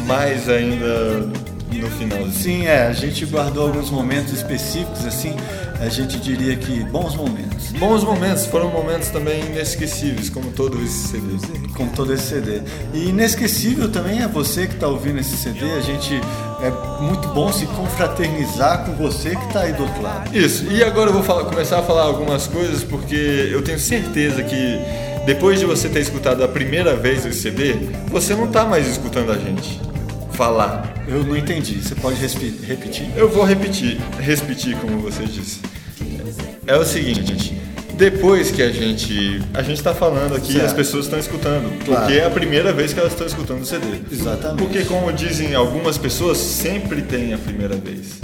mais 0.05 0.49
ainda 0.49 1.29
no 1.71 1.89
finalzinho. 1.91 2.31
Sim, 2.33 2.65
é, 2.65 2.87
a 2.87 2.93
gente 2.93 3.25
guardou 3.25 3.67
alguns 3.67 3.89
momentos 3.89 4.33
específicos, 4.33 5.05
assim, 5.05 5.35
a 5.79 5.89
gente 5.89 6.17
diria 6.19 6.55
que 6.55 6.83
bons 6.85 7.15
momentos. 7.15 7.71
Bons 7.79 8.03
momentos, 8.03 8.45
foram 8.47 8.69
momentos 8.71 9.09
também 9.09 9.39
inesquecíveis, 9.45 10.29
como 10.29 10.51
todo 10.51 10.81
esse 10.83 11.09
CD. 11.09 11.27
Como 11.75 11.91
todo 11.91 12.13
esse 12.13 12.23
CD. 12.23 12.61
E 12.93 13.09
inesquecível 13.09 13.89
também 13.89 14.21
é 14.21 14.27
você 14.27 14.65
que 14.67 14.73
está 14.73 14.87
ouvindo 14.87 15.19
esse 15.19 15.37
CD, 15.37 15.71
a 15.73 15.81
gente 15.81 16.19
é 16.61 17.01
muito 17.03 17.27
bom 17.29 17.51
se 17.53 17.65
confraternizar 17.67 18.85
com 18.85 18.93
você 18.95 19.35
que 19.35 19.45
está 19.45 19.61
aí 19.61 19.73
do 19.73 19.83
outro 19.83 20.01
lado. 20.01 20.35
Isso, 20.35 20.65
e 20.71 20.83
agora 20.83 21.09
eu 21.09 21.13
vou 21.13 21.23
falar- 21.23 21.45
começar 21.45 21.79
a 21.79 21.83
falar 21.83 22.03
algumas 22.03 22.47
coisas 22.47 22.83
porque 22.83 23.49
eu 23.51 23.61
tenho 23.61 23.79
certeza 23.79 24.41
que 24.43 24.79
depois 25.25 25.59
de 25.59 25.65
você 25.65 25.89
ter 25.89 25.99
escutado 25.99 26.43
a 26.43 26.47
primeira 26.47 26.95
vez 26.95 27.25
esse 27.25 27.41
CD, 27.41 27.75
você 28.07 28.33
não 28.33 28.47
tá 28.47 28.65
mais 28.65 28.87
escutando 28.87 29.31
a 29.31 29.37
gente 29.37 29.79
falar. 30.37 30.93
Eu 31.07 31.23
não 31.23 31.35
entendi, 31.35 31.81
você 31.81 31.95
pode 31.95 32.15
repetir? 32.15 33.09
Eu 33.15 33.27
vou 33.27 33.43
repetir, 33.43 33.97
repetir 34.19 34.77
como 34.77 34.99
você 34.99 35.25
disse. 35.25 35.59
É 36.67 36.77
o 36.77 36.85
seguinte, 36.85 37.59
depois 37.97 38.51
que 38.51 38.61
a 38.61 38.71
gente. 38.71 39.41
A 39.53 39.61
gente 39.61 39.81
tá 39.81 39.93
falando 39.93 40.35
aqui 40.35 40.53
Certo. 40.53 40.65
as 40.65 40.73
pessoas 40.73 41.05
estão 41.05 41.19
escutando. 41.19 41.83
Claro. 41.83 42.01
Porque 42.05 42.17
é 42.19 42.25
a 42.25 42.29
primeira 42.29 42.71
vez 42.71 42.93
que 42.93 42.99
elas 42.99 43.11
estão 43.13 43.25
escutando 43.27 43.61
o 43.61 43.65
CD. 43.65 43.85
Exatamente. 44.11 44.57
Porque, 44.63 44.83
como 44.85 45.11
dizem 45.11 45.55
algumas 45.55 45.97
pessoas, 45.97 46.37
sempre 46.37 47.01
tem 47.01 47.33
a 47.33 47.37
primeira 47.37 47.75
vez. 47.75 48.19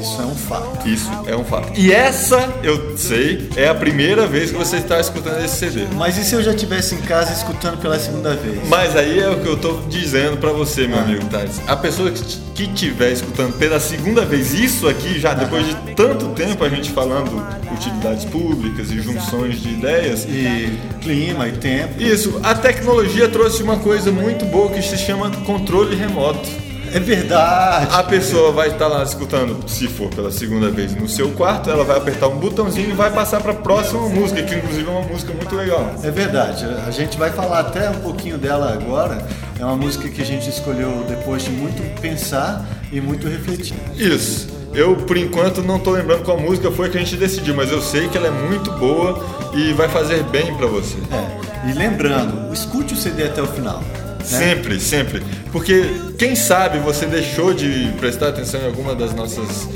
Isso 0.00 0.20
é 0.20 0.26
um 0.26 0.34
fato. 0.34 0.88
Isso 0.88 1.08
é 1.28 1.36
um 1.36 1.44
fato. 1.44 1.78
E 1.78 1.92
essa, 1.92 2.52
eu 2.64 2.96
sei, 2.98 3.48
é 3.54 3.68
a 3.68 3.74
primeira 3.74 4.26
vez 4.26 4.50
que 4.50 4.56
você 4.56 4.78
está 4.78 4.98
escutando 4.98 5.44
esse 5.44 5.56
CD. 5.56 5.84
Mas 5.94 6.18
e 6.18 6.24
se 6.24 6.34
eu 6.34 6.42
já 6.42 6.50
estivesse 6.50 6.96
em 6.96 7.00
casa 7.02 7.32
escutando 7.32 7.78
pela 7.80 7.96
segunda 8.00 8.34
vez? 8.34 8.58
Mas 8.68 8.96
aí 8.96 9.20
é 9.20 9.28
o 9.28 9.38
que 9.38 9.46
eu 9.46 9.56
tô 9.56 9.80
dizendo 9.88 10.38
pra 10.38 10.50
você, 10.50 10.88
meu 10.88 10.98
amigo 10.98 11.24
Thales. 11.26 11.60
A 11.68 11.76
pessoa 11.76 12.10
que 12.10 12.64
estiver 12.64 13.12
escutando 13.12 13.56
pela 13.58 13.78
segunda 13.78 14.24
vez 14.24 14.52
isso 14.52 14.88
aqui, 14.88 15.20
já 15.20 15.34
depois 15.34 15.66
de 15.66 15.74
tanto 15.94 16.30
tempo 16.30 16.64
a 16.64 16.68
gente 16.68 16.90
falando 16.90 17.30
utilidades 17.72 18.24
públicas 18.24 18.90
e 18.90 19.00
junções 19.12 19.60
de 19.60 19.70
ideias. 19.70 20.24
E 20.24 20.78
clima 21.00 21.48
e 21.48 21.52
tempo. 21.52 22.00
Isso, 22.02 22.40
a 22.42 22.54
tecnologia 22.54 23.28
trouxe 23.28 23.62
uma 23.62 23.78
coisa 23.78 24.10
muito 24.10 24.44
boa 24.46 24.70
que 24.70 24.82
se 24.82 24.96
chama 24.96 25.30
controle 25.44 25.94
remoto. 25.96 26.48
É 26.94 27.00
verdade. 27.00 27.88
A 27.90 28.02
pessoa 28.02 28.52
vai 28.52 28.68
estar 28.68 28.86
lá 28.86 29.02
escutando, 29.02 29.66
se 29.66 29.88
for 29.88 30.10
pela 30.10 30.30
segunda 30.30 30.70
vez 30.70 30.94
no 30.94 31.08
seu 31.08 31.30
quarto, 31.30 31.70
ela 31.70 31.84
vai 31.84 31.96
apertar 31.96 32.28
um 32.28 32.36
botãozinho 32.36 32.90
e 32.90 32.92
vai 32.92 33.10
passar 33.10 33.40
para 33.40 33.52
a 33.52 33.54
próxima 33.54 34.06
música, 34.08 34.42
que 34.42 34.54
inclusive 34.54 34.86
é 34.86 34.90
uma 34.90 35.00
música 35.00 35.32
muito 35.32 35.54
legal. 35.56 35.94
É 36.02 36.10
verdade, 36.10 36.66
a 36.86 36.90
gente 36.90 37.16
vai 37.16 37.30
falar 37.30 37.60
até 37.60 37.88
um 37.88 38.00
pouquinho 38.00 38.36
dela 38.36 38.74
agora. 38.74 39.26
É 39.58 39.64
uma 39.64 39.76
música 39.76 40.06
que 40.08 40.20
a 40.20 40.24
gente 40.24 40.50
escolheu 40.50 41.04
depois 41.08 41.42
de 41.42 41.50
muito 41.50 41.82
pensar 42.00 42.62
e 42.92 43.00
muito 43.00 43.26
refletir. 43.26 43.76
Isso. 43.96 44.61
Eu, 44.74 44.96
por 44.96 45.16
enquanto, 45.16 45.62
não 45.62 45.78
tô 45.78 45.90
lembrando 45.90 46.22
qual 46.22 46.40
música 46.40 46.70
foi 46.70 46.88
que 46.88 46.96
a 46.96 47.00
gente 47.00 47.16
decidiu, 47.16 47.54
mas 47.54 47.70
eu 47.70 47.82
sei 47.82 48.08
que 48.08 48.16
ela 48.16 48.28
é 48.28 48.30
muito 48.30 48.70
boa 48.72 49.24
e 49.54 49.72
vai 49.74 49.88
fazer 49.88 50.22
bem 50.24 50.54
para 50.54 50.66
você. 50.66 50.96
É. 51.10 51.70
E 51.70 51.72
lembrando, 51.72 52.52
escute 52.52 52.94
o 52.94 52.96
CD 52.96 53.24
até 53.24 53.42
o 53.42 53.46
final. 53.46 53.80
Né? 53.80 54.24
Sempre, 54.24 54.80
sempre. 54.80 55.22
Porque 55.50 55.84
quem 56.18 56.34
sabe 56.34 56.78
você 56.78 57.06
deixou 57.06 57.52
de 57.52 57.92
prestar 57.98 58.28
atenção 58.28 58.60
em 58.60 58.66
alguma 58.66 58.94
das 58.94 59.14
nossas 59.14 59.68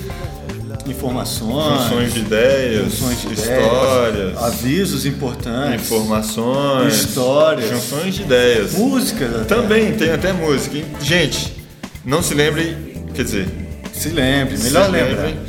informações, 0.86 1.82
funções 1.82 2.14
de 2.14 2.20
ideias, 2.20 2.94
funções 2.94 3.20
de 3.20 3.34
histórias, 3.34 4.30
ideias, 4.30 4.42
avisos 4.42 5.04
importantes, 5.04 5.90
informações, 5.90 6.94
histórias, 6.94 7.68
junções 7.68 8.14
de 8.14 8.22
ideias, 8.22 8.72
músicas. 8.72 9.46
Também 9.46 9.92
tem 9.94 10.10
até 10.10 10.32
música. 10.32 10.78
Gente, 11.00 11.52
não 12.04 12.22
se 12.22 12.34
lembre, 12.34 12.76
quer 13.14 13.24
dizer, 13.24 13.65
se 13.96 14.10
lembre, 14.10 14.58
melhor 14.58 14.90
lembra 14.90 15.26
lembrar. 15.26 15.44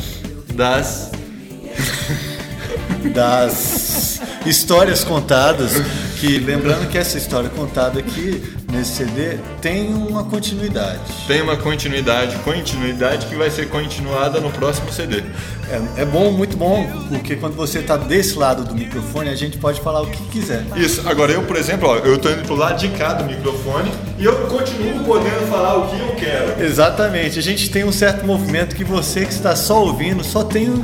Das. 0.54 1.12
das 3.14 4.22
histórias 4.46 5.04
contadas. 5.04 5.74
Que 6.20 6.40
lembrando 6.40 6.90
que 6.90 6.98
essa 6.98 7.18
história 7.18 7.50
contada 7.50 8.00
aqui 8.00 8.57
nesse 8.72 8.98
CD 8.98 9.38
tem 9.62 9.94
uma 9.94 10.24
continuidade. 10.24 11.00
Tem 11.28 11.42
uma 11.42 11.56
continuidade, 11.56 12.36
continuidade 12.40 13.26
que 13.28 13.36
vai 13.36 13.50
ser 13.50 13.70
continuada 13.70 14.40
no 14.40 14.52
próximo 14.52 14.92
CD. 14.92 15.24
É, 15.70 16.02
é 16.02 16.06
bom, 16.06 16.32
muito 16.32 16.58
bom, 16.58 16.86
porque 17.10 17.36
quando 17.36 17.56
você 17.56 17.80
está 17.80 17.98
desse 17.98 18.38
lado 18.38 18.64
do 18.64 18.76
microfone, 18.76 19.30
a 19.30 19.36
gente 19.36 19.58
pode 19.58 19.82
falar 19.82 20.02
o 20.02 20.08
que 20.08 20.22
quiser. 20.28 20.66
Isso, 20.76 21.08
agora 21.08 21.32
eu, 21.32 21.44
por 21.44 21.56
exemplo, 21.56 21.88
ó, 21.88 21.98
eu 21.98 22.16
estou 22.16 22.32
indo 22.32 22.44
pro 22.44 22.56
lado 22.56 22.80
de 22.80 22.90
cá 22.90 23.14
do 23.14 23.24
microfone 23.24 23.92
e 24.18 24.26
eu 24.26 24.36
continuo 24.48 25.04
podendo 25.06 25.48
falar 25.50 25.78
o 25.78 25.88
que 25.88 26.00
eu 26.00 26.16
quero. 26.16 26.64
Exatamente, 26.64 27.40
a 27.40 27.44
gente 27.44 27.70
tem 27.70 27.84
um 27.84 27.92
certo 27.92 28.26
movimento 28.26 28.76
que 28.76 28.84
você 28.84 29.26
que 29.26 29.34
está 29.34 29.56
só 29.56 29.84
ouvindo 29.84 30.24
só 30.24 30.44
tem 30.44 30.70
um 30.70 30.84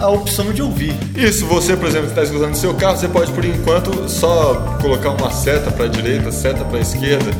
a 0.00 0.08
opção 0.08 0.52
de 0.52 0.62
ouvir. 0.62 0.94
Isso, 1.16 1.46
você, 1.46 1.76
por 1.76 1.88
exemplo, 1.88 2.06
que 2.06 2.12
está 2.12 2.22
escutando 2.22 2.50
no 2.50 2.56
seu 2.56 2.74
carro, 2.74 2.96
você 2.96 3.08
pode 3.08 3.30
por 3.32 3.44
enquanto 3.44 4.08
só 4.08 4.78
colocar 4.80 5.10
uma 5.10 5.30
seta 5.30 5.70
para 5.70 5.84
a 5.84 5.88
direita, 5.88 6.32
seta 6.32 6.64
para 6.64 6.78
a 6.78 6.80
esquerda 6.80 7.30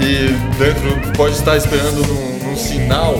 e 0.00 0.28
dentro 0.58 1.12
pode 1.16 1.34
estar 1.34 1.56
esperando 1.56 2.06
num, 2.06 2.50
num 2.50 2.56
sinal 2.56 3.14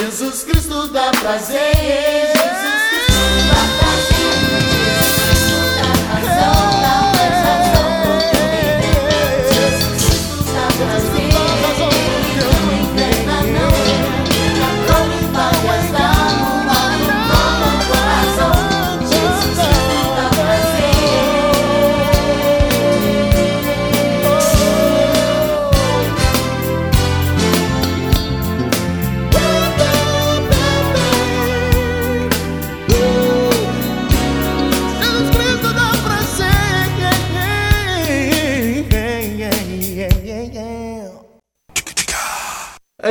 Jesus 0.00 0.42
Cristo 0.42 0.88
dá 0.88 1.10
prazer. 1.12 2.23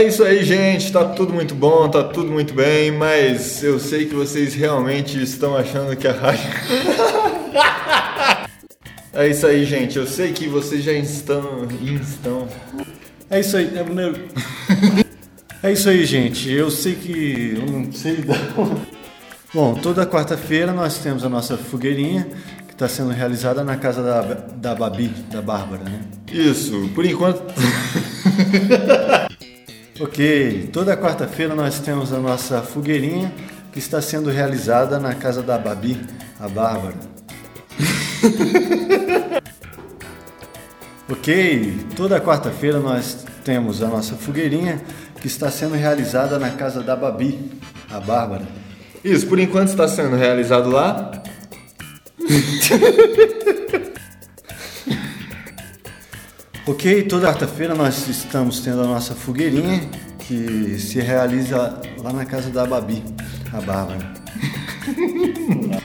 É 0.04 0.08
isso 0.08 0.22
aí, 0.22 0.44
gente. 0.44 0.92
Tá 0.92 1.06
tudo 1.06 1.34
muito 1.34 1.56
bom, 1.56 1.88
tá 1.88 2.04
tudo 2.04 2.30
muito 2.30 2.54
bem, 2.54 2.92
mas 2.92 3.64
eu 3.64 3.80
sei 3.80 4.06
que 4.06 4.14
vocês 4.14 4.54
realmente 4.54 5.24
estão 5.24 5.56
achando 5.56 5.96
que 5.96 6.06
a 6.06 6.12
rádio. 6.12 6.44
É 9.16 9.28
isso 9.28 9.46
aí, 9.46 9.64
gente. 9.64 9.96
Eu 9.96 10.08
sei 10.08 10.34
que 10.34 10.48
vocês 10.48 10.84
já 10.84 10.92
estão. 10.92 11.68
estão. 11.84 12.48
É 13.30 13.40
isso 13.40 13.56
aí. 13.56 13.72
É, 13.78 13.86
é 15.70 15.72
isso 15.72 15.88
aí, 15.88 16.04
gente. 16.04 16.52
Eu 16.52 16.72
sei 16.72 16.96
que. 16.96 17.56
Eu 17.56 17.72
não 17.72 17.92
sei 17.92 18.26
não. 18.26 18.82
Bom, 19.54 19.76
toda 19.76 20.04
quarta-feira 20.04 20.74
nós 20.74 20.98
temos 20.98 21.24
a 21.24 21.30
nossa 21.30 21.56
fogueirinha 21.56 22.28
que 22.68 22.74
está 22.74 22.90
sendo 22.90 23.12
realizada 23.12 23.64
na 23.64 23.78
casa 23.78 24.02
da, 24.02 24.22
da 24.56 24.74
Babi, 24.74 25.10
da 25.32 25.44
Bárbara, 25.44 25.84
né? 25.84 26.00
Isso, 26.32 26.90
por 26.96 27.06
enquanto. 27.06 27.44
Ok, 30.00 30.70
toda 30.74 30.98
quarta-feira 30.98 31.54
nós 31.54 31.80
temos 31.80 32.12
a 32.12 32.18
nossa 32.18 32.64
fogueirinha 32.64 33.32
que 33.72 33.78
está 33.78 34.02
sendo 34.02 34.32
realizada 34.32 35.00
na 35.00 35.14
casa 35.14 35.44
da 35.44 35.56
Babi, 35.56 36.02
a 36.40 36.50
Bárbara. 36.50 36.96
ok, 41.08 41.78
toda 41.96 42.20
quarta-feira 42.20 42.80
nós 42.80 43.24
temos 43.46 43.84
a 43.84 43.88
nossa 43.88 44.16
fogueirinha 44.16 44.82
que 45.22 45.28
está 45.28 45.52
sendo 45.52 45.76
realizada 45.76 46.40
na 46.40 46.50
casa 46.50 46.82
da 46.82 46.96
Babi, 46.96 47.52
a 47.92 48.00
Bárbara. 48.00 48.48
Isso, 49.04 49.28
por 49.28 49.38
enquanto 49.38 49.70
está 49.70 49.88
sendo 49.88 50.16
realizado 50.16 50.72
lá. 50.72 51.22
Ok, 56.66 57.04
toda 57.04 57.28
quarta-feira 57.28 57.76
nós 57.76 58.08
estamos 58.08 58.62
tendo 58.62 58.84
a 58.84 58.86
nossa 58.86 59.14
fogueirinha 59.14 59.82
que 60.20 60.80
se 60.80 61.02
realiza 61.02 61.82
lá 62.02 62.14
na 62.14 62.24
casa 62.24 62.50
da 62.50 62.66
Babi, 62.66 63.04
a 63.52 63.60
Bárbara. 63.60 64.14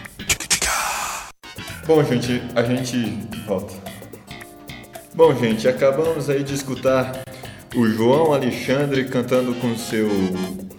Bom, 1.84 2.04
gente, 2.04 2.40
a 2.54 2.62
gente 2.62 3.18
volta. 3.44 3.74
Bom, 5.16 5.34
gente, 5.34 5.66
acabamos 5.66 6.30
aí 6.30 6.44
de 6.44 6.54
escutar 6.54 7.24
o 7.74 7.84
João 7.88 8.32
Alexandre 8.32 9.06
cantando 9.06 9.56
com 9.56 9.76
seu 9.76 10.08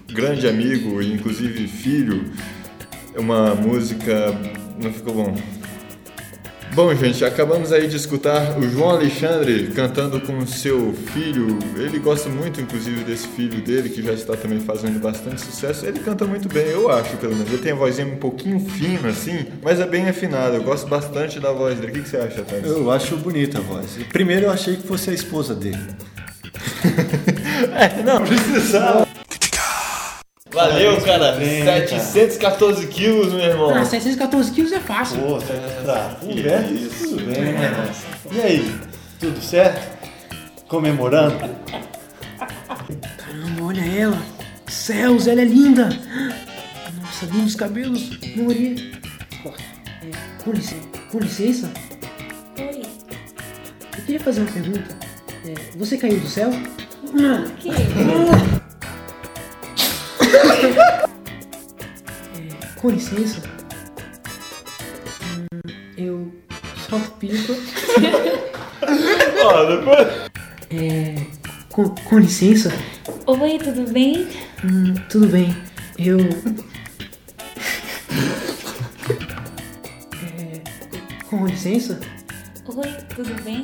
grande 0.07 0.47
amigo 0.47 1.01
e 1.01 1.11
inclusive 1.11 1.67
filho 1.67 2.31
uma 3.17 3.53
música. 3.53 4.33
Não 4.81 4.93
ficou 4.93 5.13
bom. 5.13 5.58
Bom, 6.73 6.93
gente, 6.93 7.25
acabamos 7.25 7.73
aí 7.73 7.87
de 7.87 7.97
escutar 7.97 8.57
o 8.57 8.69
João 8.69 8.91
Alexandre 8.91 9.67
cantando 9.75 10.21
com 10.21 10.45
seu 10.45 10.93
filho. 11.13 11.57
Ele 11.75 11.97
gosta 11.99 12.29
muito, 12.29 12.61
inclusive, 12.61 13.03
desse 13.03 13.27
filho 13.27 13.59
dele, 13.61 13.89
que 13.89 14.03
já 14.03 14.13
está 14.13 14.37
também 14.37 14.59
fazendo 14.59 14.99
bastante 14.99 15.41
sucesso. 15.41 15.85
Ele 15.85 15.99
canta 15.99 16.25
muito 16.25 16.47
bem, 16.47 16.67
eu 16.67 16.89
acho, 16.89 17.17
pelo 17.17 17.35
menos. 17.35 17.51
Ele 17.51 17.61
tem 17.61 17.71
a 17.71 17.75
vozinha 17.75 18.07
um 18.07 18.17
pouquinho 18.17 18.59
fina, 18.59 19.09
assim, 19.09 19.47
mas 19.63 19.79
é 19.79 19.87
bem 19.87 20.07
afinada. 20.07 20.55
Eu 20.55 20.63
gosto 20.63 20.87
bastante 20.87 21.39
da 21.39 21.51
voz 21.51 21.77
dele. 21.79 21.91
O 21.91 21.95
que, 21.95 22.01
que 22.01 22.09
você 22.09 22.17
acha, 22.17 22.43
Thales? 22.43 22.65
Eu 22.65 22.89
acho 22.91 23.17
bonita 23.17 23.57
a 23.57 23.61
voz. 23.61 23.97
Primeiro 24.13 24.45
eu 24.45 24.51
achei 24.51 24.75
que 24.75 24.87
fosse 24.87 25.09
a 25.09 25.13
esposa 25.13 25.55
dele. 25.55 25.79
É, 27.75 28.01
não, 28.03 28.23
precisava. 28.25 29.08
Valeu, 30.59 30.99
cara. 31.01 31.31
Bem, 31.33 31.63
714 31.63 32.87
quilos, 32.87 33.31
meu 33.31 33.45
irmão. 33.45 33.73
Ah, 33.73 33.85
714 33.85 34.51
quilos 34.51 34.73
é 34.73 34.79
fácil. 34.79 35.21
Pô, 35.21 35.39
tá 35.39 36.17
conversa, 36.19 36.67
tudo 36.99 37.25
bem, 37.25 37.53
né? 37.53 37.93
E 38.29 38.41
aí, 38.41 38.75
tudo 39.21 39.41
certo? 39.41 39.81
Comemorando? 40.67 41.37
Caramba, 42.37 43.63
olha 43.63 43.81
ela. 43.81 44.21
Céus, 44.67 45.27
ela 45.27 45.39
é 45.39 45.45
linda. 45.45 45.89
Nossa, 47.01 47.25
lindos 47.27 47.55
cabelos. 47.55 48.09
Maria. 48.35 48.75
É, 50.03 50.43
com, 50.43 50.51
licença, 50.51 50.87
com 51.09 51.19
licença, 51.19 51.71
Oi. 52.59 52.81
eu 53.97 54.03
queria 54.03 54.19
fazer 54.19 54.41
uma 54.41 54.51
pergunta. 54.51 54.97
É, 55.45 55.53
você 55.77 55.97
caiu 55.97 56.19
do 56.19 56.27
céu? 56.27 56.49
O 56.49 57.55
quê? 57.55 57.69
É, 62.35 62.79
com 62.79 62.89
licença. 62.89 63.41
Hum, 65.21 65.45
eu 65.97 66.31
solto 66.89 67.11
pipa. 67.11 67.53
Ó, 69.43 69.65
depois. 69.65 70.07
É, 70.71 71.15
com, 71.69 71.89
com 71.89 72.19
licença. 72.19 72.71
Oi, 73.25 73.57
tudo 73.57 73.91
bem? 73.91 74.27
Hum, 74.63 74.93
tudo 75.09 75.27
bem. 75.27 75.55
Eu. 75.97 76.19
É, 80.23 80.61
com 81.29 81.45
licença? 81.45 81.99
Oi, 82.65 82.93
tudo 83.15 83.43
bem? 83.43 83.63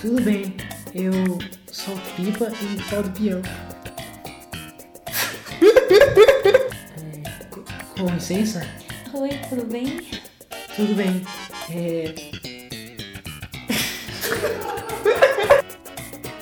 Tudo 0.00 0.22
bem. 0.22 0.56
Eu 0.94 1.12
solto 1.70 2.02
pipa 2.16 2.50
e 2.60 2.94
rodo 2.94 3.10
peão. 3.10 3.42
Co- 7.50 7.64
com 7.98 8.06
licença? 8.14 8.66
Oi, 9.12 9.30
tudo 9.48 9.64
bem? 9.66 10.00
Tudo 10.76 10.94
bem. 10.94 11.22
É. 11.70 12.14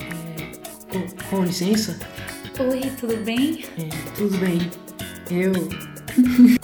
É, 0.01 0.51
com, 0.91 1.07
com 1.29 1.43
licença? 1.43 1.97
Oi, 2.59 2.91
tudo 2.99 3.17
bem? 3.17 3.65
É, 3.77 3.89
tudo 4.15 4.37
bem. 4.37 4.69
Eu. 5.29 6.58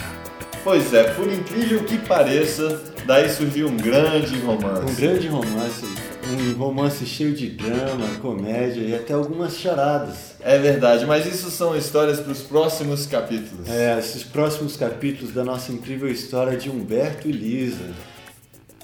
Pois 0.65 0.91
é, 0.95 1.03
por 1.13 1.31
incrível 1.31 1.83
que 1.83 1.95
pareça, 1.99 2.81
daí 3.05 3.29
surgiu 3.29 3.67
um 3.67 3.77
grande 3.77 4.39
romance. 4.39 4.91
Um 4.91 4.95
grande 4.95 5.27
romance. 5.27 5.85
Um 6.27 6.57
romance 6.57 7.05
cheio 7.05 7.35
de 7.35 7.51
drama, 7.51 8.07
comédia 8.19 8.81
e 8.81 8.95
até 8.95 9.13
algumas 9.13 9.57
charadas. 9.57 10.33
É 10.41 10.57
verdade, 10.57 11.05
mas 11.05 11.27
isso 11.27 11.51
são 11.51 11.77
histórias 11.77 12.19
para 12.19 12.31
os 12.31 12.41
próximos 12.41 13.05
capítulos. 13.05 13.69
É, 13.69 13.99
esses 13.99 14.23
próximos 14.23 14.75
capítulos 14.75 15.31
da 15.31 15.43
nossa 15.43 15.71
incrível 15.71 16.09
história 16.09 16.57
de 16.57 16.67
Humberto 16.67 17.29
e 17.29 17.31
Lisa. 17.31 17.93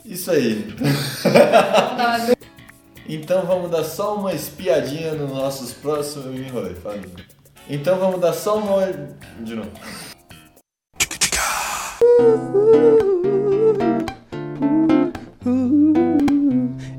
Isso 0.05 0.29
aí. 0.29 0.71
então 3.09 3.43
vamos 3.47 3.71
dar 3.71 3.85
só 3.85 4.17
uma 4.17 4.35
espiadinha 4.35 5.13
nos 5.13 5.31
nossos 5.31 5.73
próximos. 5.73 6.27
Então 7.67 7.97
vamos 7.97 8.21
dar 8.21 8.33
só 8.33 8.59
uma. 8.59 8.85
De 9.39 9.55
novo. 9.55 9.71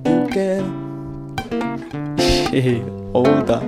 Eu 0.05 0.26
quero. 0.32 0.66
Onda. 3.14 3.62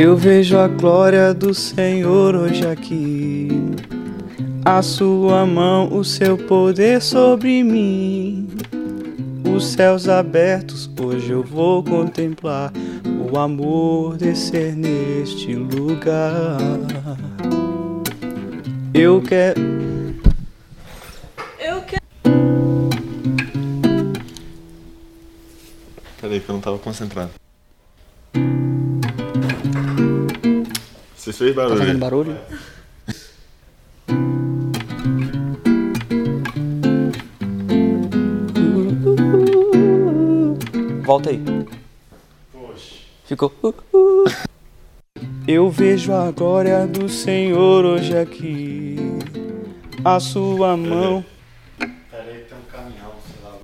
Eu 0.00 0.16
vejo 0.16 0.56
a 0.56 0.68
glória 0.68 1.34
do 1.34 1.52
Senhor 1.52 2.36
hoje 2.36 2.64
aqui. 2.64 3.37
A 4.70 4.82
sua 4.82 5.46
mão, 5.46 5.90
o 5.96 6.04
seu 6.04 6.36
poder 6.36 7.00
sobre 7.00 7.64
mim. 7.64 8.46
Os 9.56 9.64
céus 9.64 10.10
abertos, 10.10 10.90
hoje 11.00 11.30
eu 11.30 11.42
vou 11.42 11.82
contemplar 11.82 12.70
o 13.32 13.38
amor 13.38 14.18
descer 14.18 14.76
neste 14.76 15.54
lugar. 15.54 16.58
Eu 18.92 19.22
quero. 19.22 19.58
Eu 21.58 21.80
quero. 21.80 22.02
Peraí 26.20 26.40
que 26.40 26.48
eu 26.50 26.52
não 26.52 26.60
tava 26.60 26.78
concentrado. 26.78 27.30
Você 31.16 31.32
fez 31.32 31.54
barulho? 31.54 31.74
Tá 31.74 31.80
fazendo 31.80 31.98
barulho? 31.98 32.36
Volta 41.08 41.30
aí. 41.30 41.42
Ficou. 43.24 43.50
Eu 45.46 45.70
vejo 45.70 46.12
a 46.12 46.30
glória 46.30 46.86
do 46.86 47.08
Senhor 47.08 47.82
hoje 47.82 48.14
aqui. 48.14 48.96
A 50.04 50.20
sua 50.20 50.76
mão. 50.76 51.24
Peraí, 51.78 52.44
tem 52.44 52.58
um 52.58 52.70
caminhão, 52.70 53.12
sei 53.26 53.42
lá. 53.42 53.56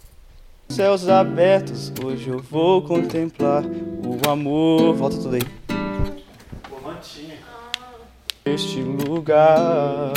Céus 0.70 1.06
abertos, 1.06 1.92
hoje 2.02 2.30
eu 2.30 2.38
vou 2.38 2.80
contemplar 2.80 3.62
o 3.62 4.26
amor. 4.26 4.94
Volta 4.94 5.18
tudo 5.18 5.36
aí. 5.36 5.42
Pô, 6.66 6.80
mantinha 6.80 7.36
Neste 8.46 8.80
lugar, 8.80 10.14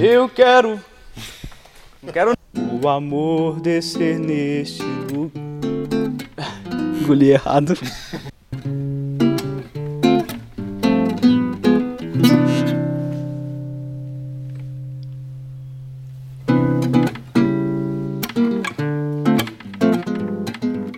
eu 0.00 0.28
quero, 0.28 0.80
quero 2.12 2.43
o 2.82 2.88
amor 2.88 3.60
descer 3.60 4.18
neste 4.18 4.82
lugar. 5.12 5.44
Engoli 7.04 7.32
errado. 7.32 7.74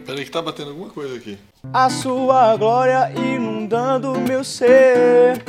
Peraí 0.07 0.25
que 0.25 0.31
tá 0.31 0.41
batendo 0.41 0.71
alguma 0.71 0.91
coisa 0.91 1.17
aqui. 1.17 1.37
A 1.73 1.91
sua 1.91 2.57
glória 2.57 3.13
inundando 3.17 4.19
meu 4.21 4.45
ser. 4.45 5.43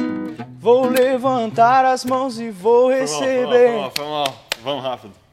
Vou 0.59 0.89
levantar 0.89 1.85
as 1.85 2.03
mãos 2.03 2.39
e 2.39 2.49
vou 2.49 2.87
Foi 2.87 2.99
receber 2.99 3.77
mal, 3.77 3.91
foi 3.91 4.05
mal, 4.05 4.25
foi 4.25 4.33
mal. 4.33 4.45
Vamos 4.63 4.83
rápido. 4.83 5.26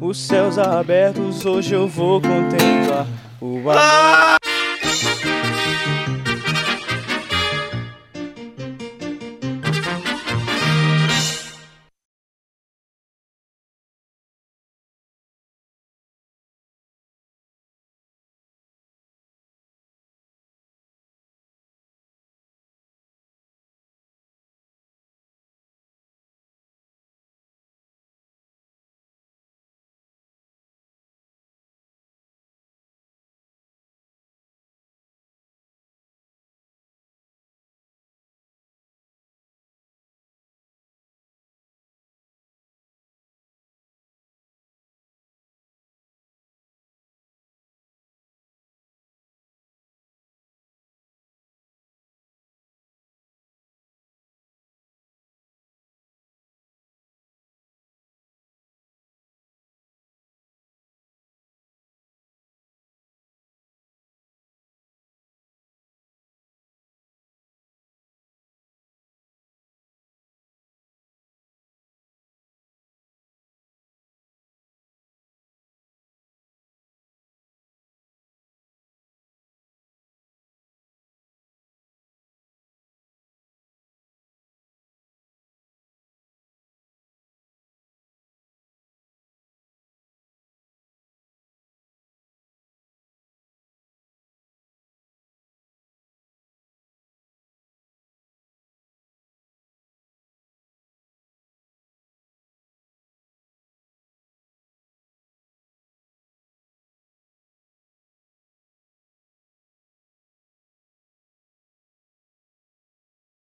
Os 0.00 0.18
céus 0.18 0.58
abertos. 0.58 1.44
Hoje 1.44 1.74
eu 1.74 1.88
vou 1.88 2.20
contemplar 2.20 3.06
o 3.40 3.70
amor. 3.70 4.45